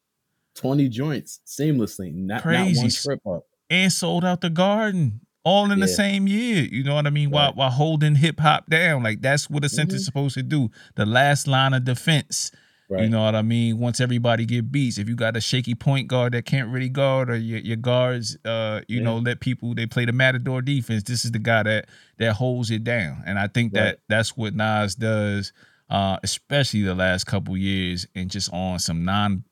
20 0.55 0.87
joints 0.89 1.39
seamlessly, 1.47 2.13
not, 2.13 2.45
not 2.45 2.75
one 2.75 2.89
trip 2.89 3.19
up. 3.27 3.43
and 3.69 3.91
sold 3.91 4.23
out 4.23 4.41
the 4.41 4.49
garden 4.51 5.21
all 5.43 5.71
in 5.71 5.79
the 5.79 5.87
same 5.87 6.27
year. 6.27 6.63
You 6.63 6.83
know 6.83 6.93
what 6.95 7.07
I 7.07 7.09
mean? 7.09 7.29
While 7.31 7.47
Right. 7.49 7.55
while 7.57 7.69
holding 7.71 8.15
hip 8.15 8.39
hop 8.39 8.69
down. 8.69 9.03
Like 9.03 9.21
that's 9.21 9.49
what 9.49 9.63
a 9.65 9.69
center's 9.69 10.01
Mhm. 10.03 10.05
supposed 10.05 10.35
to 10.35 10.43
do. 10.43 10.69
The 10.95 11.05
last 11.05 11.47
line 11.47 11.73
of 11.73 11.83
defense. 11.83 12.51
Right. 12.93 13.03
You 13.03 13.09
know 13.09 13.23
what 13.23 13.33
I 13.35 13.41
mean? 13.41 13.79
Once 13.79 13.99
everybody 13.99 14.45
get 14.45 14.71
beats, 14.71 14.97
if 14.99 15.09
you 15.09 15.15
got 15.15 15.35
a 15.35 15.41
shaky 15.41 15.73
point 15.73 16.07
guard 16.07 16.33
that 16.33 16.45
can't 16.45 16.69
really 16.69 16.89
guard, 16.89 17.29
or 17.29 17.35
your, 17.35 17.59
your 17.59 17.75
guards, 17.77 18.37
uh, 18.45 18.81
you 18.87 18.97
Yeah. 18.99 19.05
know, 19.05 19.17
let 19.17 19.39
people 19.39 19.73
they 19.73 19.87
play 19.87 20.05
the 20.05 20.11
matador 20.11 20.61
defense. 20.61 21.03
This 21.03 21.25
is 21.25 21.31
the 21.31 21.39
guy 21.39 21.63
that 21.63 21.87
that 22.19 22.33
holds 22.33 22.69
it 22.69 22.83
down, 22.83 23.23
and 23.25 23.39
I 23.39 23.47
think 23.47 23.73
that 23.73 23.99
that's 24.09 24.37
what 24.37 24.53
Nas 24.53 24.93
does, 24.95 25.53
uh, 25.89 26.17
especially 26.23 26.83
the 26.83 26.93
last 26.93 27.23
couple 27.25 27.57
years, 27.57 28.05
and 28.15 28.29
just 28.29 28.53
on 28.53 28.77
some 28.79 29.03
non 29.03 29.43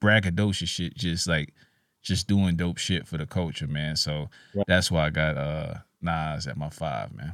braggadocious 0.00 0.68
shit, 0.68 0.94
just 0.94 1.26
like 1.26 1.54
just 2.02 2.28
doing 2.28 2.56
dope 2.56 2.76
shit 2.76 3.06
for 3.08 3.16
the 3.16 3.24
culture, 3.24 3.66
man. 3.66 3.96
So 3.96 4.28
Right. 4.54 4.66
that's 4.66 4.90
why 4.90 5.06
I 5.06 5.10
got 5.10 5.38
uh 5.38 5.74
Nas 6.02 6.46
at 6.46 6.58
my 6.58 6.68
five, 6.68 7.14
man. 7.14 7.32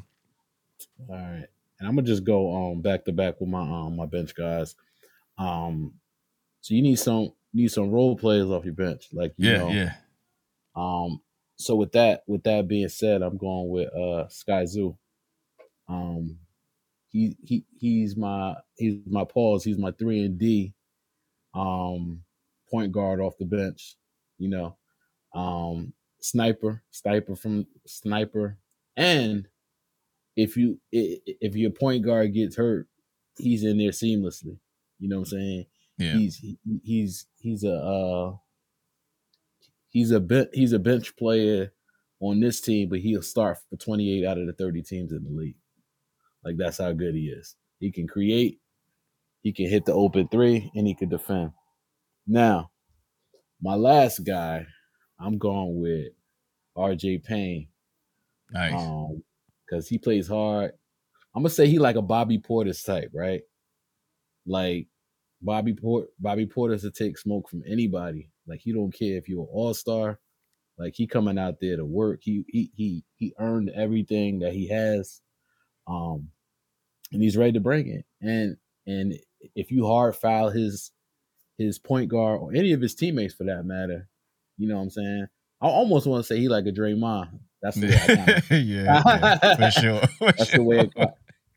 All 1.09 1.16
right. 1.16 1.46
And 1.80 1.88
I'm 1.88 1.96
gonna 1.96 2.07
just 2.07 2.22
go 2.24 2.70
um 2.70 2.82
back 2.82 3.05
to 3.07 3.12
back 3.12 3.40
with 3.40 3.48
my 3.48 3.61
um 3.62 3.96
my 3.96 4.07
bench 4.07 4.34
guys. 4.34 4.76
Um 5.41 6.01
so 6.62 6.74
you 6.74 6.82
need 6.82 6.97
some 6.99 7.34
need 7.55 7.68
some 7.70 7.91
role 7.91 8.16
players 8.16 8.51
off 8.51 8.66
your 8.66 8.74
bench. 8.74 9.09
Like 9.12 9.34
you 9.38 9.51
Yeah, 9.51 9.53
know, 9.53 9.82
yeah. 9.82 9.97
Um, 10.74 11.22
so 11.57 11.76
with 11.76 11.93
that, 11.93 12.22
with 12.26 12.43
that 12.45 12.68
being 12.68 12.88
said, 12.88 13.22
I'm 13.22 13.36
going 13.36 13.68
with 13.70 13.88
uh 13.95 14.26
Skyzoo. 14.28 14.97
Um, 15.88 16.41
he 17.11 17.36
he 17.43 17.66
he's 17.78 18.16
my 18.16 18.57
he's 18.76 19.01
my 19.07 19.24
pause. 19.24 19.64
He's 19.64 19.78
my 19.78 19.93
three 19.93 20.24
and 20.24 20.38
D, 20.38 20.74
um, 21.55 22.24
point 22.70 22.93
guard 22.93 23.20
off 23.20 23.38
the 23.38 23.47
bench. 23.47 23.97
You 24.38 24.51
know, 24.51 24.78
um, 25.34 25.95
sniper, 26.20 26.84
sniper 26.91 27.36
from 27.36 27.66
sniper, 27.86 28.59
and 28.97 29.49
if 30.36 30.57
you 30.57 30.80
if 30.93 31.57
your 31.57 31.70
point 31.70 32.05
guard 32.05 32.34
gets 32.34 32.57
hurt, 32.57 32.88
he's 33.38 33.64
in 33.64 33.78
there 33.78 33.91
seamlessly. 33.91 34.59
You 35.01 35.09
know 35.09 35.16
what 35.16 35.32
I'm 35.32 35.38
saying? 35.38 35.64
Yeah. 35.98 36.12
He's 36.12 36.36
he, 36.36 36.59
he's 36.84 37.26
he's 37.38 37.64
a 37.64 37.74
uh 37.74 38.36
he's 39.88 40.11
a 40.11 40.20
ben- 40.20 40.48
he's 40.53 40.72
a 40.72 40.78
bench 40.78 41.16
player 41.16 41.72
on 42.20 42.40
this 42.40 42.61
team, 42.61 42.88
but 42.88 43.01
he'll 43.01 43.22
start 43.22 43.59
for 43.68 43.76
28 43.76 44.26
out 44.26 44.38
of 44.38 44.46
the 44.46 44.53
30 44.53 44.82
teams 44.82 45.12
in 45.12 45.24
the 45.24 45.30
league. 45.30 45.57
Like 46.44 46.57
that's 46.57 46.78
how 46.78 46.92
good 46.92 47.14
he 47.14 47.26
is. 47.26 47.57
He 47.80 47.90
can 47.90 48.07
create, 48.07 48.61
he 49.42 49.53
can 49.53 49.68
hit 49.68 49.86
the 49.86 49.94
open 49.94 50.28
three, 50.28 50.70
and 50.74 50.86
he 50.86 50.94
can 50.94 51.09
defend. 51.09 51.53
Now, 52.26 52.70
my 53.61 53.74
last 53.74 54.20
guy, 54.20 54.66
I'm 55.18 55.38
going 55.38 55.80
with 55.80 56.12
RJ 56.76 57.24
Payne. 57.24 57.68
Nice. 58.53 58.74
Um, 58.74 59.22
because 59.66 59.88
he 59.88 59.98
plays 59.98 60.28
hard. 60.28 60.72
I'm 61.34 61.42
gonna 61.42 61.51
say 61.51 61.68
he 61.68 61.78
like 61.78 61.96
a 61.96 62.03
Bobby 62.03 62.38
Portis 62.38 62.84
type, 62.84 63.11
right? 63.14 63.42
Like 64.51 64.88
Bobby 65.40 65.74
Port 65.74 66.09
Bobby 66.18 66.46
Portis 66.46 66.80
to 66.82 66.90
take 66.90 67.16
smoke 67.16 67.48
from 67.48 67.62
anybody. 67.66 68.30
Like 68.48 68.61
he 68.61 68.72
don't 68.72 68.92
care 68.92 69.16
if 69.16 69.28
you're 69.28 69.42
an 69.42 69.48
all 69.51 69.74
star. 69.74 70.18
Like 70.76 70.94
he 70.96 71.07
coming 71.07 71.38
out 71.38 71.61
there 71.61 71.76
to 71.76 71.84
work. 71.84 72.20
He 72.22 72.44
he 72.48 72.70
he 72.74 73.05
he 73.14 73.32
earned 73.38 73.70
everything 73.70 74.40
that 74.40 74.53
he 74.53 74.68
has. 74.68 75.20
Um 75.86 76.30
and 77.12 77.22
he's 77.22 77.36
ready 77.36 77.53
to 77.53 77.61
bring 77.61 77.88
it. 77.88 78.05
And 78.20 78.57
and 78.86 79.14
if 79.55 79.70
you 79.70 79.86
hard 79.86 80.16
foul 80.16 80.51
his 80.51 80.90
his 81.57 81.78
point 81.78 82.09
guard 82.09 82.40
or 82.40 82.53
any 82.53 82.72
of 82.72 82.80
his 82.80 82.94
teammates 82.96 83.34
for 83.34 83.44
that 83.44 83.64
matter, 83.64 84.09
you 84.59 84.68
know 84.68 84.76
what 84.76 84.82
I'm 84.82 84.90
saying? 84.90 85.26
I 85.62 85.66
almost 85.68 86.07
want 86.07 86.24
to 86.24 86.26
say 86.26 86.40
he 86.40 86.48
like 86.48 86.66
a 86.66 86.72
Draymond. 86.72 87.38
That's 87.62 87.76
the 87.76 87.88
way 87.88 88.59
yeah, 88.59 89.03
yeah, 89.07 89.57
for 89.57 89.80
sure. 89.80 90.01
for 90.18 90.32
that's 90.32 90.53
the 90.53 90.62
way. 90.62 90.90
I 90.98 91.09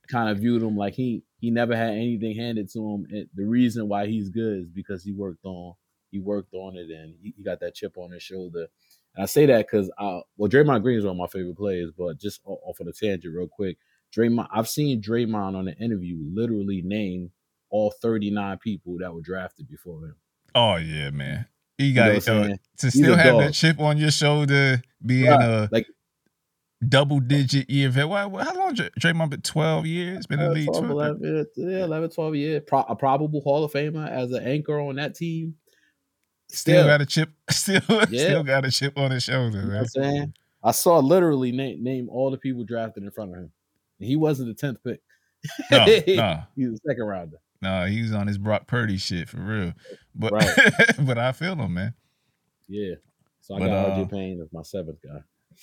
kind 0.10 0.30
of 0.30 0.40
viewed 0.40 0.62
him. 0.62 0.76
Like 0.76 0.94
he 0.94 1.24
he 1.44 1.52
never 1.52 1.76
had 1.76 1.90
anything 1.90 2.34
handed 2.38 2.72
to 2.72 2.80
him. 2.80 3.06
And 3.10 3.28
the 3.36 3.44
reason 3.44 3.90
why 3.90 4.08
he's 4.08 4.30
good 4.30 4.60
is 4.60 4.70
because 4.70 5.04
he 5.04 5.12
worked 5.12 5.44
on 5.44 5.74
he 6.10 6.20
worked 6.20 6.54
on 6.54 6.78
it 6.78 6.90
and 6.90 7.16
he, 7.22 7.34
he 7.36 7.44
got 7.44 7.60
that 7.60 7.76
chip 7.76 7.98
on 7.98 8.12
his 8.12 8.24
shoulder. 8.24 8.68
And 9.14 9.24
I 9.24 9.26
say 9.26 9.46
that 9.48 9.68
because 9.70 9.92
uh 9.98 10.22
well 10.38 10.50
Draymond 10.50 10.84
Green 10.84 11.00
is 11.00 11.04
one 11.04 11.12
of 11.12 11.18
my 11.18 11.28
favorite 11.28 11.58
players, 11.58 11.92
but 11.98 12.18
just 12.18 12.40
off 12.46 12.80
of 12.80 12.86
the 12.86 12.94
tangent 12.94 13.36
real 13.36 13.50
quick, 13.50 13.78
Draymond 14.16 14.48
I've 14.54 14.70
seen 14.70 15.02
Draymond 15.02 15.58
on 15.58 15.68
an 15.68 15.76
interview 15.82 16.18
literally 16.34 16.82
name 16.82 17.32
all 17.70 17.92
39 18.02 18.60
people 18.60 18.98
that 19.00 19.14
were 19.14 19.20
drafted 19.20 19.68
before 19.68 20.06
him. 20.06 20.16
Oh 20.56 20.78
yeah, 20.78 21.10
man. 21.10 21.48
You 21.78 21.88
You 21.88 21.94
got 21.96 22.06
know 22.06 22.12
it 22.12 22.16
what 22.20 22.28
I'm 22.30 22.44
saying? 22.46 22.60
to 22.78 22.92
still 22.92 23.16
a 23.16 23.18
have 23.18 23.38
that 23.40 23.54
chip 23.54 23.80
on 23.82 23.98
your 23.98 24.12
shoulder, 24.12 24.82
being 25.06 25.28
Right. 25.30 25.42
a 25.42 25.70
Like 25.74 25.88
double 26.90 27.20
digit 27.20 27.70
year 27.70 27.90
vet. 27.90 28.08
Why, 28.10 28.26
why- 28.26 28.44
how 28.44 28.56
long? 28.58 28.74
Dray- 28.74 28.90
Draymond 29.00 29.30
been 29.32 29.42
twelve 29.42 29.86
years. 29.86 30.26
Been 30.28 30.40
in 30.40 30.46
the 30.46 30.52
Uh, 30.52 30.54
league 30.54 30.66
12, 30.68 30.86
12, 30.86 30.92
11, 31.24 31.48
yeah, 31.56 31.84
11, 31.86 32.10
12 32.12 32.36
years. 32.36 32.62
Pro- 32.68 32.82
a 32.82 32.96
probable 32.96 33.42
Hall 33.42 33.64
of 33.64 33.72
Famer 33.72 34.08
as 34.10 34.32
an 34.32 34.44
anchor 34.44 34.80
on 34.80 34.96
that 34.96 35.16
team. 35.16 35.56
Still 36.50 36.86
got 36.86 37.02
a 37.02 37.06
chip. 37.06 37.30
Still, 37.50 37.82
Yeah. 37.90 38.06
still 38.06 38.44
got 38.44 38.66
a 38.66 38.72
chip 38.72 38.98
on 38.98 39.12
his 39.12 39.24
shoulder, 39.24 39.62
You 39.62 39.68
know. 39.68 39.80
I'm 39.80 39.86
saying? 39.88 40.34
I 40.64 40.72
saw 40.72 41.00
literally 41.00 41.52
name, 41.52 41.84
name 41.84 42.10
all 42.10 42.30
the 42.32 42.38
people 42.38 42.64
drafted 42.64 43.04
in 43.04 43.12
front 43.12 43.32
of 43.32 43.38
him. 43.38 43.52
He 44.00 44.16
wasn't 44.16 44.56
the 44.56 44.68
10th 44.68 44.78
pick. 44.84 45.02
No, 45.72 45.86
no, 46.16 46.44
He 46.56 46.68
was 46.68 46.80
a 46.80 46.90
second 46.90 47.04
rounder. 47.06 47.38
no. 47.62 47.86
He 47.86 48.02
was 48.02 48.14
on 48.14 48.28
his 48.28 48.38
Brock 48.38 48.68
Purdy 48.68 48.98
shit 48.98 49.28
for 49.30 49.38
real. 49.42 49.74
But, 50.16 50.32
Right. 50.34 50.56
but 51.00 51.18
I 51.18 51.32
feel 51.32 51.56
him, 51.56 51.74
man. 51.74 51.94
Yeah. 52.68 52.96
So 53.42 53.56
I 53.56 53.60
But, 53.60 53.68
got 53.68 53.90
uh, 53.90 53.96
RJ 54.06 54.12
Payne 54.12 54.42
as 54.42 54.48
my 54.54 54.62
seventh 54.62 55.00
guy. 55.04 55.20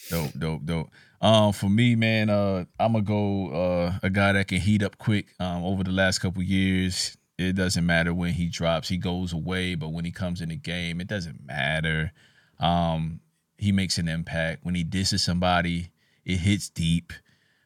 Dope, 0.08 0.32
dope, 0.38 0.64
dope. 0.64 0.90
Um, 1.20 1.52
for 1.52 1.68
me, 1.68 1.96
man, 1.96 2.30
uh, 2.30 2.64
I'm 2.78 2.92
gonna 2.92 3.04
go 3.04 3.50
uh 3.50 3.98
a 4.02 4.10
guy 4.10 4.32
that 4.32 4.48
can 4.48 4.60
heat 4.60 4.82
up 4.82 4.98
quick. 4.98 5.26
Um, 5.38 5.64
over 5.64 5.84
the 5.84 5.92
last 5.92 6.18
couple 6.18 6.42
years, 6.42 7.16
it 7.38 7.54
doesn't 7.54 7.86
matter 7.86 8.12
when 8.12 8.32
he 8.34 8.48
drops, 8.48 8.88
he 8.88 8.96
goes 8.96 9.32
away, 9.32 9.74
but 9.74 9.90
when 9.90 10.04
he 10.04 10.10
comes 10.10 10.40
in 10.40 10.50
the 10.50 10.56
game, 10.56 11.00
it 11.00 11.08
doesn't 11.08 11.44
matter. 11.44 12.12
Um, 12.58 13.20
he 13.56 13.72
makes 13.72 13.98
an 13.98 14.08
impact. 14.08 14.64
When 14.64 14.74
he 14.74 14.84
disses 14.84 15.22
somebody, 15.22 15.90
it 16.24 16.36
hits 16.36 16.68
deep. 16.68 17.12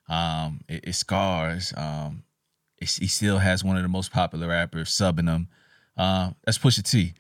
Um, 0.08 0.60
it, 0.68 0.88
it 0.88 0.92
scars. 0.94 1.72
Um, 1.76 2.24
it's, 2.78 2.96
he 2.96 3.06
still 3.06 3.38
has 3.38 3.64
one 3.64 3.76
of 3.76 3.82
the 3.82 3.88
most 3.88 4.12
popular 4.12 4.48
rappers 4.48 4.90
subbing 4.90 5.28
him. 5.28 5.48
Uh, 5.96 6.30
that's 6.44 6.58
Pusha 6.58 6.88
T. 6.88 7.14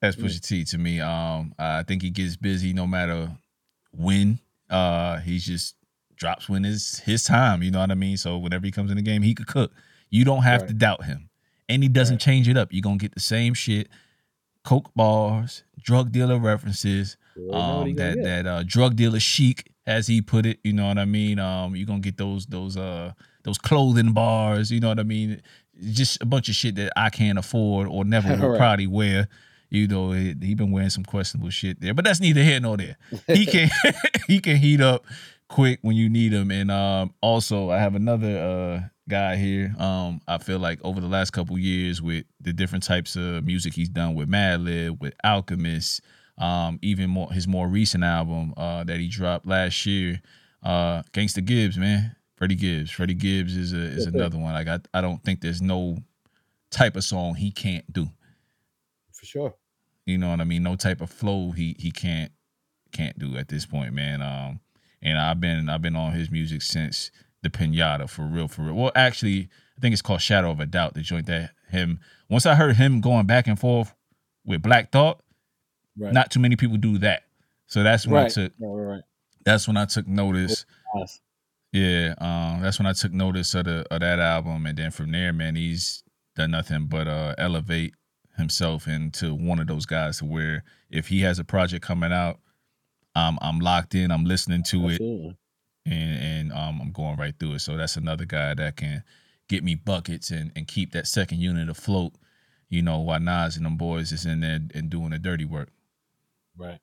That's 0.00 0.16
Pusha 0.16 0.40
T 0.40 0.64
to 0.64 0.78
me. 0.78 1.00
Um, 1.00 1.54
I 1.58 1.82
think 1.82 2.02
he 2.02 2.10
gets 2.10 2.36
busy 2.36 2.72
no 2.72 2.86
matter 2.86 3.30
when. 3.96 4.38
Uh, 4.70 5.18
he 5.20 5.38
just 5.38 5.76
drops 6.16 6.48
when 6.48 6.64
it's 6.64 7.00
his 7.00 7.22
time. 7.24 7.62
You 7.62 7.70
know 7.70 7.80
what 7.80 7.90
I 7.90 7.94
mean? 7.94 8.16
So 8.16 8.38
whenever 8.38 8.64
he 8.66 8.72
comes 8.72 8.90
in 8.90 8.96
the 8.96 9.02
game, 9.02 9.22
he 9.22 9.34
could 9.34 9.46
cook. 9.46 9.72
You 10.10 10.24
don't 10.24 10.42
have 10.42 10.66
to 10.66 10.72
doubt 10.72 11.04
him, 11.04 11.28
and 11.68 11.82
he 11.82 11.88
doesn't 11.88 12.14
Right. 12.14 12.20
change 12.20 12.48
it 12.48 12.56
up. 12.56 12.72
You're 12.72 12.82
gonna 12.82 12.96
get 12.98 13.14
the 13.14 13.20
same 13.20 13.52
shit. 13.54 13.88
Coke 14.64 14.90
bars, 14.96 15.62
drug 15.80 16.10
dealer 16.12 16.38
references, 16.38 17.16
You 17.36 17.50
already 17.50 17.52
know 17.52 17.76
what 17.78 17.86
he 17.86 17.92
um, 17.92 17.96
that 17.98 18.14
get. 18.16 18.24
that 18.24 18.46
uh, 18.46 18.62
drug 18.64 18.96
dealer 18.96 19.20
chic, 19.20 19.70
as 19.86 20.06
he 20.06 20.22
put 20.22 20.46
it. 20.46 20.58
You 20.64 20.72
know 20.72 20.86
what 20.86 20.98
I 20.98 21.04
mean? 21.04 21.38
Um, 21.38 21.76
you're 21.76 21.86
gonna 21.86 22.00
get 22.00 22.16
those 22.16 22.46
those 22.46 22.76
uh 22.76 23.12
those 23.42 23.58
clothing 23.58 24.12
bars. 24.12 24.70
You 24.70 24.80
know 24.80 24.88
what 24.88 24.98
I 25.00 25.02
mean? 25.04 25.42
Just 25.90 26.22
a 26.22 26.26
bunch 26.26 26.48
of 26.48 26.54
shit 26.54 26.76
that 26.76 26.92
I 26.96 27.10
can't 27.10 27.38
afford 27.38 27.88
or 27.88 28.04
never 28.04 28.28
will 28.36 28.48
Right. 28.50 28.58
probably 28.58 28.86
wear. 28.86 29.28
You 29.70 29.88
know, 29.88 30.12
he, 30.12 30.34
he 30.40 30.54
been 30.54 30.70
wearing 30.70 30.90
some 30.90 31.04
questionable 31.04 31.50
shit 31.50 31.80
there, 31.80 31.94
but 31.94 32.04
that's 32.04 32.20
neither 32.20 32.42
here 32.42 32.60
nor 32.60 32.76
there. 32.76 32.96
He 33.26 33.46
can 33.52 33.70
he 34.26 34.40
can 34.40 34.56
heat 34.56 34.80
up 34.80 35.04
quick 35.48 35.78
when 35.82 35.96
you 35.96 36.08
need 36.08 36.32
him. 36.32 36.50
And 36.50 36.70
um, 36.70 37.14
also, 37.20 37.70
I 37.70 37.78
have 37.78 37.94
another 37.94 38.38
uh, 38.38 38.88
guy 39.08 39.36
here. 39.36 39.74
Um, 39.78 40.20
I 40.26 40.38
feel 40.38 40.58
like 40.58 40.80
over 40.84 41.00
the 41.00 41.08
last 41.08 41.30
couple 41.30 41.58
years, 41.58 42.00
with 42.02 42.24
the 42.40 42.52
different 42.52 42.84
types 42.84 43.16
of 43.16 43.44
music 43.44 43.74
he's 43.74 43.88
done 43.88 44.14
with 44.14 44.28
Madlib, 44.28 45.00
with 45.00 45.14
Alchemist, 45.24 46.00
um, 46.38 46.78
even 46.82 47.10
more 47.10 47.32
his 47.32 47.46
more 47.46 47.68
recent 47.68 48.04
album 48.04 48.54
uh, 48.56 48.84
that 48.84 48.98
he 48.98 49.08
dropped 49.08 49.46
last 49.46 49.86
year, 49.86 50.20
uh, 50.62 51.02
Gangsta 51.12 51.44
Gibbs, 51.44 51.78
man, 51.78 52.16
Freddie 52.36 52.56
Gibbs. 52.56 52.90
Freddie 52.90 53.14
Gibbs 53.14 53.56
is 53.56 53.72
a, 53.72 53.76
is 53.76 54.06
another 54.06 54.38
one. 54.38 54.54
Like 54.54 54.68
I, 54.68 54.80
I 54.92 55.00
don't 55.00 55.22
think 55.22 55.40
there's 55.40 55.62
no 55.62 55.98
type 56.70 56.96
of 56.96 57.04
song 57.04 57.34
he 57.34 57.50
can't 57.50 57.90
do. 57.92 58.08
For 59.24 59.28
sure. 59.30 59.54
You 60.04 60.18
know 60.18 60.28
what 60.28 60.40
I 60.40 60.44
mean? 60.44 60.62
No 60.62 60.76
type 60.76 61.00
of 61.00 61.08
flow 61.10 61.52
he 61.52 61.74
he 61.78 61.90
can't 61.90 62.30
can't 62.92 63.18
do 63.18 63.36
at 63.38 63.48
this 63.48 63.64
point, 63.64 63.94
man. 63.94 64.20
Um, 64.20 64.60
and 65.00 65.18
I've 65.18 65.40
been 65.40 65.68
I've 65.70 65.80
been 65.80 65.96
on 65.96 66.12
his 66.12 66.30
music 66.30 66.60
since 66.60 67.10
the 67.42 67.48
Pinata 67.48 68.08
for 68.08 68.22
real, 68.26 68.48
for 68.48 68.62
real. 68.62 68.74
Well, 68.74 68.92
actually, 68.94 69.48
I 69.76 69.80
think 69.80 69.94
it's 69.94 70.02
called 70.02 70.20
Shadow 70.20 70.50
of 70.50 70.60
a 70.60 70.66
Doubt. 70.66 70.92
The 70.94 71.00
joint 71.00 71.26
that 71.26 71.52
him 71.70 72.00
once 72.28 72.44
I 72.44 72.54
heard 72.54 72.76
him 72.76 73.00
going 73.00 73.24
back 73.26 73.46
and 73.46 73.58
forth 73.58 73.94
with 74.44 74.60
Black 74.62 74.92
Thought, 74.92 75.20
Right. 75.96 76.12
not 76.12 76.30
too 76.30 76.40
many 76.40 76.56
people 76.56 76.76
do 76.76 76.98
that. 76.98 77.22
So 77.66 77.82
that's 77.82 78.06
when 78.06 78.16
Right. 78.16 78.26
I 78.26 78.28
took 78.28 78.52
Right, 78.60 79.02
that's 79.44 79.66
when 79.66 79.78
I 79.78 79.86
took 79.86 80.06
notice. 80.06 80.66
Yeah, 81.72 82.14
um, 82.18 82.60
that's 82.62 82.78
when 82.78 82.86
I 82.86 82.92
took 82.92 83.12
notice 83.12 83.54
of 83.54 83.64
the 83.64 83.86
of 83.90 84.00
that 84.00 84.18
album, 84.18 84.66
and 84.66 84.76
then 84.78 84.90
from 84.90 85.10
there, 85.12 85.32
man, 85.32 85.56
he's 85.56 86.04
done 86.36 86.50
nothing 86.50 86.86
but 86.86 87.08
uh, 87.08 87.34
elevate 87.38 87.94
himself 88.36 88.86
into 88.86 89.34
one 89.34 89.60
of 89.60 89.66
those 89.66 89.86
guys 89.86 90.18
to 90.18 90.24
where 90.24 90.64
if 90.90 91.08
he 91.08 91.22
has 91.22 91.38
a 91.38 91.44
project 91.44 91.84
coming 91.84 92.12
out, 92.12 92.38
um, 93.14 93.38
I'm 93.40 93.60
locked 93.60 93.94
in, 93.94 94.10
I'm 94.10 94.24
listening 94.24 94.62
to 94.64 94.88
it, 94.88 95.00
and 95.00 95.36
and 95.86 96.52
um, 96.52 96.80
I'm 96.80 96.92
going 96.92 97.16
right 97.16 97.34
through 97.38 97.54
it. 97.54 97.60
So 97.60 97.76
that's 97.76 97.96
another 97.96 98.24
guy 98.24 98.54
that 98.54 98.76
can 98.76 99.04
get 99.48 99.62
me 99.62 99.74
buckets 99.74 100.30
and 100.30 100.50
and 100.56 100.66
keep 100.66 100.92
that 100.92 101.06
second 101.06 101.40
unit 101.40 101.68
afloat. 101.68 102.12
You 102.68 102.82
know, 102.82 102.98
while 102.98 103.20
Nas 103.20 103.56
and 103.56 103.64
them 103.64 103.76
boys 103.76 104.10
is 104.10 104.26
in 104.26 104.40
there 104.40 104.58
and 104.74 104.90
doing 104.90 105.10
the 105.10 105.18
dirty 105.18 105.44
work. 105.44 105.68
Right. 106.56 106.80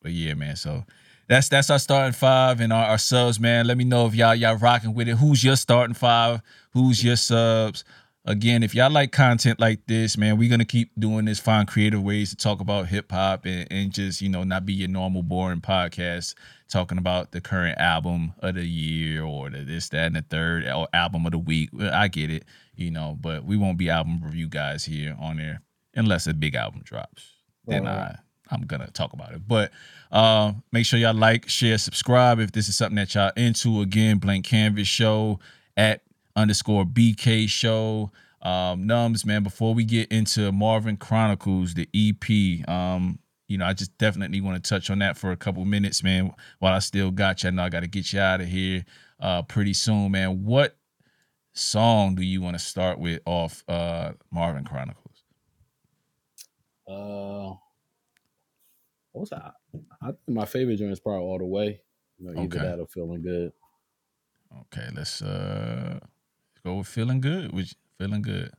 But 0.00 0.12
yeah, 0.12 0.34
man. 0.34 0.56
So 0.56 0.84
that's 1.28 1.48
that's 1.48 1.70
our 1.70 1.78
starting 1.78 2.12
five 2.12 2.60
and 2.60 2.72
our, 2.72 2.86
our 2.86 2.98
subs, 2.98 3.38
man. 3.38 3.66
Let 3.66 3.76
me 3.76 3.84
know 3.84 4.06
if 4.06 4.14
y'all 4.14 4.34
y'all 4.34 4.56
rocking 4.56 4.94
with 4.94 5.08
it. 5.08 5.16
Who's 5.16 5.44
your 5.44 5.56
starting 5.56 5.94
five? 5.94 6.42
Who's 6.72 7.04
your 7.04 7.16
subs? 7.16 7.84
Again, 8.24 8.62
if 8.62 8.72
y'all 8.72 8.90
like 8.90 9.10
content 9.10 9.58
like 9.58 9.86
this, 9.86 10.16
man, 10.16 10.38
we're 10.38 10.50
gonna 10.50 10.64
keep 10.64 10.92
doing 10.96 11.24
this. 11.24 11.40
Find 11.40 11.66
creative 11.66 12.02
ways 12.02 12.30
to 12.30 12.36
talk 12.36 12.60
about 12.60 12.86
hip 12.86 13.10
hop 13.10 13.46
and, 13.46 13.66
and 13.70 13.92
just 13.92 14.22
you 14.22 14.28
know 14.28 14.44
not 14.44 14.64
be 14.64 14.72
your 14.72 14.88
normal 14.88 15.24
boring 15.24 15.60
podcast 15.60 16.34
talking 16.68 16.98
about 16.98 17.32
the 17.32 17.40
current 17.40 17.78
album 17.78 18.32
of 18.38 18.54
the 18.54 18.64
year 18.64 19.24
or 19.24 19.50
the 19.50 19.64
this 19.64 19.88
that 19.88 20.06
and 20.06 20.16
the 20.16 20.22
third 20.22 20.64
or 20.68 20.86
album 20.92 21.26
of 21.26 21.32
the 21.32 21.38
week. 21.38 21.70
Well, 21.72 21.92
I 21.92 22.06
get 22.06 22.30
it, 22.30 22.44
you 22.76 22.92
know, 22.92 23.18
but 23.20 23.44
we 23.44 23.56
won't 23.56 23.76
be 23.76 23.90
album 23.90 24.20
review 24.22 24.48
guys 24.48 24.84
here 24.84 25.16
on 25.20 25.38
there 25.38 25.60
unless 25.94 26.28
a 26.28 26.34
big 26.34 26.54
album 26.54 26.82
drops. 26.84 27.26
Then 27.66 27.84
Right. 27.84 27.92
I 27.92 28.18
I'm 28.52 28.62
gonna 28.66 28.88
talk 28.88 29.12
about 29.14 29.32
it. 29.32 29.48
But 29.48 29.72
uh, 30.10 30.52
make 30.70 30.84
sure 30.84 30.98
y'all 30.98 31.14
like, 31.14 31.48
share, 31.48 31.78
subscribe 31.78 32.38
if 32.38 32.52
this 32.52 32.68
is 32.68 32.76
something 32.76 32.96
that 32.96 33.14
y'all 33.14 33.32
into. 33.36 33.80
Again, 33.80 34.18
Blank 34.18 34.46
Kanvas 34.46 34.86
Show 34.86 35.40
at 35.76 36.02
underscore 36.36 36.84
BK 36.84 37.48
Show. 37.48 38.10
Um, 38.42 38.86
Numbz, 38.86 39.24
man, 39.24 39.42
before 39.42 39.72
we 39.74 39.84
get 39.84 40.10
into 40.10 40.50
Marvin 40.50 40.96
Chronicles, 40.96 41.74
the 41.74 41.88
EP, 41.94 42.68
um, 42.68 43.20
you 43.46 43.56
know, 43.58 43.66
I 43.66 43.72
just 43.72 43.96
definitely 43.98 44.40
want 44.40 44.62
to 44.62 44.68
touch 44.68 44.90
on 44.90 44.98
that 44.98 45.16
for 45.16 45.30
a 45.30 45.36
couple 45.36 45.64
minutes, 45.64 46.02
man. 46.02 46.32
While 46.58 46.74
I 46.74 46.80
still 46.80 47.10
got 47.10 47.42
you, 47.42 47.48
I 47.48 47.50
know 47.52 47.62
I 47.62 47.68
got 47.68 47.80
to 47.80 47.86
get 47.86 48.12
you 48.12 48.18
out 48.20 48.40
of 48.40 48.48
here 48.48 48.84
uh, 49.20 49.42
pretty 49.42 49.74
soon, 49.74 50.10
man. 50.12 50.44
What 50.44 50.76
song 51.52 52.14
do 52.16 52.22
you 52.22 52.40
want 52.40 52.58
to 52.58 52.64
start 52.64 52.98
with 52.98 53.20
off 53.26 53.62
uh, 53.68 54.12
Marvin 54.32 54.64
Chronicles? 54.64 55.22
Uh, 56.88 57.54
what 59.12 59.20
was 59.20 59.30
that? 59.30 59.54
I 60.00 60.06
think 60.06 60.16
my 60.28 60.46
favorite 60.46 60.76
joint 60.76 60.90
is 60.92 61.00
probably 61.00 61.20
All 61.22 61.38
the 61.38 61.46
Way. 61.46 61.80
You 62.18 62.26
know, 62.26 62.42
either 62.42 62.58
Okay. 62.58 62.66
that 62.66 62.80
or 62.80 62.86
Feeling 62.86 63.22
Good. 63.22 63.52
Okay, 64.62 64.88
let's 64.94 65.22
uh 65.22 65.98
go 66.64 66.76
with 66.76 66.86
feeling 66.86 67.20
good. 67.20 67.52
Which 67.52 67.74
feeling 67.98 68.22
good. 68.22 68.52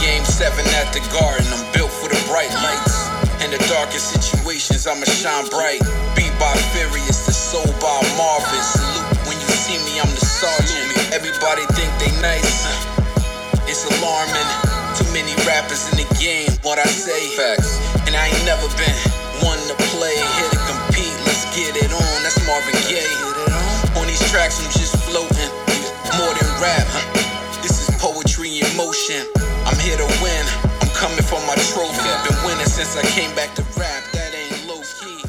Game 0.00 0.24
seven 0.24 0.64
at 0.74 0.92
the 0.92 1.00
garden, 1.12 1.46
I'm 1.52 1.72
built 1.72 1.90
for 1.90 2.08
the 2.08 2.22
bright 2.28 2.52
lights. 2.62 3.08
In 3.42 3.50
the 3.50 3.58
darkest 3.68 4.12
situations, 4.12 4.86
I'ma 4.86 5.04
shine 5.04 5.48
bright. 5.48 5.80
Beat 6.16 6.32
by 6.38 6.54
Furious, 6.72 7.26
the 7.26 7.32
soul 7.32 7.64
by 7.80 8.00
Marvin. 8.16 8.62
Salute 8.62 9.28
when 9.28 9.36
you 9.40 9.48
see 9.48 9.78
me, 9.84 10.00
I'm 10.00 10.10
the 10.10 10.24
sergeant. 10.24 11.12
Everybody 11.12 11.64
think 11.74 11.90
they 12.00 12.10
nice. 12.20 13.03
It's 13.84 14.00
alarming. 14.00 14.48
Too 14.96 15.04
many 15.12 15.36
rappers 15.44 15.92
in 15.92 16.00
the 16.00 16.08
game. 16.16 16.48
What 16.62 16.78
I 16.78 16.88
say, 16.88 17.36
facts. 17.36 17.76
And 18.06 18.16
I 18.16 18.28
ain't 18.32 18.44
never 18.48 18.64
been 18.80 18.96
one 19.44 19.60
to 19.68 19.76
play, 19.92 20.16
here 20.16 20.50
to 20.50 20.60
compete. 20.64 21.12
Let's 21.28 21.44
get 21.52 21.76
it 21.76 21.92
on. 21.92 22.16
That's 22.24 22.40
Marvin 22.48 22.72
Gaye. 22.88 23.04
On 24.00 24.06
these 24.06 24.24
tracks, 24.32 24.64
I'm 24.64 24.72
just 24.72 24.96
floating. 25.04 25.50
More 26.16 26.32
than 26.32 26.48
rap. 26.64 26.88
This 27.60 27.76
is 27.84 27.92
poetry 28.00 28.64
in 28.64 28.70
motion. 28.76 29.20
I'm 29.68 29.76
here 29.84 30.00
to 30.00 30.08
win. 30.24 30.44
I'm 30.80 30.88
coming 30.96 31.20
for 31.20 31.40
my 31.44 31.56
trophy. 31.68 32.08
Been 32.24 32.40
winning 32.46 32.64
since 32.64 32.96
I 32.96 33.04
came 33.12 33.34
back 33.36 33.52
to 33.56 33.62
rap. 33.76 34.00
That 34.16 34.32
ain't 34.32 34.64
low 34.64 34.80
key. 34.80 35.20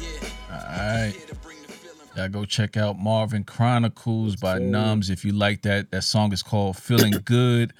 Yeah. 0.00 0.28
All 0.48 0.64
right. 0.64 1.12
Here 1.12 1.26
to 1.28 1.34
bring 1.44 1.60
the 1.60 1.72
feeling 1.72 2.08
Y'all 2.16 2.28
go 2.28 2.44
check 2.46 2.76
out 2.78 2.98
Marvin 2.98 3.44
Chronicles 3.44 4.36
by 4.36 4.56
sir. 4.56 4.64
Numbz 4.64 5.10
if 5.10 5.24
you 5.26 5.32
like 5.32 5.62
that. 5.62 5.90
That 5.90 6.04
song 6.04 6.32
is 6.32 6.42
called 6.42 6.76
Feeling 6.76 7.14
Good, 7.24 7.74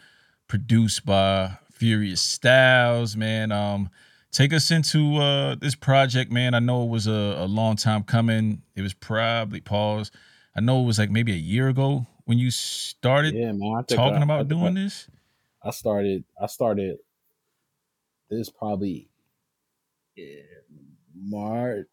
produced 0.49 1.07
by 1.07 1.59
Furious 1.71 2.21
Styles, 2.21 3.17
man. 3.17 3.53
Um, 3.53 3.91
take 4.33 4.53
us 4.53 4.71
into 4.71 5.17
uh 5.17 5.55
this 5.55 5.75
project, 5.75 6.33
man. 6.33 6.55
I 6.55 6.59
know 6.59 6.83
it 6.85 6.89
was 6.89 7.07
a, 7.07 7.37
a 7.39 7.47
long 7.47 7.77
time 7.77 8.03
coming. 8.03 8.63
It 8.75 8.83
was 8.83 8.95
probably 8.95 9.61
pause. 9.61 10.11
I 10.57 10.61
know 10.61 10.83
it 10.83 10.87
was 10.87 10.99
like 10.99 11.11
maybe 11.11 11.33
a 11.33 11.37
year 11.37 11.69
ago 11.69 12.07
when 12.25 12.39
you 12.39 12.51
started 12.51 13.35
Yeah, 13.35 13.53
man. 13.53 13.85
Talking 13.89 14.21
I, 14.21 14.25
about 14.25 14.41
I 14.41 14.45
doing 14.45 14.77
I, 14.77 14.83
this. 14.83 15.09
I 15.63 15.71
started. 15.71 16.25
I 16.41 16.47
started. 16.47 16.97
This 18.31 18.51
probably 18.51 19.09
yeah, 20.17 20.43
March 21.15 21.87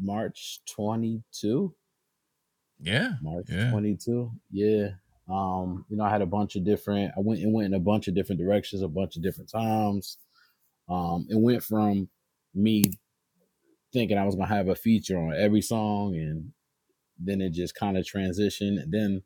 March 0.00 0.60
twenty 0.66 1.22
two. 1.32 1.74
Yeah. 2.80 3.12
March 3.22 3.46
Yeah. 3.48 3.70
22. 3.70 4.30
Yeah. 4.50 4.88
Um, 5.28 5.84
you 5.88 5.96
know, 5.96 6.04
I 6.04 6.10
had 6.10 6.22
a 6.22 6.26
bunch 6.26 6.56
of 6.56 6.64
different 6.64 7.12
I 7.16 7.20
went 7.20 7.40
and 7.40 7.52
went 7.52 7.66
in 7.66 7.74
a 7.74 7.80
bunch 7.80 8.08
of 8.08 8.14
different 8.14 8.40
directions, 8.40 8.82
a 8.82 8.88
bunch 8.88 9.16
of 9.16 9.22
different 9.22 9.50
times. 9.50 10.18
Um, 10.88 11.26
it 11.30 11.38
went 11.38 11.62
from 11.62 12.08
me 12.54 12.84
thinking 13.92 14.18
I 14.18 14.24
was 14.24 14.34
gonna 14.34 14.48
have 14.48 14.68
a 14.68 14.74
feature 14.74 15.18
on 15.18 15.34
every 15.34 15.62
song 15.62 16.14
and 16.16 16.52
then 17.18 17.40
it 17.40 17.50
just 17.52 17.74
kind 17.74 17.96
of 17.96 18.04
transitioned 18.04 18.82
and 18.82 18.92
then 18.92 19.22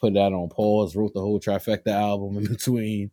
put 0.00 0.14
that 0.14 0.32
on 0.32 0.48
pause, 0.50 0.96
wrote 0.96 1.14
the 1.14 1.20
whole 1.20 1.40
trifecta 1.40 1.88
album 1.88 2.38
in 2.38 2.46
between, 2.48 3.10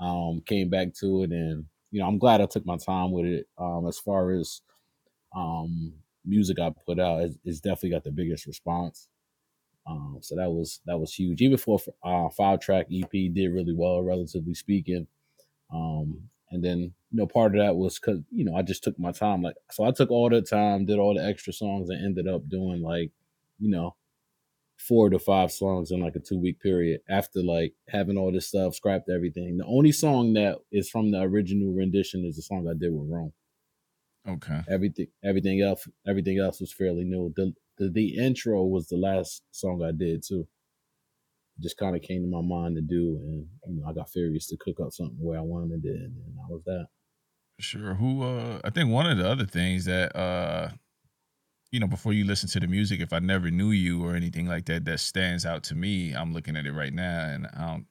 um, 0.00 0.42
came 0.46 0.70
back 0.70 0.94
to 0.94 1.22
it 1.24 1.32
and 1.32 1.66
you 1.92 2.00
know, 2.00 2.08
I'm 2.08 2.18
glad 2.18 2.40
I 2.40 2.46
took 2.46 2.66
my 2.66 2.76
time 2.76 3.12
with 3.12 3.26
it. 3.26 3.46
Um, 3.58 3.86
as 3.88 3.98
far 3.98 4.32
as 4.32 4.62
um 5.36 5.94
music 6.24 6.58
I 6.60 6.72
put 6.86 7.00
out, 7.00 7.22
it's, 7.22 7.38
it's 7.44 7.60
definitely 7.60 7.90
got 7.90 8.04
the 8.04 8.12
biggest 8.12 8.46
response. 8.46 9.08
Um, 9.86 10.18
so 10.22 10.36
that 10.36 10.50
was 10.50 10.80
that 10.86 10.98
was 10.98 11.12
huge. 11.14 11.42
Even 11.42 11.58
for 11.58 11.78
a 12.04 12.08
uh, 12.08 12.30
five 12.30 12.60
track 12.60 12.86
EP, 12.92 13.10
did 13.10 13.52
really 13.52 13.74
well, 13.74 14.02
relatively 14.02 14.54
speaking. 14.54 15.06
Um, 15.72 16.30
and 16.50 16.64
then 16.64 16.80
you 16.80 17.18
know 17.18 17.26
part 17.26 17.54
of 17.56 17.60
that 17.64 17.76
was 17.76 17.98
because 17.98 18.20
you 18.30 18.44
know 18.44 18.56
I 18.56 18.62
just 18.62 18.84
took 18.84 18.98
my 18.98 19.12
time. 19.12 19.42
Like 19.42 19.56
so, 19.70 19.84
I 19.84 19.92
took 19.92 20.10
all 20.10 20.30
the 20.30 20.42
time, 20.42 20.86
did 20.86 20.98
all 20.98 21.14
the 21.14 21.24
extra 21.24 21.52
songs, 21.52 21.90
and 21.90 22.04
ended 22.04 22.28
up 22.28 22.48
doing 22.48 22.82
like 22.82 23.10
you 23.58 23.70
know 23.70 23.96
four 24.78 25.10
to 25.10 25.18
five 25.18 25.52
songs 25.52 25.90
in 25.90 26.00
like 26.00 26.16
a 26.16 26.20
two 26.20 26.38
week 26.38 26.60
period. 26.60 27.00
After 27.08 27.42
like 27.42 27.74
having 27.88 28.16
all 28.18 28.32
this 28.32 28.48
stuff, 28.48 28.74
scrapped 28.74 29.10
everything. 29.10 29.58
The 29.58 29.66
only 29.66 29.92
song 29.92 30.34
that 30.34 30.58
is 30.72 30.90
from 30.90 31.10
the 31.10 31.20
original 31.22 31.72
rendition 31.74 32.24
is 32.24 32.36
the 32.36 32.42
song 32.42 32.68
I 32.68 32.74
did 32.74 32.92
with 32.92 33.08
Rome 33.10 33.32
Okay. 34.26 34.60
everything 34.68 35.08
everything 35.22 35.60
else 35.60 35.86
everything 36.06 36.38
else 36.38 36.60
was 36.60 36.72
fairly 36.72 37.04
new 37.04 37.32
the 37.36 37.52
the, 37.78 37.90
the 37.90 38.16
intro 38.16 38.64
was 38.64 38.88
the 38.88 38.96
last 38.96 39.42
song 39.50 39.82
i 39.82 39.92
did 39.92 40.22
too 40.26 40.46
just 41.60 41.76
kind 41.76 41.94
of 41.94 42.02
came 42.02 42.22
to 42.22 42.28
my 42.28 42.42
mind 42.42 42.74
to 42.74 42.82
do 42.82 43.16
and 43.22 43.46
you 43.66 43.80
know 43.80 43.88
i 43.88 43.92
got 43.92 44.10
furious 44.10 44.46
to 44.46 44.56
cook 44.58 44.80
up 44.80 44.92
something 44.92 45.16
where 45.18 45.38
i 45.38 45.42
wanted 45.42 45.84
it 45.84 45.96
and 45.96 46.14
that 46.36 46.48
was 46.48 46.62
that 46.64 46.86
Sure. 47.60 47.94
Who 47.94 48.22
uh 48.22 48.60
I 48.64 48.70
think 48.70 48.90
one 48.90 49.08
of 49.08 49.16
the 49.16 49.28
other 49.28 49.46
things 49.46 49.84
that 49.84 50.16
uh 50.16 50.70
you 51.70 51.80
know, 51.80 51.88
before 51.88 52.12
you 52.12 52.24
listen 52.24 52.48
to 52.50 52.60
the 52.60 52.68
music, 52.68 53.00
if 53.00 53.12
I 53.12 53.18
never 53.18 53.50
knew 53.50 53.72
you 53.72 54.04
or 54.04 54.14
anything 54.14 54.46
like 54.46 54.66
that, 54.66 54.84
that 54.84 55.00
stands 55.00 55.44
out 55.44 55.64
to 55.64 55.74
me. 55.74 56.12
I'm 56.12 56.32
looking 56.32 56.56
at 56.56 56.66
it 56.66 56.72
right 56.72 56.92
now, 56.92 57.24
and 57.26 57.48
I 57.48 57.66
don't. 57.66 57.86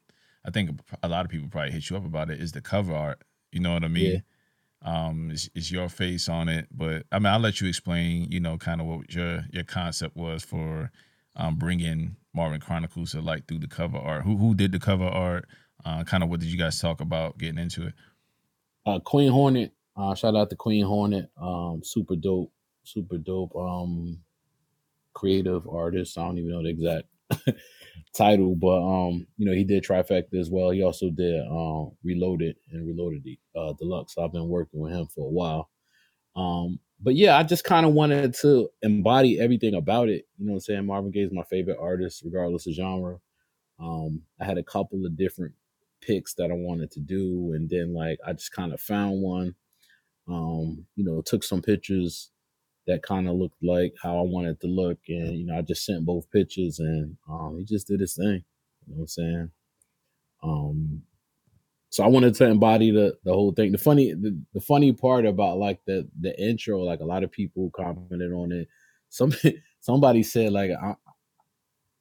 I 0.45 0.51
think 0.51 0.79
a 1.01 1.09
lot 1.09 1.25
of 1.25 1.31
people 1.31 1.49
probably 1.49 1.71
hit 1.71 1.89
you 1.89 1.97
up 1.97 2.05
about 2.05 2.29
it. 2.29 2.41
Is 2.41 2.53
the 2.53 2.61
cover 2.61 2.93
art? 2.93 3.23
You 3.51 3.59
know 3.59 3.73
what 3.73 3.83
I 3.83 3.89
mean? 3.89 4.23
Um, 4.83 5.31
is 5.31 5.71
your 5.71 5.89
face 5.89 6.27
on 6.29 6.49
it? 6.49 6.67
But 6.71 7.05
I 7.11 7.19
mean, 7.19 7.27
I'll 7.27 7.39
let 7.39 7.61
you 7.61 7.67
explain. 7.67 8.31
You 8.31 8.39
know, 8.39 8.57
kind 8.57 8.81
of 8.81 8.87
what 8.87 9.13
your 9.13 9.43
your 9.51 9.63
concept 9.63 10.15
was 10.15 10.43
for 10.43 10.91
um 11.35 11.55
bringing 11.55 12.15
Marvin 12.33 12.59
Chronicles 12.61 13.11
to 13.11 13.21
light 13.21 13.47
through 13.47 13.59
the 13.59 13.67
cover 13.67 13.97
art. 13.97 14.23
Who 14.23 14.37
who 14.37 14.55
did 14.55 14.71
the 14.71 14.79
cover 14.79 15.05
art? 15.05 15.45
Uh, 15.85 16.03
kind 16.03 16.23
of 16.23 16.29
what 16.29 16.39
did 16.39 16.49
you 16.49 16.57
guys 16.57 16.79
talk 16.79 17.01
about 17.01 17.37
getting 17.37 17.57
into 17.59 17.87
it? 17.87 17.93
uh 18.85 18.99
queen 18.99 19.31
hornet 19.31 19.71
uh 19.95 20.13
shout 20.13 20.35
out 20.35 20.49
to 20.49 20.55
queen 20.55 20.85
hornet 20.85 21.29
um 21.41 21.81
super 21.83 22.15
dope 22.15 22.51
super 22.83 23.17
dope 23.17 23.55
um 23.55 24.19
creative 25.13 25.67
artist 25.67 26.17
i 26.17 26.21
don't 26.21 26.37
even 26.37 26.51
know 26.51 26.63
the 26.63 26.69
exact 26.69 27.07
title 28.15 28.55
but 28.55 28.81
um 28.81 29.25
you 29.37 29.45
know 29.45 29.53
he 29.53 29.63
did 29.63 29.83
trifecta 29.83 30.39
as 30.39 30.49
well 30.49 30.69
he 30.71 30.83
also 30.83 31.09
did 31.09 31.41
um 31.47 31.91
reloaded 32.03 32.55
and 32.71 32.87
reloaded 32.87 33.23
the 33.23 33.37
uh 33.55 33.73
deluxe 33.73 34.17
i've 34.17 34.31
been 34.31 34.47
working 34.47 34.79
with 34.79 34.91
him 34.91 35.07
for 35.07 35.27
a 35.27 35.31
while 35.31 35.69
um 36.35 36.79
but 37.03 37.15
yeah, 37.15 37.37
I 37.37 37.43
just 37.43 37.65
kind 37.65 37.85
of 37.85 37.91
wanted 37.91 38.33
to 38.35 38.69
embody 38.81 39.39
everything 39.39 39.75
about 39.75 40.07
it. 40.07 40.25
You 40.37 40.45
know 40.45 40.53
what 40.53 40.57
I'm 40.57 40.61
saying? 40.61 40.85
Marvin 40.85 41.11
Gaye's 41.11 41.33
my 41.33 41.43
favorite 41.43 41.77
artist, 41.79 42.21
regardless 42.23 42.65
of 42.65 42.73
genre. 42.73 43.17
Um, 43.79 44.23
I 44.39 44.45
had 44.45 44.57
a 44.57 44.63
couple 44.63 45.05
of 45.05 45.17
different 45.17 45.53
picks 46.01 46.33
that 46.35 46.49
I 46.49 46.53
wanted 46.53 46.91
to 46.91 47.01
do, 47.01 47.53
and 47.53 47.69
then 47.69 47.93
like 47.93 48.19
I 48.25 48.33
just 48.33 48.53
kind 48.53 48.73
of 48.73 48.79
found 48.79 49.21
one. 49.21 49.55
Um, 50.29 50.85
you 50.95 51.03
know, 51.03 51.21
took 51.21 51.43
some 51.43 51.61
pictures 51.61 52.31
that 52.87 53.03
kind 53.03 53.27
of 53.27 53.35
looked 53.35 53.61
like 53.63 53.93
how 54.01 54.17
I 54.17 54.21
wanted 54.21 54.59
to 54.61 54.67
look, 54.67 54.99
and 55.07 55.37
you 55.37 55.45
know, 55.45 55.57
I 55.57 55.61
just 55.61 55.85
sent 55.85 56.05
both 56.05 56.29
pictures, 56.31 56.79
and 56.79 57.17
um, 57.29 57.57
he 57.59 57.65
just 57.65 57.87
did 57.87 57.99
his 57.99 58.15
thing. 58.15 58.43
You 58.87 58.93
know 58.93 58.95
what 58.95 59.01
I'm 59.01 59.07
saying? 59.07 59.51
Um, 60.43 61.03
so 61.89 62.03
I 62.03 62.07
wanted 62.07 62.35
to 62.35 62.45
embody 62.45 62.91
the 62.91 63.17
the 63.23 63.33
whole 63.33 63.53
thing. 63.53 63.71
The 63.71 63.77
funny 63.77 64.13
the, 64.13 64.39
the 64.53 64.61
funny 64.61 64.91
part 64.93 65.25
about 65.25 65.57
like 65.57 65.79
the 65.85 66.09
the 66.19 66.37
intro, 66.41 66.79
like 66.79 67.01
a 67.01 67.05
lot 67.05 67.23
of 67.23 67.31
people 67.31 67.71
commented 67.75 68.31
on 68.33 68.51
it. 68.51 68.67
Some 69.09 69.33
somebody 69.79 70.23
said 70.23 70.51
like 70.51 70.71
I 70.71 70.95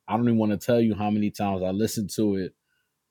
I 0.09 0.17
don't 0.17 0.25
even 0.25 0.39
want 0.39 0.53
to 0.53 0.59
tell 0.59 0.81
you 0.81 0.95
how 0.95 1.11
many 1.11 1.31
times 1.31 1.63
I 1.63 1.71
listened 1.71 2.11
to 2.17 2.37
it, 2.37 2.55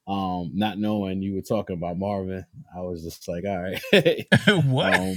um, 0.08 0.52
not 0.54 0.78
knowing 0.78 1.22
you 1.22 1.36
were 1.36 1.42
talking 1.42 1.76
about 1.76 1.98
Marvin. 1.98 2.46
I 2.76 2.82
was 2.82 3.04
just 3.04 3.28
like, 3.28 3.44
all 3.46 3.62
right, 3.62 3.82
what? 4.66 4.96
Um, 4.96 5.16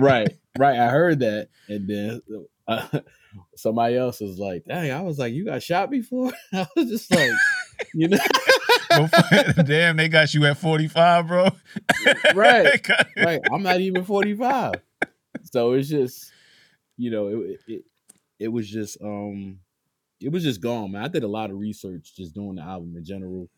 right, 0.00 0.28
right. 0.58 0.78
I 0.78 0.88
heard 0.88 1.20
that, 1.20 1.48
and 1.68 1.88
then 1.88 2.22
uh, 2.68 2.86
somebody 3.56 3.96
else 3.96 4.20
was 4.20 4.38
like, 4.38 4.64
"Dang!" 4.64 4.90
I 4.90 5.02
was 5.02 5.18
like, 5.18 5.32
"You 5.32 5.44
got 5.44 5.62
shot 5.62 5.90
before?" 5.90 6.32
I 6.52 6.66
was 6.76 6.88
just 6.88 7.14
like, 7.14 7.30
you 7.94 8.08
know, 8.08 8.18
Damn, 9.64 9.96
they 9.96 10.08
got 10.08 10.32
you 10.34 10.44
at 10.46 10.56
45, 10.58 11.26
bro. 11.28 11.48
right, 12.34 12.88
right. 13.16 13.40
I'm 13.52 13.62
not 13.62 13.80
even 13.80 14.04
45, 14.04 14.74
so 15.42 15.72
it's 15.72 15.88
just, 15.88 16.32
you 16.96 17.10
know, 17.10 17.28
it 17.28 17.60
it 17.66 17.84
it 18.38 18.48
was 18.48 18.68
just 18.68 19.00
um, 19.02 19.58
it 20.20 20.30
was 20.30 20.42
just 20.44 20.60
gone, 20.60 20.92
man. 20.92 21.02
I 21.04 21.08
did 21.08 21.22
a 21.24 21.28
lot 21.28 21.50
of 21.50 21.58
research 21.58 22.14
just 22.16 22.34
doing 22.34 22.56
the 22.56 22.62
album 22.62 22.94
in 22.96 23.04
general. 23.04 23.48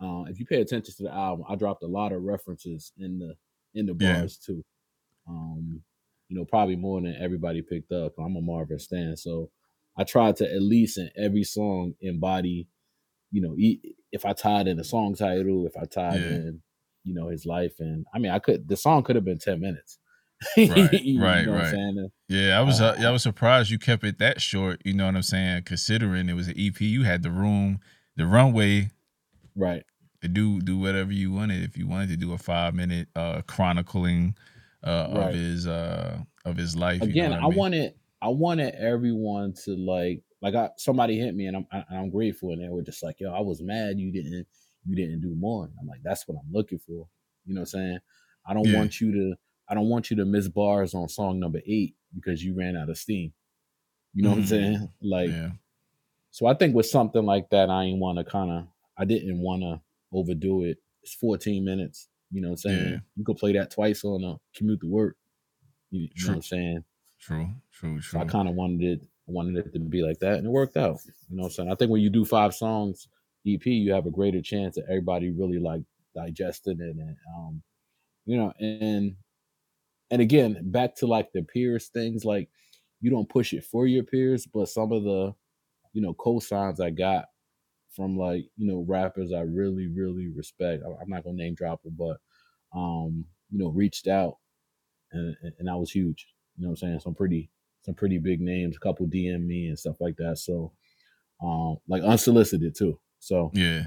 Uh, 0.00 0.24
if 0.28 0.40
you 0.40 0.46
pay 0.46 0.60
attention 0.62 0.94
to 0.96 1.02
the 1.04 1.12
album, 1.12 1.44
I 1.48 1.56
dropped 1.56 1.82
a 1.82 1.86
lot 1.86 2.12
of 2.12 2.22
references 2.22 2.92
in 2.98 3.18
the 3.18 3.34
in 3.74 3.86
the 3.86 3.94
Yeah. 3.98 4.20
bars 4.20 4.36
too. 4.38 4.64
Um, 5.28 5.82
you 6.30 6.38
know, 6.38 6.44
probably 6.46 6.76
more 6.76 7.00
than 7.02 7.16
everybody 7.20 7.60
picked 7.60 7.92
up. 7.92 8.14
I'm 8.18 8.36
a 8.36 8.40
Marvin 8.40 8.78
stan, 8.78 9.16
so 9.16 9.50
I 9.98 10.04
tried 10.04 10.36
to 10.36 10.50
at 10.50 10.62
least 10.62 10.96
in 10.96 11.10
every 11.18 11.44
song 11.44 11.94
embody, 12.00 12.68
you 13.32 13.42
know, 13.42 13.54
if 14.12 14.24
I 14.24 14.32
tied 14.32 14.68
in 14.68 14.78
a 14.78 14.84
song 14.84 15.14
title, 15.16 15.66
if 15.66 15.76
I 15.76 15.84
tied 15.86 16.20
Yeah. 16.22 16.28
in, 16.28 16.62
you 17.04 17.14
know, 17.14 17.28
his 17.28 17.44
life, 17.44 17.74
and 17.80 18.06
I 18.14 18.20
mean, 18.20 18.30
I 18.30 18.38
could 18.38 18.68
the 18.68 18.76
song 18.76 19.02
could 19.02 19.16
have 19.16 19.24
been 19.26 19.38
ten 19.40 19.60
minutes. 19.60 19.98
Right, 20.56 21.02
right, 21.18 21.46
right. 21.46 22.10
Yeah, 22.28 22.58
I 22.58 22.62
was 22.62 22.80
uh, 22.80 22.96
Uh, 22.98 23.08
I 23.08 23.10
was 23.10 23.22
surprised 23.24 23.70
you 23.70 23.78
kept 23.78 24.04
it 24.04 24.18
that 24.18 24.40
short. 24.40 24.80
You 24.84 24.94
know 24.94 25.06
what 25.06 25.16
I'm 25.16 25.22
saying? 25.22 25.64
Considering 25.64 26.28
it 26.28 26.34
was 26.34 26.48
an 26.48 26.54
EP, 26.56 26.80
you 26.80 27.02
had 27.02 27.22
the 27.24 27.30
room, 27.30 27.80
the 28.16 28.24
runway 28.26 28.90
Right. 29.56 29.82
to 30.22 30.28
do 30.28 30.60
do 30.60 30.78
whatever 30.78 31.12
you 31.12 31.32
wanted. 31.32 31.62
If 31.64 31.76
you 31.76 31.88
wanted 31.88 32.08
to 32.10 32.16
do 32.16 32.32
a 32.32 32.38
five 32.38 32.72
minute 32.74 33.08
uh 33.16 33.42
chronicling 33.42 34.36
uh 34.84 35.08
Right. 35.14 35.28
of 35.28 35.34
his 35.34 35.66
uh 35.66 36.18
of 36.44 36.56
his 36.56 36.74
life. 36.76 37.00
you 37.02 37.08
know 37.08 37.10
again 37.10 37.32
I, 37.32 37.48
mean? 37.48 37.56
wanted 37.58 37.94
i 38.22 38.28
wanted 38.28 38.74
everyone 38.74 39.52
to 39.64 39.76
like 39.76 40.22
like 40.42 40.54
I, 40.54 40.70
somebody 40.76 41.18
hit 41.18 41.34
me 41.34 41.46
and 41.46 41.56
i'm 41.58 41.66
I, 41.72 41.84
i'm 41.96 42.10
grateful 42.10 42.52
and 42.52 42.62
they 42.62 42.68
were 42.68 42.82
just 42.82 43.02
like 43.02 43.20
yo 43.20 43.32
i 43.32 43.40
was 43.40 43.60
mad 43.62 43.98
you 43.98 44.10
didn't 44.12 44.46
you 44.86 44.96
didn't 44.96 45.20
do 45.20 45.34
more 45.34 45.64
And 45.66 45.74
i'm 45.80 45.86
like 45.86 46.02
that's 46.02 46.26
what 46.26 46.36
i'm 46.42 46.50
looking 46.52 46.78
for 46.78 47.06
you 47.44 47.54
know 47.54 47.60
what 47.60 47.74
i'm 47.74 47.80
saying 47.80 47.98
i 48.46 48.54
don't 48.54 48.66
Yeah. 48.66 48.76
want 48.78 49.00
you 49.00 49.12
to 49.12 49.34
i 49.68 49.74
don't 49.74 49.88
want 49.88 50.10
you 50.10 50.16
to 50.16 50.24
miss 50.24 50.48
bars 50.48 50.94
on 50.94 51.08
song 51.08 51.38
number 51.40 51.60
eight 51.66 51.94
because 52.14 52.42
you 52.42 52.54
ran 52.54 52.76
out 52.76 52.88
of 52.88 52.96
steam 52.96 53.32
you 54.14 54.22
know 54.22 54.30
what 54.30 54.38
i'm 54.38 54.44
Mhm. 54.44 54.48
saying 54.48 54.92
like 55.02 55.30
yeah. 55.30 55.50
so 56.30 56.46
i 56.46 56.54
think 56.54 56.74
with 56.74 56.86
something 56.86 57.24
like 57.24 57.50
that 57.50 57.68
i 57.70 57.84
didn't 57.84 58.00
want 58.00 58.16
to 58.18 58.24
kind 58.24 58.50
of 58.50 58.66
i 58.96 59.04
didn't 59.04 59.38
want 59.40 59.62
to 59.62 59.80
overdo 60.12 60.64
it 60.64 60.78
it's 61.02 61.14
14 61.14 61.64
minutes 61.64 62.08
you 62.30 62.40
know 62.40 62.48
what 62.48 62.52
i'm 62.64 62.70
saying 62.70 62.92
Yeah. 62.92 62.98
you 63.16 63.24
could 63.24 63.36
play 63.38 63.52
that 63.52 63.70
twice 63.70 64.04
on 64.04 64.24
a 64.24 64.36
commute 64.56 64.80
to 64.80 64.86
work 64.86 65.16
you, 65.90 66.02
you 66.02 66.08
know 66.24 66.30
what 66.30 66.36
i'm 66.36 66.42
saying 66.42 66.84
True, 67.20 67.48
true, 67.72 68.00
so 68.00 68.12
true. 68.12 68.20
I 68.20 68.24
kind 68.24 68.48
of 68.48 68.54
wanted 68.54 68.82
it 68.82 69.08
wanted 69.26 69.58
it 69.64 69.72
to 69.74 69.78
be 69.78 70.02
like 70.02 70.18
that, 70.20 70.38
and 70.38 70.46
it 70.46 70.50
worked 70.50 70.76
out. 70.76 70.98
You 71.28 71.36
know 71.36 71.42
what 71.42 71.48
I'm 71.48 71.50
saying? 71.52 71.70
I 71.70 71.74
think 71.76 71.90
when 71.90 72.00
you 72.00 72.08
do 72.10 72.24
five 72.24 72.54
songs 72.54 73.06
EP, 73.46 73.64
you 73.66 73.92
have 73.92 74.06
a 74.06 74.10
greater 74.10 74.40
chance 74.42 74.76
of 74.78 74.84
everybody 74.88 75.30
really 75.30 75.58
like 75.58 75.82
digesting 76.16 76.80
it, 76.80 76.96
and 76.96 77.16
um, 77.36 77.62
you 78.24 78.36
know, 78.38 78.52
and 78.58 79.14
and 80.10 80.22
again, 80.22 80.58
back 80.70 80.96
to 80.96 81.06
like 81.06 81.30
the 81.32 81.42
peers 81.42 81.88
things, 81.88 82.24
like 82.24 82.48
you 83.02 83.10
don't 83.10 83.28
push 83.28 83.52
it 83.52 83.64
for 83.64 83.86
your 83.86 84.02
peers, 84.02 84.46
but 84.46 84.68
some 84.68 84.90
of 84.92 85.04
the 85.04 85.34
you 85.92 86.00
know 86.00 86.14
cosigns 86.14 86.80
I 86.80 86.88
got 86.90 87.26
from 87.94 88.16
like 88.16 88.44
you 88.56 88.66
know 88.66 88.84
rappers 88.88 89.32
I 89.32 89.40
really 89.40 89.86
really 89.88 90.28
respect. 90.28 90.82
I- 90.84 91.02
I'm 91.02 91.08
not 91.08 91.24
gonna 91.24 91.36
name 91.36 91.54
drop 91.54 91.82
them, 91.82 91.96
but 91.98 92.18
um, 92.74 93.24
you 93.50 93.58
know, 93.58 93.68
reached 93.68 94.06
out, 94.06 94.36
and 95.12 95.36
and- 95.42 95.68
that 95.68 95.76
was 95.78 95.90
huge. 95.90 96.26
You 96.56 96.64
know 96.64 96.70
what 96.70 96.82
I'm 96.82 96.88
saying? 96.88 97.00
Some 97.00 97.14
pretty 97.14 97.50
some 97.82 97.94
pretty 97.94 98.18
big 98.18 98.40
names, 98.40 98.76
a 98.76 98.80
couple 98.80 99.06
DM 99.06 99.46
me 99.46 99.68
and 99.68 99.78
stuff 99.78 99.96
like 100.00 100.16
that. 100.16 100.38
So, 100.38 100.72
um, 101.42 101.78
like 101.88 102.02
unsolicited 102.02 102.74
too. 102.76 103.00
So, 103.18 103.50
yeah. 103.54 103.86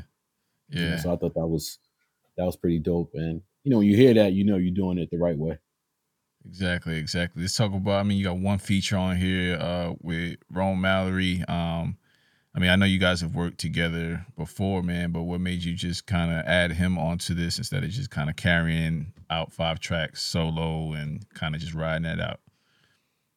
you 0.70 0.82
know, 0.82 0.88
Yeah. 0.90 0.98
so 0.98 1.14
I 1.14 1.18
thought 1.18 1.36
that 1.36 1.48
was 1.48 1.80
that 2.38 2.46
was 2.46 2.58
pretty 2.58 2.80
dope. 2.80 3.12
And 3.14 3.42
you 3.64 3.70
know, 3.72 3.78
when 3.78 3.88
you 3.88 3.96
hear 3.96 4.14
that, 4.16 4.34
you 4.34 4.44
know 4.44 4.58
you're 4.58 4.74
doing 4.74 4.98
it 4.98 5.10
the 5.12 5.18
right 5.18 5.38
way. 5.38 5.60
Exactly, 6.46 6.98
exactly. 6.98 7.44
Let's 7.44 7.56
talk 7.56 7.74
about. 7.74 8.00
I 8.00 8.04
mean, 8.04 8.18
you 8.18 8.26
got 8.26 8.38
one 8.38 8.58
feature 8.60 8.98
on 8.98 9.16
here 9.16 9.56
uh, 9.58 9.94
with 10.02 10.38
Rome 10.50 10.82
Mallory. 10.82 11.42
Um, 11.48 11.98
I 12.56 12.60
mean, 12.60 12.70
I 12.70 12.76
know 12.76 12.86
you 12.86 13.00
guys 13.00 13.22
have 13.22 13.36
worked 13.36 13.58
together 13.58 14.26
before, 14.38 14.84
man. 14.84 15.12
But 15.12 15.24
what 15.24 15.42
made 15.42 15.64
you 15.64 15.74
just 15.74 16.06
kind 16.06 16.32
of 16.32 16.46
add 16.46 16.74
him 16.74 16.98
onto 16.98 17.34
this 17.34 17.58
instead 17.58 17.84
of 17.84 17.90
just 17.90 18.12
kind 18.12 18.30
of 18.30 18.36
carrying 18.36 19.14
out 19.30 19.52
five 19.52 19.80
tracks 19.80 20.22
solo 20.22 20.94
and 20.94 21.28
kind 21.34 21.56
of 21.56 21.62
just 21.62 21.74
riding 21.74 22.04
that 22.04 22.20
out? 22.20 22.40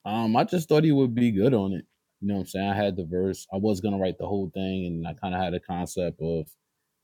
Um, 0.04 0.36
I 0.36 0.44
just 0.44 0.68
thought 0.68 0.84
he 0.84 0.92
would 0.92 1.14
be 1.14 1.30
good 1.32 1.54
on 1.54 1.72
it. 1.72 1.84
You 2.20 2.28
know 2.28 2.34
what 2.34 2.40
I'm 2.40 2.46
saying? 2.46 2.68
I 2.68 2.74
had 2.74 2.96
the 2.96 3.04
verse. 3.04 3.46
I 3.52 3.56
was 3.56 3.80
gonna 3.80 3.98
write 3.98 4.18
the 4.18 4.26
whole 4.26 4.50
thing, 4.52 4.86
and 4.86 5.06
I 5.06 5.14
kind 5.14 5.34
of 5.34 5.40
had 5.40 5.54
a 5.54 5.60
concept 5.60 6.20
of, 6.20 6.48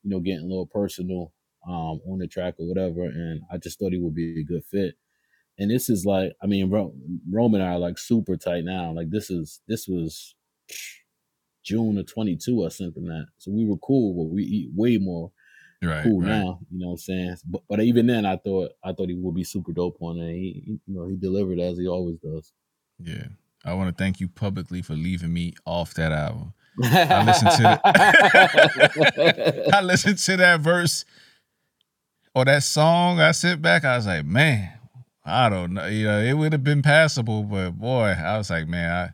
you 0.02 0.10
know, 0.10 0.20
getting 0.20 0.44
a 0.44 0.48
little 0.48 0.66
personal 0.66 1.32
um 1.66 2.00
on 2.10 2.18
the 2.18 2.26
track 2.26 2.54
or 2.58 2.66
whatever. 2.68 3.04
And 3.04 3.42
I 3.50 3.58
just 3.58 3.78
thought 3.78 3.92
he 3.92 3.98
would 3.98 4.14
be 4.14 4.40
a 4.40 4.44
good 4.44 4.64
fit. 4.64 4.96
And 5.58 5.70
this 5.70 5.90
is 5.90 6.04
like, 6.06 6.32
I 6.42 6.46
mean, 6.46 6.70
Ro- 6.70 6.94
Rome 7.30 7.54
and 7.54 7.62
I 7.62 7.74
are 7.74 7.78
like 7.78 7.98
super 7.98 8.36
tight 8.36 8.64
now. 8.64 8.92
Like 8.92 9.10
this 9.10 9.30
is 9.30 9.60
this 9.68 9.86
was 9.88 10.34
June 11.62 11.98
of 11.98 12.06
22. 12.12 12.60
or 12.62 12.70
something 12.70 13.02
him 13.04 13.08
that, 13.08 13.26
so 13.38 13.50
we 13.50 13.64
were 13.64 13.76
cool, 13.78 14.14
but 14.14 14.32
we 14.34 14.42
eat 14.42 14.70
way 14.74 14.98
more 14.98 15.30
Right. 15.82 16.04
cool 16.04 16.20
right. 16.20 16.28
now. 16.28 16.60
You 16.70 16.78
know 16.78 16.86
what 16.88 16.92
I'm 16.92 16.98
saying? 16.98 17.36
But 17.44 17.62
but 17.68 17.80
even 17.80 18.06
then, 18.06 18.24
I 18.24 18.36
thought 18.36 18.70
I 18.84 18.92
thought 18.92 19.08
he 19.08 19.14
would 19.16 19.34
be 19.34 19.42
super 19.44 19.72
dope 19.72 19.96
on 20.00 20.16
it. 20.18 20.32
He, 20.34 20.62
he 20.64 20.70
you 20.86 20.94
know 20.94 21.08
he 21.08 21.16
delivered 21.16 21.58
as 21.58 21.76
he 21.78 21.88
always 21.88 22.18
does. 22.18 22.52
Yeah. 23.00 23.24
I 23.64 23.74
want 23.74 23.96
to 23.96 24.02
thank 24.02 24.20
you 24.20 24.28
publicly 24.28 24.82
for 24.82 24.94
leaving 24.94 25.32
me 25.32 25.54
off 25.64 25.94
that 25.94 26.12
album. 26.12 26.52
I 26.84 27.24
listened 27.26 27.50
to 27.52 27.80
I 29.76 29.80
listened 29.82 30.18
to 30.18 30.36
that 30.38 30.60
verse 30.60 31.04
or 32.34 32.44
that 32.44 32.62
song. 32.62 33.20
I 33.20 33.32
sit 33.32 33.60
back. 33.60 33.84
I 33.84 33.96
was 33.96 34.06
like, 34.06 34.24
man, 34.24 34.72
I 35.24 35.48
don't 35.48 35.74
know. 35.74 35.86
You 35.86 36.06
know, 36.06 36.20
it 36.20 36.32
would 36.34 36.52
have 36.52 36.64
been 36.64 36.82
passable, 36.82 37.42
but 37.42 37.72
boy, 37.72 38.14
I 38.18 38.38
was 38.38 38.50
like, 38.50 38.66
man, 38.68 38.90
I, 38.90 39.10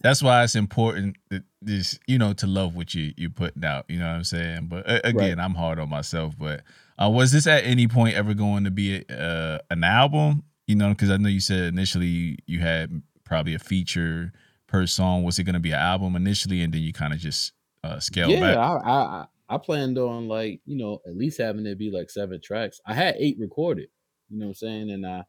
that's 0.00 0.22
why 0.22 0.44
it's 0.44 0.54
important 0.54 1.16
that 1.30 1.42
this, 1.60 1.98
you 2.06 2.18
know, 2.18 2.32
to 2.34 2.46
love 2.46 2.74
what 2.76 2.94
you 2.94 3.12
you're 3.16 3.30
putting 3.30 3.64
out. 3.64 3.86
You 3.88 3.98
know 3.98 4.06
what 4.06 4.16
I'm 4.16 4.24
saying? 4.24 4.66
But 4.68 4.88
uh, 4.88 5.00
again, 5.04 5.40
I'm 5.40 5.54
hard 5.54 5.78
on 5.78 5.88
myself. 5.88 6.34
But 6.38 6.62
uh, 7.02 7.10
was 7.10 7.32
this 7.32 7.46
at 7.46 7.64
any 7.64 7.88
point 7.88 8.14
ever 8.16 8.34
going 8.34 8.64
to 8.64 8.70
be 8.70 9.04
a, 9.08 9.12
uh, 9.12 9.58
an 9.70 9.84
album? 9.84 10.44
You 10.66 10.76
know, 10.76 10.90
because 10.90 11.10
I 11.10 11.16
know 11.16 11.28
you 11.28 11.40
said 11.40 11.64
initially 11.64 12.38
you 12.46 12.60
had 12.60 13.02
probably 13.24 13.54
a 13.54 13.58
feature 13.58 14.32
per 14.66 14.86
song. 14.86 15.24
Was 15.24 15.38
it 15.38 15.44
going 15.44 15.54
to 15.54 15.60
be 15.60 15.72
an 15.72 15.78
album 15.80 16.14
initially, 16.16 16.62
and 16.62 16.72
then 16.72 16.82
you 16.82 16.92
kind 16.92 17.12
of 17.12 17.18
just 17.18 17.52
uh, 17.82 17.98
scale 18.00 18.30
yeah, 18.30 18.40
back? 18.40 18.56
I, 18.56 18.76
I 18.76 18.92
I- 19.22 19.26
I 19.50 19.56
planned 19.56 19.96
on 19.96 20.28
like 20.28 20.60
you 20.66 20.76
know 20.76 21.00
at 21.06 21.16
least 21.16 21.40
having 21.40 21.64
it 21.64 21.78
be 21.78 21.90
like 21.90 22.10
seven 22.10 22.38
tracks. 22.38 22.80
I 22.84 22.92
had 22.92 23.14
eight 23.18 23.38
recorded. 23.40 23.88
You 24.28 24.38
know 24.38 24.44
what 24.44 24.50
I'm 24.50 24.54
saying? 24.56 24.90
And 24.90 25.06
I 25.06 25.24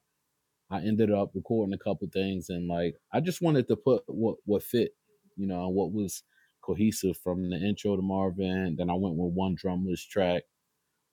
I 0.70 0.82
ended 0.82 1.10
up 1.10 1.32
recording 1.34 1.74
a 1.74 1.78
couple 1.78 2.06
things, 2.12 2.50
and 2.50 2.68
like 2.68 2.96
I 3.14 3.22
just 3.22 3.42
wanted 3.42 3.70
to 3.70 3.78
put 3.78 4.04
what 4.08 4.36
what 4.44 4.62
fit, 4.62 4.92
you 5.40 5.48
know, 5.48 5.70
what 5.70 5.92
was 5.92 6.24
cohesive 6.62 7.18
from 7.18 7.50
the 7.50 7.56
intro 7.56 7.96
to 7.96 8.02
Marvin. 8.02 8.76
Then 8.78 8.90
I 8.90 8.94
went 8.94 9.16
with 9.16 9.34
one 9.34 9.56
drumless 9.56 10.06
track. 10.08 10.44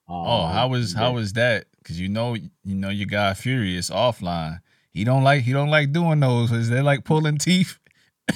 Oh, 0.08 0.14
Um, 0.44 0.52
how 0.52 0.68
was 0.68 0.92
how 0.92 1.12
was 1.12 1.32
that? 1.34 1.66
Because 1.78 2.00
you 2.00 2.08
know, 2.08 2.34
you 2.34 2.74
know 2.74 2.90
your 2.90 3.06
guy 3.06 3.34
Furious 3.34 3.90
offline. 3.90 4.60
He 4.90 5.04
don't 5.04 5.22
like 5.24 5.42
he 5.42 5.52
don't 5.52 5.70
like 5.70 5.92
doing 5.92 6.20
those. 6.20 6.52
Is 6.52 6.68
they 6.68 6.82
like 6.82 7.04
pulling 7.04 7.38
teeth? 7.38 7.78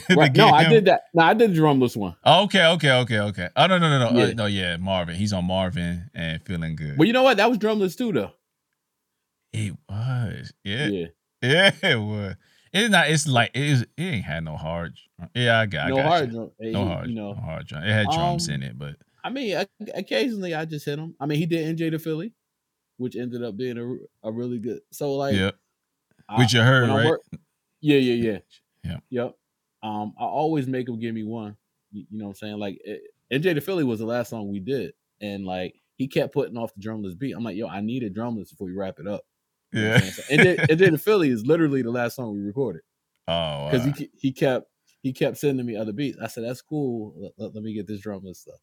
Right, 0.08 0.32
no, 0.36 0.46
get 0.46 0.54
I 0.54 0.68
did 0.68 0.84
that. 0.84 1.02
No, 1.14 1.24
I 1.24 1.34
did 1.34 1.50
the 1.50 1.54
drumless 1.60 1.96
one. 1.96 2.14
Oh, 2.24 2.44
okay, 2.44 2.64
okay, 2.64 2.92
okay, 2.92 3.18
okay. 3.18 3.48
Oh 3.56 3.66
no, 3.66 3.78
no, 3.78 3.98
no, 3.98 4.10
no, 4.10 4.20
Uh, 4.22 4.32
no. 4.34 4.46
Yeah, 4.46 4.76
Marvin. 4.76 5.16
He's 5.16 5.32
on 5.32 5.44
Marvin 5.46 6.08
and 6.14 6.40
feeling 6.44 6.76
good. 6.76 6.96
But 6.96 7.08
you 7.08 7.12
know 7.12 7.24
what? 7.24 7.38
That 7.38 7.48
was 7.48 7.58
drumless 7.58 7.96
too, 7.96 8.12
though. 8.12 8.30
it 9.52 9.74
was. 9.88 10.52
Yeah, 10.62 10.86
Yeah. 10.86 11.06
yeah, 11.42 11.70
it 11.82 11.98
was. 12.00 12.36
It's 12.72 12.90
not. 12.90 13.10
It's 13.10 13.26
like 13.26 13.50
it 13.54 13.62
is. 13.62 13.82
It 13.82 13.88
ain't 14.02 14.24
had 14.24 14.44
no 14.44 14.56
hard. 14.56 14.94
Yeah, 15.34 15.58
I 15.60 15.66
got. 15.66 15.88
no 15.88 15.96
I 15.96 16.02
got 16.02 16.08
hard 16.08 16.30
drum. 16.30 16.50
No 16.60 16.84
hard. 16.86 17.08
You 17.08 17.14
know, 17.14 17.32
no 17.32 17.40
hard 17.40 17.66
drum. 17.66 17.82
It 17.82 17.90
had 17.90 18.06
drums 18.10 18.48
Um, 18.48 18.54
in 18.54 18.62
it, 18.62 18.78
but 18.78 18.96
I 19.24 19.30
mean, 19.30 19.64
occasionally 19.94 20.54
I 20.54 20.64
just 20.64 20.86
hit 20.86 20.98
him. 20.98 21.14
I 21.20 21.26
mean, 21.26 21.38
he 21.38 21.46
did 21.46 21.76
NJ 21.76 21.90
to 21.90 21.98
Philly, 21.98 22.32
which 22.96 23.16
ended 23.16 23.42
up 23.42 23.56
being 23.56 23.76
a, 23.76 24.28
a 24.28 24.32
really 24.32 24.58
good. 24.58 24.80
So 24.92 25.14
like, 25.14 25.34
yeah. 25.36 25.50
Which 26.36 26.52
you 26.52 26.60
heard, 26.60 26.88
right? 26.88 27.06
work- 27.06 27.20
yeah, 27.80 27.98
yeah, 27.98 28.14
yeah, 28.32 28.38
Yeah. 28.84 28.98
Yep. 29.10 29.34
Um, 29.82 30.12
I 30.18 30.24
always 30.24 30.66
make 30.66 30.88
him 30.88 31.00
give 31.00 31.14
me 31.14 31.24
one. 31.24 31.56
You, 31.90 32.04
you 32.10 32.18
know 32.18 32.26
what 32.26 32.30
I'm 32.30 32.34
saying? 32.36 32.58
Like 32.58 32.78
it, 32.84 33.02
NJ 33.32 33.54
to 33.54 33.60
Philly 33.60 33.82
was 33.84 33.98
the 33.98 34.06
last 34.06 34.30
song 34.30 34.48
we 34.48 34.60
did, 34.60 34.92
and 35.20 35.44
like 35.44 35.74
he 35.96 36.06
kept 36.06 36.32
putting 36.32 36.56
off 36.56 36.72
the 36.74 36.80
drumless 36.80 37.14
beat. 37.18 37.32
I'm 37.32 37.42
like, 37.42 37.56
yo, 37.56 37.66
I 37.66 37.80
need 37.80 38.04
a 38.04 38.10
drumless 38.10 38.50
before 38.50 38.66
we 38.68 38.74
wrap 38.74 39.00
it 39.00 39.08
up. 39.08 39.22
You 39.72 39.82
know 39.82 39.90
what 39.92 40.02
Yeah. 40.04 40.10
and 40.30 40.40
then, 40.40 40.56
saying? 40.56 40.58
So 40.66 40.74
NJ, 40.76 40.78
NJ 40.78 40.90
to 40.90 40.98
Philly 40.98 41.30
is 41.30 41.46
literally 41.46 41.82
the 41.82 41.90
last 41.90 42.16
song 42.16 42.34
we 42.34 42.40
recorded 42.40 42.82
Oh, 43.28 43.68
because 43.70 43.86
uh, 43.86 43.92
he 43.96 44.10
he 44.18 44.32
kept 44.32 44.66
he 45.02 45.12
kept 45.12 45.36
sending 45.38 45.64
me 45.64 45.76
other 45.76 45.92
beats. 45.92 46.18
I 46.20 46.26
said, 46.26 46.44
that's 46.44 46.60
cool. 46.62 47.14
Let, 47.16 47.32
let- 47.38 47.54
let 47.54 47.62
me 47.64 47.72
get 47.72 47.86
this 47.86 48.00
drumless 48.00 48.36
stuff. 48.40 48.60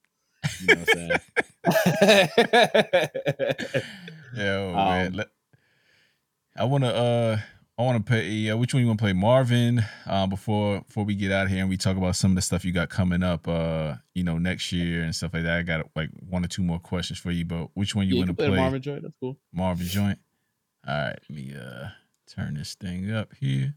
You 0.61 0.67
know 0.75 0.79
what 0.81 0.89
I'm 0.95 1.89
saying? 1.99 3.81
Yo, 4.35 4.69
Um, 4.75 4.75
man. 4.75 5.13
Let, 5.13 5.27
I 6.55 6.63
want 6.65 6.83
to 6.83 6.93
uh 6.95 7.39
I 7.79 7.83
want 7.83 8.03
to 8.03 8.09
play 8.09 8.49
uh, 8.49 8.57
which 8.57 8.73
one 8.73 8.81
you 8.81 8.87
want 8.87 8.97
to 8.99 9.03
play 9.03 9.13
Marvin 9.13 9.83
uh 10.07 10.25
before 10.27 10.81
before 10.81 11.03
we 11.05 11.13
get 11.15 11.31
out 11.31 11.45
of 11.45 11.51
here 11.51 11.61
and 11.61 11.69
we 11.69 11.77
talk 11.77 11.95
about 11.97 12.15
some 12.15 12.31
of 12.31 12.35
the 12.35 12.41
stuff 12.41 12.65
you 12.65 12.71
got 12.71 12.89
coming 12.89 13.21
up 13.23 13.47
uh 13.47 13.95
you 14.15 14.23
know 14.23 14.37
next 14.39 14.71
year 14.71 15.03
and 15.03 15.15
stuff 15.15 15.33
like 15.33 15.43
that. 15.43 15.57
I 15.59 15.61
got 15.61 15.87
like 15.95 16.09
one 16.27 16.43
or 16.43 16.47
two 16.47 16.63
more 16.63 16.79
questions 16.79 17.19
for 17.19 17.31
you, 17.31 17.45
but 17.45 17.69
which 17.75 17.93
one 17.95 18.07
you 18.07 18.15
yeah, 18.15 18.25
to 18.25 18.33
play 18.33 18.47
play? 18.47 18.57
Marvin 18.57 18.81
joint. 18.81 19.03
That's 19.03 19.13
cool. 19.19 19.37
Marvin 19.53 19.85
joint. 19.87 20.19
All 20.87 20.95
right, 20.95 21.19
let 21.27 21.29
me 21.29 21.53
uh 21.53 21.89
turn 22.33 22.53
this 22.53 22.75
thing 22.75 23.11
up 23.11 23.33
here. 23.39 23.73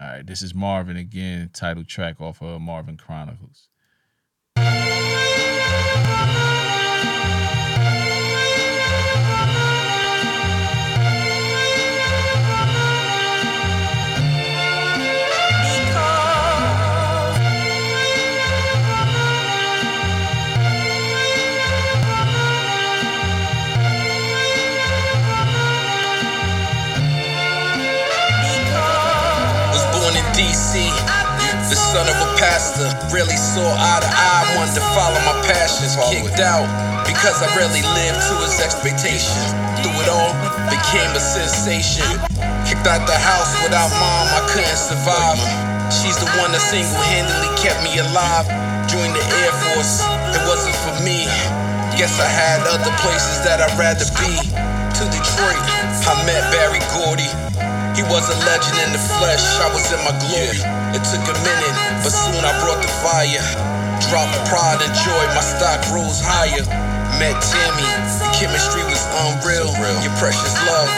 All 0.00 0.06
right, 0.06 0.26
this 0.26 0.40
is 0.40 0.54
Marvin 0.54 0.96
again, 0.96 1.50
title 1.52 1.82
track 1.82 2.20
off 2.20 2.40
of 2.42 2.60
Marvin 2.60 2.96
Chronicles. 2.96 3.68
The 31.66 31.74
son 31.74 32.06
of 32.06 32.14
a 32.14 32.30
pastor. 32.38 32.86
Really 33.10 33.34
saw 33.34 33.66
eye 33.66 33.98
to 33.98 34.06
eye, 34.06 34.46
wanted 34.54 34.78
to 34.78 34.84
follow 34.94 35.18
my 35.26 35.34
passions. 35.50 35.98
Kicked 36.14 36.38
out 36.38 36.62
because 37.02 37.42
I 37.42 37.50
really 37.58 37.82
lived 37.82 38.22
to 38.30 38.34
his 38.46 38.62
expectations. 38.62 39.50
Through 39.82 39.98
it 39.98 40.06
all, 40.06 40.30
became 40.70 41.10
a 41.10 41.18
sensation. 41.18 42.06
Kicked 42.70 42.86
out 42.86 43.02
the 43.10 43.18
house 43.18 43.50
without 43.66 43.90
mom, 43.98 44.30
I 44.30 44.46
couldn't 44.46 44.78
survive. 44.78 45.42
She's 45.90 46.14
the 46.22 46.30
one 46.38 46.54
that 46.54 46.62
single 46.62 47.02
handedly 47.10 47.50
kept 47.58 47.82
me 47.82 47.98
alive. 47.98 48.46
Joined 48.86 49.18
the 49.18 49.26
Air 49.42 49.50
Force, 49.74 50.06
it 50.38 50.42
wasn't 50.46 50.78
for 50.86 50.94
me. 51.02 51.26
Guess 51.98 52.22
I 52.22 52.30
had 52.30 52.62
other 52.70 52.94
places 53.02 53.42
that 53.42 53.58
I'd 53.58 53.74
rather 53.74 54.06
be. 54.22 54.38
To 54.38 55.02
Detroit, 55.10 55.62
I 56.06 56.14
met 56.22 56.46
Berry 56.54 56.78
Gordy. 56.94 57.26
He 57.98 58.06
was 58.06 58.28
a 58.30 58.38
legend 58.46 58.76
in 58.86 58.90
the 58.94 59.02
flesh, 59.18 59.42
I 59.58 59.66
was 59.74 59.90
in 59.90 59.98
my 60.06 60.14
glory. 60.30 60.75
It 60.94 61.02
took 61.02 61.24
a 61.26 61.36
minute, 61.42 61.76
but 62.04 62.12
soon 62.12 62.42
I 62.44 62.52
brought 62.62 62.82
the 62.82 62.92
fire. 63.02 63.42
Dropped 64.10 64.36
pride 64.46 64.78
and 64.84 64.94
joy, 65.02 65.24
my 65.34 65.40
stock 65.42 65.80
rose 65.90 66.20
higher. 66.22 66.62
Met 67.18 67.34
Tammy, 67.40 67.88
the 68.20 68.28
chemistry 68.36 68.84
was 68.84 69.02
unreal. 69.24 69.72
Your 70.04 70.12
precious 70.20 70.54
love, 70.68 70.88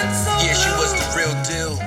yeah, 0.43 0.53
she 0.53 0.71
was 0.77 0.93
the 0.93 1.07
real 1.17 1.35
deal. 1.47 1.79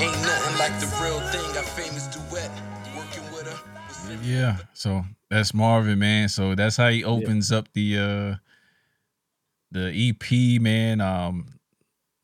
Ain't 0.00 0.12
nothing 0.22 0.58
like 0.58 0.78
the 0.78 0.86
real 1.02 1.20
thing, 1.32 1.42
got 1.54 1.64
famous 1.64 2.06
duet. 2.06 2.50
Working 2.96 3.24
with 3.32 3.48
her. 3.48 4.18
Yeah, 4.22 4.58
so 4.74 5.04
that's 5.30 5.54
Marvin, 5.54 5.98
man. 5.98 6.28
So 6.28 6.54
that's 6.54 6.76
how 6.76 6.88
he 6.90 7.04
opens 7.04 7.50
up 7.50 7.72
the 7.72 7.98
uh 7.98 8.36
the 9.72 10.10
EP, 10.10 10.60
man. 10.60 11.00
Um 11.00 11.46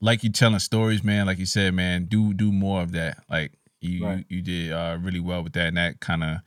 like 0.00 0.22
you 0.22 0.30
telling 0.30 0.58
stories, 0.58 1.02
man, 1.02 1.26
like 1.26 1.38
you 1.38 1.46
said, 1.46 1.74
man, 1.74 2.04
do 2.04 2.34
do 2.34 2.52
more 2.52 2.82
of 2.82 2.92
that. 2.92 3.24
Like 3.30 3.52
you 3.86 4.06
Right. 4.06 4.26
you, 4.28 4.42
did 4.42 4.72
uh 4.72 4.98
really 5.00 5.20
well 5.20 5.42
with 5.42 5.52
that 5.54 5.68
and 5.68 5.76
that 5.76 6.00
kind 6.00 6.24
of 6.24 6.38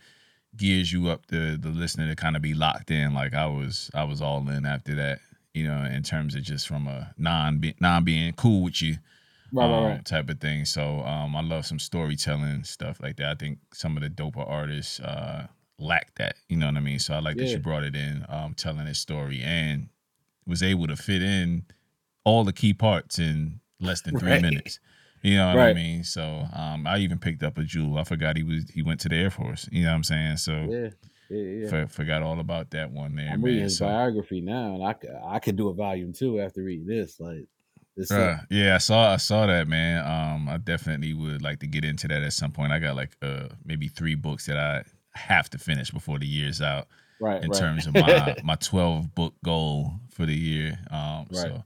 gears 0.55 0.91
you 0.91 1.09
up 1.09 1.27
the 1.27 1.57
the 1.59 1.69
listener 1.69 2.07
to 2.07 2.15
kind 2.15 2.35
of 2.35 2.41
be 2.41 2.53
locked 2.53 2.91
in. 2.91 3.13
Like 3.13 3.33
I 3.33 3.45
was 3.47 3.89
I 3.93 4.03
was 4.03 4.21
all 4.21 4.47
in 4.49 4.65
after 4.65 4.95
that, 4.95 5.19
you 5.53 5.65
know, 5.67 5.83
in 5.85 6.03
terms 6.03 6.35
of 6.35 6.43
just 6.43 6.67
from 6.67 6.87
a 6.87 7.13
non 7.17 7.61
non 7.79 8.03
being 8.03 8.33
cool 8.33 8.63
with 8.63 8.81
you 8.81 8.97
Right, 9.51 9.65
um, 9.65 9.71
right, 9.71 9.89
right. 9.95 10.05
type 10.05 10.29
of 10.29 10.39
thing. 10.39 10.65
So 10.65 10.99
um, 11.01 11.35
I 11.35 11.41
love 11.41 11.65
some 11.65 11.79
storytelling 11.79 12.63
stuff 12.63 13.01
like 13.01 13.17
that. 13.17 13.29
I 13.29 13.35
think 13.35 13.59
some 13.73 13.97
of 13.97 14.03
the 14.03 14.09
doper 14.09 14.47
artists 14.47 14.99
uh, 14.99 15.47
lack 15.79 16.15
that. 16.15 16.35
You 16.49 16.57
know 16.57 16.67
what 16.67 16.77
I 16.77 16.81
mean? 16.81 16.99
So 16.99 17.13
I 17.15 17.19
like 17.19 17.37
that 17.37 17.45
Yeah. 17.45 17.55
you 17.55 17.59
brought 17.59 17.83
it 17.83 17.95
in, 17.95 18.25
um, 18.29 18.53
telling 18.53 18.85
his 18.85 18.99
story, 18.99 19.41
and 19.41 19.89
was 20.45 20.63
able 20.63 20.87
to 20.87 20.95
fit 20.95 21.21
in 21.23 21.65
all 22.23 22.43
the 22.43 22.53
key 22.53 22.73
parts 22.73 23.19
in 23.19 23.59
less 23.79 24.01
than 24.01 24.15
three 24.15 24.31
Right. 24.31 24.41
minutes. 24.41 24.79
You 25.21 25.35
know 25.35 25.47
what 25.47 25.59
I 25.59 25.73
mean? 25.73 26.03
So 26.03 26.45
um, 26.53 26.87
I 26.87 26.99
even 26.99 27.19
picked 27.19 27.43
up 27.43 27.57
a 27.57 27.63
jewel. 27.63 27.97
I 27.97 28.03
forgot 28.03 28.37
he 28.37 28.43
was 28.43 28.69
he 28.69 28.81
went 28.81 29.01
to 29.01 29.09
the 29.09 29.15
Air 29.15 29.29
Force. 29.29 29.67
You 29.71 29.83
know 29.83 29.89
what 29.89 29.95
I'm 29.95 30.03
saying? 30.03 30.37
So 30.37 30.51
Yeah, 30.51 30.89
yeah, 31.29 31.63
yeah. 31.63 31.69
for, 31.69 31.87
forgot 31.87 32.21
all 32.21 32.39
about 32.39 32.71
that 32.71 32.91
one 32.91 33.15
there, 33.15 33.29
I'm 33.29 33.43
reading 33.43 33.63
his 33.63 33.77
So 33.77 33.85
biography 33.85 34.41
now, 34.41 34.75
and 34.75 34.83
I 34.83 34.93
could 34.93 35.11
I 35.25 35.39
could 35.39 35.55
do 35.55 35.69
a 35.69 35.73
volume 35.73 36.13
two 36.13 36.39
after 36.39 36.63
reading 36.63 36.87
this. 36.87 37.19
Like, 37.19 37.47
this. 37.97 38.09
Bruh, 38.09 38.45
yeah, 38.49 38.75
I 38.75 38.77
saw 38.77 39.13
I 39.13 39.17
saw 39.17 39.45
that 39.45 39.67
man. 39.67 40.05
Um, 40.05 40.47
I 40.47 40.57
definitely 40.57 41.13
would 41.13 41.41
like 41.41 41.59
to 41.59 41.67
get 41.67 41.83
into 41.83 42.07
that 42.07 42.23
at 42.23 42.33
some 42.33 42.51
point. 42.51 42.71
I 42.71 42.79
got 42.79 42.95
like 42.95 43.17
uh 43.21 43.49
maybe 43.65 43.89
three 43.89 44.15
books 44.15 44.45
that 44.45 44.57
I 44.57 44.83
have 45.17 45.49
to 45.49 45.57
finish 45.57 45.91
before 45.91 46.17
the 46.17 46.27
year's 46.27 46.61
out 46.61 46.87
right, 47.19 47.43
in 47.43 47.49
right. 47.49 47.59
terms 47.59 47.87
of 47.87 47.93
my 47.95 48.35
my 48.43 48.55
twelve 48.55 49.13
book 49.15 49.33
goal 49.43 49.91
for 50.11 50.25
the 50.25 50.35
year. 50.35 50.79
Um, 50.89 51.25
Right. 51.29 51.29
so 51.31 51.63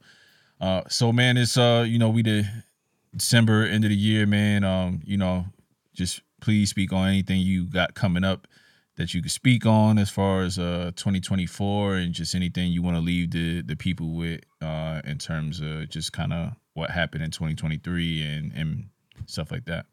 uh, 0.59 0.81
so 0.89 1.11
man, 1.13 1.37
it's 1.37 1.57
uh 1.57 1.85
you 1.87 1.99
know 1.99 2.09
we 2.09 2.23
the 2.23 2.45
December 3.15 3.65
end 3.65 3.83
of 3.83 3.89
the 3.89 3.95
year, 3.95 4.25
man. 4.25 4.63
Um, 4.63 5.01
you 5.05 5.17
know, 5.17 5.45
just 5.93 6.21
please 6.41 6.69
speak 6.69 6.91
on 6.91 7.07
anything 7.07 7.39
you 7.39 7.65
got 7.65 7.93
coming 7.93 8.23
up 8.23 8.47
that 8.95 9.13
you 9.13 9.21
could 9.21 9.31
speak 9.31 9.65
on 9.65 9.97
as 9.97 10.09
far 10.09 10.43
as 10.43 10.59
uh 10.59 10.91
2024 10.95 11.95
and 11.95 12.13
just 12.13 12.35
anything 12.35 12.71
you 12.71 12.83
want 12.83 12.95
to 12.95 13.01
leave 13.01 13.31
the 13.31 13.61
the 13.63 13.75
people 13.75 14.15
with 14.15 14.41
uh 14.61 15.01
in 15.03 15.17
terms 15.17 15.61
of 15.61 15.89
just 15.89 16.13
kind 16.13 16.31
of 16.31 16.51
what 16.73 16.91
happened 16.91 17.23
in 17.23 17.31
2023 17.31 18.21
and 18.21 18.51
and 18.53 18.89
stuff 19.25 19.51
like 19.51 19.65
that. 19.65 19.85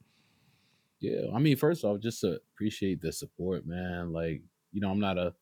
Yeah, 1.01 1.35
I 1.35 1.39
mean, 1.39 1.57
first 1.57 1.83
off, 1.85 2.01
just 2.01 2.21
to 2.21 2.39
appreciate 2.55 3.01
the 3.01 3.13
support, 3.13 3.67
man. 3.67 4.13
Like, 4.13 4.43
you 4.71 4.81
know, 4.81 4.91
I'm 4.91 5.01
not 5.01 5.17
a, 5.17 5.33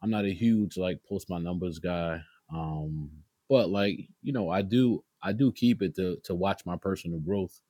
I'm 0.00 0.10
not 0.10 0.24
a 0.24 0.32
huge 0.32 0.76
like 0.76 1.00
post 1.08 1.28
my 1.28 1.38
numbers 1.38 1.80
guy, 1.80 2.20
um, 2.54 3.10
but 3.48 3.68
like, 3.68 3.98
you 4.22 4.32
know, 4.32 4.48
I 4.48 4.62
do, 4.62 5.02
I 5.22 5.32
do 5.32 5.52
keep 5.52 5.82
it 5.82 5.94
to 5.96 6.18
to 6.24 6.34
watch 6.34 6.66
my 6.66 6.76
personal 6.76 7.20
growth, 7.20 7.60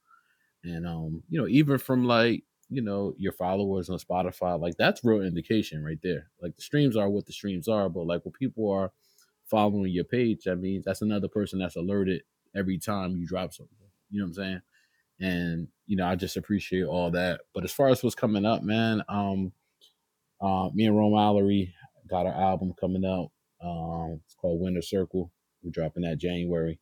and 0.64 0.86
um, 0.86 1.22
you 1.28 1.40
know, 1.40 1.48
even 1.48 1.78
from 1.78 2.04
like, 2.04 2.44
you 2.70 2.82
know, 2.82 3.14
your 3.18 3.32
followers 3.32 3.90
on 3.90 3.98
Spotify, 3.98 4.60
like 4.60 4.76
that's 4.76 5.04
real 5.04 5.22
indication 5.22 5.84
right 5.84 5.98
there. 6.02 6.30
Like 6.40 6.56
the 6.56 6.62
streams 6.62 6.96
are 6.96 7.10
what 7.10 7.26
the 7.26 7.32
streams 7.32 7.68
are, 7.68 7.88
but 7.88 8.06
like 8.06 8.24
when 8.24 8.32
people 8.32 8.70
are 8.70 8.92
following 9.46 9.92
your 9.92 10.04
page, 10.04 10.44
that 10.44 10.56
means 10.56 10.84
that's 10.84 11.02
another 11.02 11.28
person 11.28 11.58
that's 11.58 11.76
alerted 11.76 12.22
every 12.56 12.78
time 12.78 13.16
you 13.16 13.26
drop 13.26 13.52
something. 13.52 13.76
You 14.10 14.20
know 14.20 14.26
what 14.26 14.28
I'm 14.30 14.34
saying? 14.34 14.62
and 15.20 15.68
you 15.86 15.96
know 15.96 16.06
I 16.06 16.16
just 16.16 16.36
appreciate 16.36 16.84
all 16.84 17.10
that. 17.12 17.40
But 17.54 17.64
as 17.64 17.72
far 17.72 17.88
as 17.88 18.02
what's 18.02 18.14
coming 18.14 18.44
up, 18.44 18.62
man, 18.62 19.02
um, 19.08 19.52
uh, 20.40 20.68
me 20.74 20.86
and 20.86 20.96
Rome 20.96 21.14
Mallory 21.14 21.74
got 22.08 22.26
our 22.26 22.34
album 22.34 22.74
coming 22.78 23.04
out. 23.04 23.30
Um, 23.64 24.20
it's 24.24 24.34
called 24.34 24.60
Winter 24.60 24.82
Circle. 24.82 25.30
We're 25.62 25.70
dropping 25.70 26.02
that 26.02 26.18
January. 26.18 26.80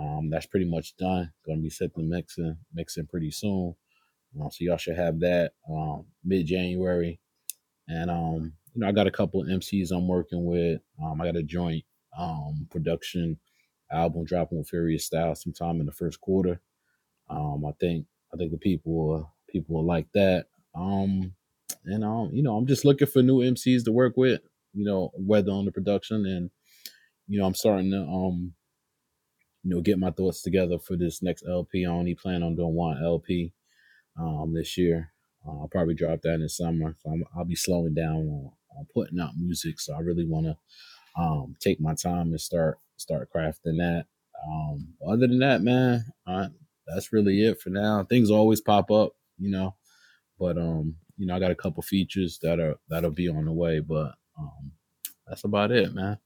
Um, 0.00 0.30
that's 0.30 0.46
pretty 0.46 0.68
much 0.68 0.96
done. 0.96 1.32
Gonna 1.46 1.60
be 1.60 1.70
setting 1.70 1.92
the 1.96 2.02
mixing, 2.02 2.56
mixing 2.72 3.06
pretty 3.06 3.30
soon. 3.30 3.74
Uh, 4.40 4.48
so 4.48 4.56
y'all 4.60 4.76
should 4.76 4.96
have 4.96 5.20
that 5.20 5.52
um, 5.68 6.06
mid 6.24 6.46
January. 6.46 7.20
And 7.88 8.10
um, 8.10 8.52
you 8.74 8.80
know, 8.80 8.88
I 8.88 8.92
got 8.92 9.06
a 9.06 9.12
couple 9.12 9.42
of 9.42 9.48
MCs 9.48 9.90
I'm 9.90 10.08
working 10.08 10.44
with. 10.44 10.80
Um, 11.02 11.20
I 11.20 11.26
got 11.26 11.36
a 11.36 11.42
joint 11.42 11.84
um 12.18 12.66
production 12.70 13.38
album 13.92 14.24
dropping 14.24 14.58
with 14.58 14.68
Furious 14.68 15.06
Style 15.06 15.34
sometime 15.34 15.80
in 15.80 15.86
the 15.86 15.92
first 15.92 16.20
quarter. 16.20 16.60
Um, 17.28 17.64
I 17.66 17.72
think 17.78 18.06
I 18.32 18.36
think 18.36 18.52
the 18.52 18.58
people 18.58 19.30
people 19.48 19.76
will 19.76 19.86
like 19.86 20.06
that. 20.14 20.46
Um, 20.74 21.34
and 21.84 22.04
um, 22.04 22.30
you 22.32 22.42
know, 22.42 22.56
I'm 22.56 22.66
just 22.66 22.84
looking 22.84 23.06
for 23.06 23.22
new 23.22 23.40
MCs 23.40 23.84
to 23.84 23.92
work 23.92 24.16
with. 24.16 24.40
You 24.72 24.84
know, 24.84 25.10
whether 25.14 25.50
on 25.50 25.64
the 25.64 25.72
production 25.72 26.24
and 26.26 26.50
you 27.26 27.38
know, 27.38 27.46
I'm 27.46 27.54
starting 27.54 27.90
to 27.90 28.00
um 28.00 28.54
you 29.62 29.74
know, 29.74 29.80
get 29.80 29.98
my 29.98 30.10
thoughts 30.10 30.42
together 30.42 30.78
for 30.78 30.96
this 30.96 31.22
next 31.22 31.44
LP. 31.48 31.84
I 31.84 31.90
only 31.90 32.14
plan 32.14 32.42
on 32.42 32.56
doing 32.56 32.74
one 32.74 33.02
LP 33.02 33.52
um, 34.18 34.54
this 34.54 34.78
year. 34.78 35.12
Uh, 35.46 35.60
I'll 35.60 35.68
probably 35.68 35.94
drop 35.94 36.20
that 36.22 36.34
in 36.34 36.42
the 36.42 36.48
summer. 36.48 36.94
So 37.02 37.10
i 37.10 37.38
will 37.38 37.44
be 37.44 37.54
slowing 37.54 37.94
down 37.94 38.16
on, 38.16 38.50
on, 38.76 38.86
putting 38.94 39.20
out 39.20 39.36
music. 39.36 39.80
So 39.80 39.94
I 39.94 40.00
really 40.00 40.26
want 40.26 40.46
to 40.46 40.56
um, 41.20 41.56
take 41.60 41.80
my 41.80 41.94
time 41.94 42.30
and 42.30 42.40
start 42.40 42.78
start 42.96 43.28
crafting 43.34 43.78
that. 43.78 44.06
Um, 44.46 44.88
other 45.06 45.26
than 45.26 45.38
that, 45.40 45.62
man, 45.62 46.04
I, 46.26 46.48
that's 46.86 47.12
really 47.12 47.44
it 47.44 47.60
for 47.60 47.70
now. 47.70 48.04
Things 48.04 48.30
always 48.30 48.60
pop 48.60 48.90
up, 48.90 49.12
you 49.38 49.50
know, 49.50 49.74
but 50.38 50.56
um, 50.56 50.96
you 51.18 51.26
know, 51.26 51.36
I 51.36 51.40
got 51.40 51.50
a 51.50 51.56
couple 51.56 51.82
features 51.82 52.38
that 52.42 52.58
are 52.58 52.76
that'll 52.88 53.10
be 53.10 53.28
on 53.28 53.44
the 53.44 53.52
way, 53.52 53.80
but 53.80 54.14
um, 54.38 54.72
that's 55.26 55.44
about 55.44 55.70
it, 55.70 55.94
man. 55.94 56.18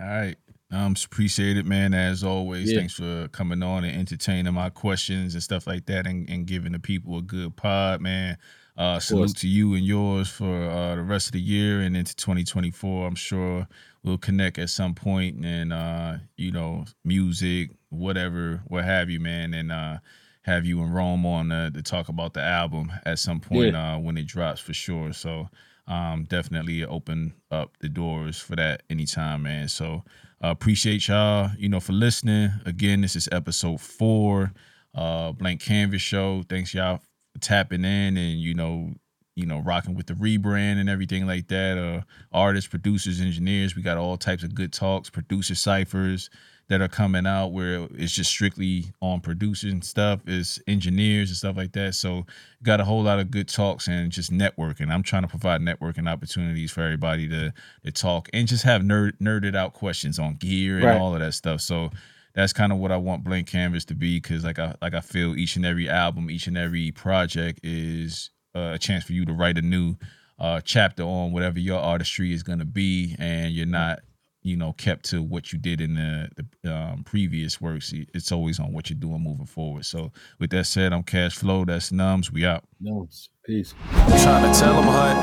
All 0.00 0.06
right. 0.06 0.36
Um, 0.70 0.94
appreciate 1.02 1.56
it, 1.56 1.64
man. 1.64 1.94
As 1.94 2.22
always, 2.22 2.70
yeah. 2.70 2.80
thanks 2.80 2.94
for 2.94 3.28
coming 3.28 3.62
on 3.62 3.84
and 3.84 3.96
entertaining 3.96 4.52
my 4.52 4.68
questions 4.68 5.34
and 5.34 5.42
stuff 5.42 5.66
like 5.66 5.86
that, 5.86 6.06
and, 6.06 6.28
and 6.28 6.46
giving 6.46 6.72
the 6.72 6.78
people 6.78 7.16
a 7.18 7.22
good 7.22 7.56
pod, 7.56 8.00
man. 8.00 8.36
Uh, 8.76 9.00
salute 9.00 9.36
to 9.36 9.48
you 9.48 9.74
and 9.74 9.84
yours 9.84 10.28
for 10.28 10.70
uh, 10.70 10.94
the 10.94 11.02
rest 11.02 11.26
of 11.26 11.32
the 11.32 11.40
year 11.40 11.80
and 11.80 11.96
into 11.96 12.14
2024. 12.14 13.08
I'm 13.08 13.16
sure 13.16 13.66
we'll 14.04 14.18
connect 14.18 14.58
at 14.58 14.70
some 14.70 14.94
point, 14.94 15.44
and 15.44 15.72
uh, 15.72 16.18
you 16.36 16.52
know, 16.52 16.84
music, 17.02 17.70
whatever, 17.88 18.62
what 18.66 18.84
have 18.84 19.10
you, 19.10 19.20
man, 19.20 19.54
and 19.54 19.72
uh, 19.72 19.98
have 20.42 20.64
you 20.64 20.80
in 20.82 20.92
Rome 20.92 21.26
on 21.26 21.50
uh, 21.50 21.70
to 21.70 21.82
talk 21.82 22.08
about 22.08 22.34
the 22.34 22.42
album 22.42 22.92
at 23.04 23.18
some 23.18 23.40
point 23.40 23.72
yeah. 23.72 23.94
uh, 23.94 23.98
when 23.98 24.16
it 24.16 24.26
drops 24.26 24.60
for 24.60 24.74
sure. 24.74 25.12
So 25.12 25.48
um, 25.88 26.24
definitely 26.28 26.84
open 26.84 27.32
up 27.50 27.78
the 27.80 27.88
doors 27.88 28.38
for 28.38 28.54
that 28.56 28.82
anytime, 28.90 29.42
man. 29.42 29.68
So 29.68 30.04
uh, 30.44 30.48
appreciate 30.48 31.08
y'all, 31.08 31.50
you 31.58 31.68
know, 31.68 31.80
for 31.80 31.94
listening. 31.94 32.50
Again, 32.66 33.00
this 33.00 33.16
is 33.16 33.28
episode 33.32 33.80
four, 33.80 34.52
uh, 34.94 35.32
Blank 35.32 35.62
Kanvas 35.62 36.00
Show. 36.00 36.44
Thanks 36.48 36.74
y'all 36.74 37.00
for 37.32 37.40
tapping 37.40 37.84
in 37.84 38.16
and 38.16 38.38
you 38.38 38.52
know, 38.54 38.92
you 39.34 39.46
know, 39.46 39.60
rocking 39.60 39.94
with 39.94 40.06
the 40.06 40.14
rebrand 40.14 40.78
and 40.78 40.90
everything 40.90 41.26
like 41.26 41.48
that. 41.48 41.78
Uh, 41.78 42.02
artists, 42.32 42.68
producers, 42.68 43.20
engineers. 43.20 43.74
We 43.74 43.82
got 43.82 43.96
all 43.96 44.18
types 44.18 44.42
of 44.42 44.54
good 44.54 44.72
talks, 44.72 45.08
producer 45.08 45.54
ciphers 45.54 46.28
that 46.68 46.82
are 46.82 46.88
coming 46.88 47.26
out 47.26 47.48
where 47.48 47.88
it's 47.94 48.12
just 48.12 48.30
strictly 48.30 48.84
on 49.00 49.20
producing 49.20 49.80
stuff, 49.80 50.20
is 50.26 50.60
engineers 50.66 51.30
and 51.30 51.36
stuff 51.36 51.56
like 51.56 51.72
that. 51.72 51.94
So 51.94 52.26
got 52.62 52.80
a 52.80 52.84
whole 52.84 53.02
lot 53.02 53.18
of 53.18 53.30
good 53.30 53.48
talks 53.48 53.88
and 53.88 54.12
just 54.12 54.30
networking. 54.30 54.90
I'm 54.90 55.02
trying 55.02 55.22
to 55.22 55.28
provide 55.28 55.62
networking 55.62 56.10
opportunities 56.10 56.70
for 56.70 56.82
everybody 56.82 57.28
to 57.28 57.52
to 57.84 57.92
talk 57.92 58.28
and 58.32 58.46
just 58.46 58.64
have 58.64 58.82
nerd, 58.82 59.12
nerded 59.18 59.56
out 59.56 59.72
questions 59.72 60.18
on 60.18 60.34
gear 60.34 60.76
and 60.76 60.84
right. 60.84 61.00
all 61.00 61.14
of 61.14 61.20
that 61.20 61.32
stuff. 61.32 61.60
So 61.62 61.90
that's 62.34 62.52
kind 62.52 62.70
of 62.70 62.78
what 62.78 62.92
I 62.92 62.96
want 62.96 63.24
Blank 63.24 63.50
Kanvas 63.50 63.86
to 63.86 63.94
be 63.94 64.20
because 64.20 64.44
like 64.44 64.58
I 64.58 64.74
like 64.82 64.94
I 64.94 65.00
feel 65.00 65.36
each 65.36 65.56
and 65.56 65.64
every 65.64 65.88
album, 65.88 66.30
each 66.30 66.46
and 66.46 66.58
every 66.58 66.90
project 66.92 67.60
is 67.62 68.30
uh, 68.54 68.72
a 68.74 68.78
chance 68.78 69.04
for 69.04 69.12
you 69.12 69.24
to 69.24 69.32
write 69.32 69.56
a 69.56 69.62
new 69.62 69.96
uh, 70.38 70.60
chapter 70.60 71.02
on 71.02 71.32
whatever 71.32 71.58
your 71.58 71.80
artistry 71.80 72.32
is 72.32 72.42
going 72.42 72.58
to 72.58 72.64
be, 72.64 73.16
and 73.18 73.52
you're 73.52 73.66
not 73.66 74.00
you 74.48 74.56
know 74.56 74.72
kept 74.72 75.04
to 75.10 75.22
what 75.22 75.52
you 75.52 75.58
did 75.58 75.80
in 75.80 75.94
the, 75.94 76.30
the 76.62 76.74
um, 76.74 77.04
previous 77.04 77.60
works. 77.60 77.92
It's 78.14 78.32
always 78.32 78.58
on 78.58 78.72
what 78.72 78.88
you're 78.88 78.98
doing 78.98 79.22
moving 79.22 79.46
forward. 79.46 79.84
So 79.84 80.10
with 80.38 80.50
that 80.50 80.64
said, 80.64 80.92
I'm 80.92 81.02
Cash 81.02 81.36
Flow. 81.36 81.64
That's 81.64 81.92
Numbz. 81.92 82.32
We 82.32 82.46
out. 82.46 82.64
Numbz. 82.80 83.28
Peace. 83.44 83.74
I'm 83.92 84.20
trying 84.20 84.52
to 84.52 84.58
tell 84.58 84.74
them, 84.74 84.84
Hunt. 84.84 85.18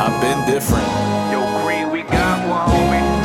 I've 0.00 0.20
been 0.20 0.54
different. 0.54 0.86
Yo, 1.32 1.64
Green, 1.64 1.90
we 1.90 2.02
got 2.02 2.48
one, 2.48 2.68
homie. 2.68 3.19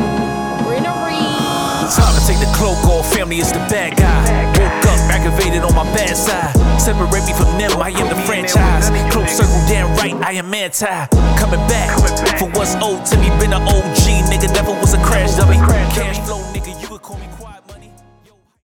To 1.86 2.25
take 2.25 2.39
the 2.39 2.51
cloak 2.55 2.83
off. 2.86 3.13
Family 3.13 3.38
is 3.38 3.51
the 3.51 3.59
bad 3.69 3.95
guy. 3.95 4.25
Woke 4.57 4.86
up 4.89 4.99
aggravated 5.13 5.61
on 5.61 5.75
my 5.75 5.83
bad 5.93 6.17
side. 6.17 6.51
Separate 6.81 7.23
me 7.27 7.33
from 7.33 7.59
them. 7.59 7.77
I 7.77 7.91
am 7.91 8.09
the 8.09 8.19
franchise. 8.23 8.89
Close 9.13 9.38
circle, 9.38 9.53
damn 9.67 9.95
right. 9.95 10.15
I 10.15 10.31
am 10.31 10.51
anti. 10.51 11.05
Coming 11.38 11.61
back 11.67 11.95
for 12.39 12.49
what's 12.57 12.73
owed 12.81 13.05
to 13.05 13.17
me. 13.17 13.29
Been 13.38 13.53
an 13.53 13.61
OG 13.61 14.01
nigga. 14.33 14.51
Never 14.53 14.71
was 14.71 14.95
a 14.95 15.03
crash 15.03 15.36
dummy. 15.36 15.57
Cash 15.93 16.19
flow 16.25 16.41
nigga. 16.53 16.84